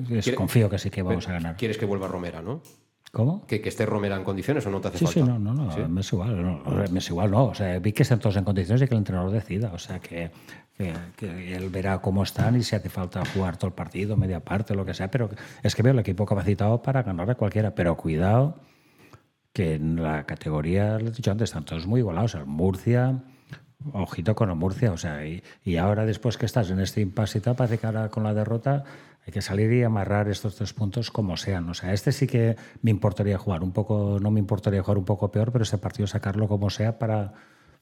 es, 0.10 0.32
confío 0.32 0.72
que 0.72 0.80
sí 0.80 0.90
que 0.90 1.04
vamos 1.04 1.28
a 1.30 1.34
ganar. 1.34 1.56
¿Quieres 1.56 1.78
que 1.78 1.86
vuelva 1.86 2.08
Romera, 2.08 2.42
no? 2.42 2.62
¿Cómo? 3.12 3.46
¿Que, 3.46 3.62
que 3.62 3.70
esté 3.70 3.86
Romera 3.86 4.16
en 4.16 4.24
condiciones 4.24 4.66
o 4.66 4.72
no 4.72 4.82
te 4.82 4.88
hace 4.88 4.98
sí, 4.98 5.06
falta? 5.06 5.22
Sí, 5.22 5.26
no, 5.26 5.38
no, 5.38 5.54
no, 5.54 5.72
¿Sí? 5.72 5.82
me 5.88 6.02
es 6.02 6.12
igual, 6.12 6.42
no, 6.42 6.64
me 6.92 7.00
es 7.00 7.10
igual, 7.10 7.30
no. 7.30 7.46
O 7.46 7.54
sea, 7.54 7.78
vi 7.78 7.94
que 7.94 8.04
estén 8.04 8.18
todos 8.18 8.38
en 8.38 8.44
condiciones 8.44 8.82
y 8.82 8.88
que 8.88 8.94
el 8.96 8.98
entrenador 8.98 9.32
decida. 9.32 9.72
O 9.72 9.78
sea, 9.78 10.00
que, 10.00 10.32
que, 10.76 10.94
que 11.16 11.56
él 11.56 11.70
verá 11.70 12.02
cómo 12.02 12.24
están 12.24 12.58
y 12.58 12.64
si 12.64 12.76
hace 12.76 12.90
falta 12.90 13.24
jugar 13.24 13.56
todo 13.58 13.68
el 13.68 13.74
partido, 13.74 14.18
media 14.18 14.40
parte, 14.40 14.74
lo 14.74 14.84
que 14.84 14.96
sea. 14.96 15.12
Pero 15.12 15.30
es 15.62 15.76
que 15.76 15.84
veo 15.84 15.94
el 15.94 16.00
equipo 16.00 16.26
capacitado 16.26 16.82
para 16.82 17.04
ganar 17.04 17.30
a 17.30 17.36
cualquiera. 17.36 17.76
Pero 17.76 17.96
cuidado, 17.96 18.58
que 19.56 19.76
en 19.76 20.04
la 20.04 20.26
categoría, 20.26 21.00
lo 21.00 21.08
he 21.08 21.12
dicho 21.12 21.32
antes, 21.32 21.50
están 21.50 21.64
todos 21.64 21.88
muy 21.88 22.02
igualados. 22.02 22.36
O 22.36 22.38
sea, 22.40 22.46
Murcia, 22.46 23.24
ojito 23.94 24.36
con 24.36 24.56
Murcia. 24.58 24.92
O 24.92 24.98
sea, 24.98 25.26
y, 25.26 25.42
y 25.64 25.78
ahora 25.78 26.06
después 26.06 26.38
que 26.38 26.46
estás 26.46 26.70
en 26.72 26.82
este 26.82 27.00
impasse 27.00 27.38
y 27.38 27.42
tal, 27.42 27.56
parece 27.56 27.78
que 27.78 27.88
ahora 27.88 28.10
con 28.10 28.24
la 28.26 28.34
derrota 28.34 28.84
hay 29.26 29.32
que 29.32 29.42
salir 29.42 29.72
y 29.72 29.82
amarrar 29.82 30.28
estos 30.28 30.58
tres 30.58 30.74
puntos 30.74 31.10
como 31.10 31.38
sean. 31.38 31.70
O 31.70 31.74
sea, 31.74 31.94
este 31.94 32.12
sí 32.12 32.28
que 32.28 32.58
me 32.82 32.92
importaría 32.92 33.38
jugar 33.38 33.64
un 33.64 33.72
poco, 33.72 34.20
no 34.22 34.30
me 34.30 34.42
importaría 34.42 34.84
jugar 34.84 34.98
un 34.98 35.06
poco 35.06 35.32
peor, 35.32 35.54
pero 35.54 35.64
este 35.64 35.78
partido 35.78 36.06
sacarlo 36.06 36.50
como 36.50 36.70
sea 36.70 37.00
para, 37.00 37.32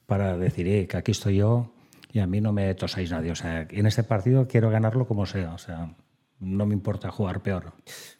para 0.06 0.38
decir 0.38 0.68
eh, 0.68 0.86
que 0.86 0.96
aquí 0.96 1.10
estoy 1.10 1.38
yo 1.38 1.72
y 2.12 2.20
a 2.20 2.28
mí 2.28 2.40
no 2.40 2.52
me 2.52 2.72
tosáis 2.76 3.10
nadie. 3.10 3.32
O 3.32 3.34
sea, 3.34 3.66
en 3.68 3.86
este 3.86 4.04
partido 4.04 4.46
quiero 4.46 4.70
ganarlo 4.70 5.08
como 5.08 5.26
sea. 5.26 5.54
O 5.54 5.58
sea, 5.58 5.92
no 6.40 6.66
me 6.66 6.74
importa 6.74 7.10
jugar 7.10 7.42
peor. 7.42 7.72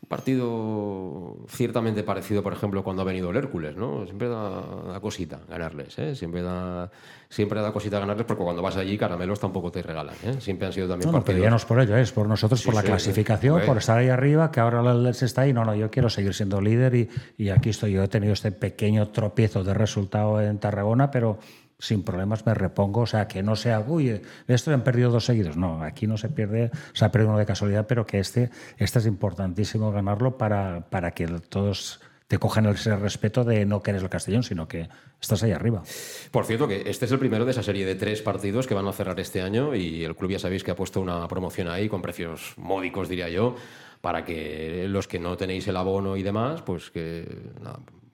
Un 0.03 0.09
partido 0.09 1.37
ciertamente 1.49 2.03
parecido, 2.03 2.43
por 2.43 2.53
ejemplo, 2.53 2.85
cuando 2.85 3.03
ha 3.03 3.05
venido 3.05 3.31
el 3.31 3.37
Hércules, 3.37 3.77
¿no? 3.77 4.05
Siempre 4.05 4.29
da, 4.29 4.61
da 4.61 5.01
cosita 5.01 5.41
ganarles, 5.49 5.99
¿eh? 5.99 6.15
Siempre 6.15 6.43
da, 6.43 6.91
siempre 7.29 7.61
da 7.61 7.73
cosita 7.73 7.99
ganarles 7.99 8.27
porque 8.27 8.45
cuando 8.45 8.63
vas 8.63 8.77
allí 8.77 8.97
caramelos 8.97 9.41
tampoco 9.41 9.71
te 9.71 9.83
regalan, 9.83 10.15
¿eh? 10.25 10.37
Siempre 10.41 10.67
han 10.67 10.73
sido 10.73 10.89
también 10.89 11.07
No, 11.07 11.13
no, 11.13 11.19
partidos... 11.19 11.35
pero 11.37 11.45
ya 11.45 11.51
no 11.51 11.57
es 11.57 11.65
por 11.65 11.81
ello, 11.81 11.97
es 11.97 12.13
por 12.13 12.29
nosotros, 12.29 12.61
Sí, 12.61 12.67
por 12.67 12.75
la 12.75 12.83
sí, 12.83 12.87
clasificación, 12.89 13.63
por 13.67 13.79
estar 13.79 13.99
ahí 13.99 14.09
arriba, 14.09 14.51
que 14.51 14.61
ahora 14.61 14.81
el 14.93 15.03
Lens 15.03 15.23
está 15.23 15.43
ahí. 15.43 15.53
No, 15.53 15.65
no, 15.65 15.75
yo 15.75 15.91
quiero 15.91 16.09
seguir 16.09 16.35
siendo 16.35 16.61
líder 16.61 16.95
y, 16.95 17.09
y 17.39 17.49
aquí 17.49 17.71
estoy. 17.71 17.93
Yo 17.93 18.03
he 18.03 18.09
tenido 18.09 18.33
este 18.33 18.53
pequeño 18.53 19.09
tropiezo 19.09 19.65
de 19.65 19.75
resultado 19.75 20.41
en 20.41 20.59
Tarragona, 20.59 21.11
pero 21.11 21.39
sin 21.85 22.03
problemas 22.03 22.47
me 22.47 22.55
repongo. 22.55 23.03
O 23.03 23.07
sea, 23.07 23.29
que 23.29 23.43
no 23.43 23.57
sea, 23.57 23.81
uy, 23.81 24.21
esto 24.49 24.73
han 24.73 24.83
perdido 24.83 25.11
dos 25.11 25.27
seguidos. 25.27 25.57
No, 25.57 25.83
aquí 25.83 26.07
no 26.07 26.17
se 26.17 26.29
pierde, 26.29 26.71
se 26.93 27.05
ha 27.05 27.13
perdido 27.13 27.31
uno 27.31 27.39
de 27.39 27.47
casualidad, 27.47 27.87
pero 27.87 28.07
que 28.07 28.19
este, 28.19 28.51
este 28.79 28.99
es 28.99 29.07
importantísimo 29.07 29.93
ganarlo 29.93 30.39
para, 30.39 30.89
para 30.89 31.11
que 31.13 31.27
todos 31.27 32.01
te 32.27 32.39
cojan 32.39 32.67
ese 32.67 32.97
respeto 32.97 33.45
de 33.45 33.67
no 33.67 33.83
que 33.83 33.91
eres 33.91 34.03
el 34.03 34.09
Castellón, 34.09 34.43
sino 34.43 34.67
que 34.67 34.89
estás 35.21 35.43
ahí 35.43 35.53
arriba. 35.53 35.83
Por 36.31 36.47
cierto, 36.47 36.67
que 36.67 36.89
este 36.89 37.05
es 37.05 37.13
el 37.13 37.19
primero 37.19 37.45
de 37.45 37.51
esa 37.51 37.63
serie 37.63 37.85
de 37.85 37.95
tres 37.95 38.23
partidos 38.23 38.67
que 38.67 38.75
van 38.75 38.89
a 38.89 38.93
cerrar 38.93 39.21
este 39.21 39.43
año 39.43 39.75
y 39.75 40.05
el 40.05 40.17
club 40.17 40.31
ya 40.31 40.39
sabéis 40.39 40.65
que 40.65 40.71
ha 40.71 40.77
puesto 40.77 41.01
una 41.03 41.29
promoción 41.29 41.69
ahí 41.69 41.89
con 41.89 42.01
precios 42.01 42.55
módicos, 42.57 43.11
diría 43.11 43.29
yo, 43.29 43.57
para 44.01 44.25
que 44.25 44.87
los 44.89 45.07
que 45.07 45.19
no 45.19 45.37
tenéis 45.37 45.69
el 45.69 45.77
abono 45.77 46.17
y 46.17 46.23
demás, 46.23 46.63
pues 46.63 46.91
que 46.91 47.27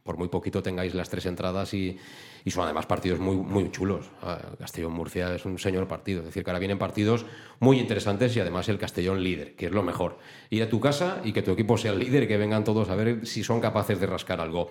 por 0.02 0.18
muy 0.18 0.28
poquito 0.28 0.60
tengáis 0.60 0.92
las 0.92 1.08
tres 1.08 1.26
entradas 1.26 1.72
y, 1.72 1.96
y 2.44 2.50
son 2.50 2.64
además 2.64 2.86
partidos 2.86 3.20
muy, 3.20 3.36
muy 3.36 3.70
chulos. 3.70 4.10
Ah, 4.22 4.38
Castellón-Murcia 4.58 5.34
es 5.34 5.44
un 5.44 5.58
señor 5.58 5.86
partido, 5.86 6.20
es 6.20 6.26
decir, 6.26 6.44
que 6.44 6.50
ahora 6.50 6.58
vienen 6.58 6.78
partidos 6.78 7.26
muy 7.58 7.78
interesantes 7.78 8.34
y 8.36 8.40
además 8.40 8.68
el 8.68 8.78
Castellón 8.78 9.22
líder, 9.22 9.54
que 9.54 9.66
es 9.66 9.72
lo 9.72 9.82
mejor. 9.82 10.18
Ir 10.50 10.62
a 10.62 10.68
tu 10.68 10.80
casa 10.80 11.20
y 11.24 11.32
que 11.32 11.42
tu 11.42 11.52
equipo 11.52 11.76
sea 11.76 11.92
el 11.92 11.98
líder 11.98 12.26
que 12.26 12.36
vengan 12.36 12.64
todos 12.64 12.90
a 12.90 12.94
ver 12.94 13.26
si 13.26 13.44
son 13.44 13.60
capaces 13.60 14.00
de 14.00 14.06
rascar 14.06 14.40
algo. 14.40 14.70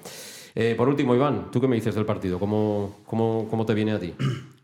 Eh, 0.56 0.76
por 0.76 0.90
último, 0.90 1.16
Iván, 1.16 1.52
¿tú 1.52 1.62
qué 1.62 1.68
me 1.68 1.76
dices 1.76 1.96
del 1.96 2.06
partido? 2.06 2.40
¿Cómo, 2.40 2.98
cómo, 3.06 3.48
cómo 3.50 3.66
te 3.66 3.74
viene 3.74 3.92
a 3.92 4.00
ti? 4.00 4.14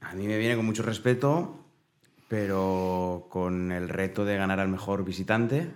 A 0.01 0.13
mí 0.13 0.27
me 0.27 0.37
viene 0.37 0.55
con 0.55 0.65
mucho 0.65 0.83
respeto, 0.83 1.65
pero 2.27 3.27
con 3.29 3.71
el 3.71 3.89
reto 3.89 4.25
de 4.25 4.37
ganar 4.37 4.59
al 4.59 4.67
mejor 4.67 5.03
visitante 5.03 5.67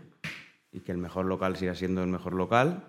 y 0.71 0.81
que 0.81 0.91
el 0.91 0.97
mejor 0.97 1.25
local 1.25 1.57
siga 1.57 1.75
siendo 1.75 2.03
el 2.03 2.09
mejor 2.09 2.33
local. 2.33 2.85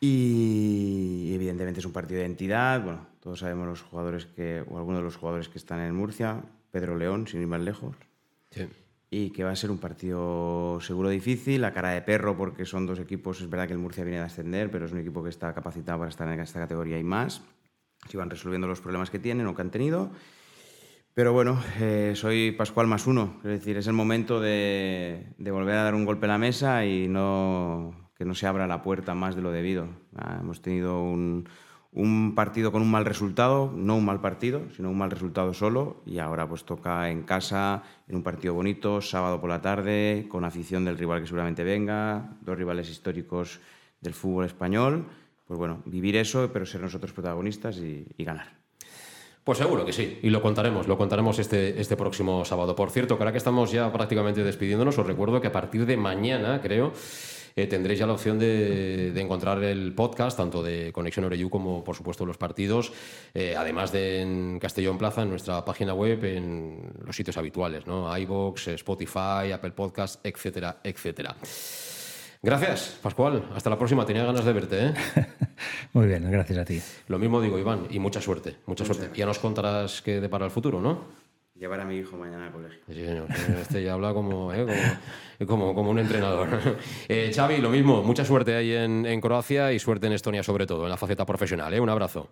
Y 0.00 1.32
evidentemente 1.34 1.80
es 1.80 1.86
un 1.86 1.92
partido 1.92 2.20
de 2.20 2.26
entidad. 2.26 2.82
Bueno, 2.82 3.06
todos 3.22 3.38
sabemos 3.38 3.68
los 3.68 3.82
jugadores 3.82 4.26
que, 4.26 4.64
o 4.68 4.78
algunos 4.78 4.98
de 5.00 5.04
los 5.04 5.16
jugadores 5.16 5.48
que 5.48 5.56
están 5.56 5.78
en 5.78 5.94
Murcia, 5.94 6.42
Pedro 6.72 6.96
León, 6.96 7.28
sin 7.28 7.40
ir 7.40 7.46
más 7.46 7.60
lejos. 7.60 7.94
Sí. 8.50 8.68
Y 9.10 9.30
que 9.30 9.44
va 9.44 9.52
a 9.52 9.56
ser 9.56 9.70
un 9.70 9.78
partido 9.78 10.80
seguro 10.80 11.08
difícil, 11.08 11.64
a 11.64 11.72
cara 11.72 11.90
de 11.90 12.02
perro, 12.02 12.36
porque 12.36 12.64
son 12.64 12.84
dos 12.84 12.98
equipos. 12.98 13.40
Es 13.40 13.48
verdad 13.48 13.68
que 13.68 13.74
el 13.74 13.78
Murcia 13.78 14.02
viene 14.02 14.18
de 14.18 14.24
ascender, 14.24 14.72
pero 14.72 14.86
es 14.86 14.92
un 14.92 14.98
equipo 14.98 15.22
que 15.22 15.28
está 15.28 15.54
capacitado 15.54 16.00
para 16.00 16.08
estar 16.08 16.26
en 16.26 16.40
esta 16.40 16.58
categoría 16.58 16.98
y 16.98 17.04
más. 17.04 17.42
Si 18.08 18.16
van 18.16 18.28
resolviendo 18.28 18.66
los 18.66 18.80
problemas 18.80 19.08
que 19.08 19.20
tienen 19.20 19.46
o 19.46 19.54
que 19.54 19.62
han 19.62 19.70
tenido. 19.70 20.10
Pero 21.14 21.32
bueno, 21.32 21.62
eh, 21.78 22.14
soy 22.16 22.50
Pascual 22.50 22.88
más 22.88 23.06
uno. 23.06 23.36
Es 23.44 23.50
decir, 23.50 23.76
es 23.76 23.86
el 23.86 23.92
momento 23.92 24.40
de, 24.40 25.26
de 25.38 25.50
volver 25.52 25.76
a 25.76 25.84
dar 25.84 25.94
un 25.94 26.06
golpe 26.06 26.26
a 26.26 26.30
la 26.30 26.38
mesa 26.38 26.84
y 26.86 27.06
no, 27.06 28.10
que 28.16 28.24
no 28.24 28.34
se 28.34 28.48
abra 28.48 28.66
la 28.66 28.82
puerta 28.82 29.14
más 29.14 29.36
de 29.36 29.42
lo 29.42 29.52
debido. 29.52 29.86
Ah, 30.16 30.38
hemos 30.40 30.60
tenido 30.60 31.04
un, 31.04 31.48
un 31.94 32.34
partido 32.34 32.72
con 32.72 32.80
un 32.80 32.90
mal 32.90 33.04
resultado, 33.04 33.70
no 33.74 33.96
un 33.96 34.04
mal 34.04 34.20
partido, 34.20 34.62
sino 34.74 34.90
un 34.90 34.96
mal 34.96 35.10
resultado 35.10 35.52
solo. 35.52 36.02
Y 36.06 36.18
ahora 36.18 36.48
pues 36.48 36.64
toca 36.64 37.10
en 37.10 37.22
casa, 37.22 37.82
en 38.08 38.16
un 38.16 38.22
partido 38.22 38.54
bonito, 38.54 39.00
sábado 39.02 39.40
por 39.40 39.50
la 39.50 39.60
tarde, 39.60 40.26
con 40.28 40.44
afición 40.44 40.84
del 40.84 40.96
rival 40.96 41.20
que 41.20 41.26
seguramente 41.26 41.64
venga, 41.64 42.30
dos 42.40 42.56
rivales 42.56 42.88
históricos 42.88 43.60
del 44.00 44.14
fútbol 44.14 44.46
español. 44.46 45.06
Pues 45.46 45.58
bueno, 45.58 45.82
vivir 45.84 46.16
eso, 46.16 46.50
pero 46.50 46.64
ser 46.64 46.80
nosotros 46.80 47.12
protagonistas 47.12 47.76
y, 47.76 48.06
ganar. 48.18 48.62
Pues 49.44 49.58
seguro 49.58 49.84
que 49.84 49.92
sí, 49.92 50.20
y 50.22 50.30
lo 50.30 50.40
contaremos, 50.40 50.86
lo 50.86 50.96
contaremos 50.96 51.40
este, 51.40 51.78
este 51.80 51.96
próximo 51.96 52.44
sábado. 52.44 52.76
Por 52.76 52.90
cierto, 52.90 53.16
que 53.16 53.22
ahora 53.24 53.32
que 53.32 53.38
estamos 53.38 53.72
ya 53.72 53.92
prácticamente 53.92 54.44
despidiéndonos, 54.44 54.96
os 54.96 55.06
recuerdo 55.06 55.40
que 55.40 55.48
a 55.48 55.52
partir 55.52 55.84
de 55.84 55.96
mañana, 55.96 56.60
creo, 56.62 56.92
eh, 57.56 57.66
tendréis 57.66 58.00
ya 58.00 58.06
la 58.06 58.14
opción 58.14 58.38
de, 58.38 59.12
de 59.12 59.20
encontrar 59.20 59.62
el 59.62 59.94
podcast, 59.94 60.36
tanto 60.36 60.62
de 60.62 60.92
Conexión 60.92 61.24
Oreyú 61.24 61.50
como, 61.50 61.84
por 61.84 61.96
supuesto, 61.96 62.26
los 62.26 62.38
partidos, 62.38 62.92
eh, 63.34 63.54
además 63.56 63.92
de 63.92 64.22
en 64.22 64.58
Castellón 64.58 64.98
Plaza, 64.98 65.22
en 65.22 65.30
nuestra 65.30 65.64
página 65.64 65.94
web, 65.94 66.24
en 66.24 66.92
los 67.04 67.16
sitios 67.16 67.36
habituales, 67.36 67.86
¿no? 67.86 68.16
iVoox, 68.16 68.68
Spotify, 68.68 69.52
Apple 69.52 69.72
Podcast, 69.72 70.24
etcétera, 70.24 70.80
etcétera. 70.82 71.36
Gracias, 72.44 72.98
Pascual. 73.00 73.44
Hasta 73.54 73.70
la 73.70 73.78
próxima. 73.78 74.04
Tenía 74.04 74.24
ganas 74.24 74.44
de 74.44 74.52
verte, 74.52 74.86
¿eh? 74.86 74.94
Muy 75.92 76.08
bien, 76.08 76.28
gracias 76.28 76.58
a 76.58 76.64
ti. 76.64 76.82
Lo 77.06 77.16
mismo 77.20 77.40
digo, 77.40 77.56
Iván, 77.56 77.86
y 77.88 78.00
mucha 78.00 78.20
suerte, 78.20 78.56
mucha 78.66 78.84
suerte. 78.84 79.10
Ya 79.14 79.26
nos 79.26 79.38
contarás 79.38 80.02
qué 80.02 80.20
depara 80.20 80.44
el 80.44 80.50
futuro, 80.50 80.80
¿no? 80.80 81.21
Llevar 81.62 81.78
a 81.78 81.84
mi 81.84 81.94
hijo 81.94 82.16
mañana 82.16 82.46
al 82.46 82.52
colegio. 82.52 82.82
Sí, 82.88 83.06
señor. 83.06 83.28
Este 83.30 83.84
ya 83.84 83.92
habla 83.92 84.12
como, 84.12 84.52
¿eh? 84.52 84.66
como, 85.38 85.46
como, 85.46 85.74
como 85.76 85.90
un 85.92 86.00
entrenador. 86.00 86.48
Eh, 87.08 87.30
Xavi, 87.32 87.58
lo 87.58 87.70
mismo. 87.70 88.02
Mucha 88.02 88.24
suerte 88.24 88.56
ahí 88.56 88.72
en, 88.72 89.06
en 89.06 89.20
Croacia 89.20 89.72
y 89.72 89.78
suerte 89.78 90.08
en 90.08 90.14
Estonia, 90.14 90.42
sobre 90.42 90.66
todo, 90.66 90.82
en 90.82 90.90
la 90.90 90.96
faceta 90.96 91.24
profesional. 91.24 91.72
¿eh? 91.72 91.78
Un 91.78 91.88
abrazo. 91.88 92.28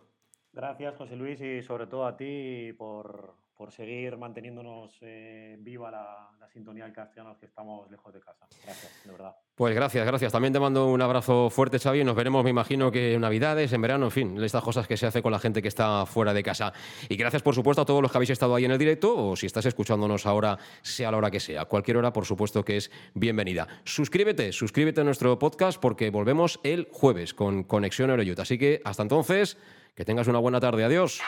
Gracias, 0.52 0.96
José 0.96 1.14
Luis, 1.14 1.40
y 1.40 1.62
sobre 1.62 1.86
todo 1.86 2.06
a 2.06 2.16
ti 2.16 2.72
por, 2.76 3.36
por 3.60 3.72
seguir 3.72 4.16
manteniéndonos 4.16 4.96
eh, 5.02 5.54
viva 5.60 5.90
la, 5.90 6.30
sintonía 6.50 6.84
del 6.84 6.94
castellano 6.94 7.36
que 7.38 7.44
estamos 7.44 7.90
lejos 7.90 8.10
de 8.14 8.18
casa. 8.18 8.46
Gracias, 8.64 9.04
de 9.04 9.12
verdad. 9.12 9.36
Pues 9.54 9.74
gracias, 9.74 10.06
gracias. 10.06 10.32
También 10.32 10.54
te 10.54 10.58
mando 10.58 10.86
un 10.86 11.02
abrazo 11.02 11.50
fuerte, 11.50 11.78
Xavi. 11.78 12.02
Nos 12.02 12.16
veremos, 12.16 12.42
me 12.42 12.48
imagino, 12.48 12.90
que 12.90 13.12
en 13.12 13.20
Navidades, 13.20 13.70
en 13.74 13.82
verano, 13.82 14.06
en 14.06 14.10
fin, 14.10 14.42
estas 14.42 14.64
cosas 14.64 14.88
que 14.88 14.96
se 14.96 15.06
hace 15.06 15.20
con 15.20 15.30
la 15.30 15.38
gente 15.38 15.60
que 15.60 15.68
está 15.68 16.06
fuera 16.06 16.32
de 16.32 16.42
casa. 16.42 16.72
Y 17.10 17.16
gracias, 17.16 17.42
por 17.42 17.54
supuesto, 17.54 17.82
a 17.82 17.84
todos 17.84 18.00
los 18.00 18.10
que 18.10 18.16
habéis 18.16 18.30
estado 18.30 18.54
ahí 18.54 18.64
en 18.64 18.70
el 18.70 18.78
directo 18.78 19.14
o 19.14 19.36
si 19.36 19.44
estás 19.44 19.66
escuchándonos 19.66 20.24
ahora, 20.24 20.56
sea 20.80 21.10
la 21.10 21.18
hora 21.18 21.30
que 21.30 21.38
sea. 21.38 21.66
Cualquier 21.66 21.98
hora, 21.98 22.14
por 22.14 22.24
supuesto, 22.24 22.64
que 22.64 22.78
es 22.78 22.90
bienvenida. 23.12 23.68
Suscríbete, 23.84 24.52
suscríbete 24.52 25.02
a 25.02 25.04
nuestro 25.04 25.38
podcast 25.38 25.78
porque 25.78 26.08
volvemos 26.08 26.60
el 26.62 26.88
jueves 26.90 27.34
con 27.34 27.64
Conexión 27.64 28.08
Eureyut. 28.08 28.38
Así 28.38 28.56
que 28.56 28.80
hasta 28.86 29.02
entonces, 29.02 29.58
que 29.94 30.06
tengas 30.06 30.28
una 30.28 30.38
buena 30.38 30.60
tarde. 30.60 30.82
Adiós. 30.82 31.20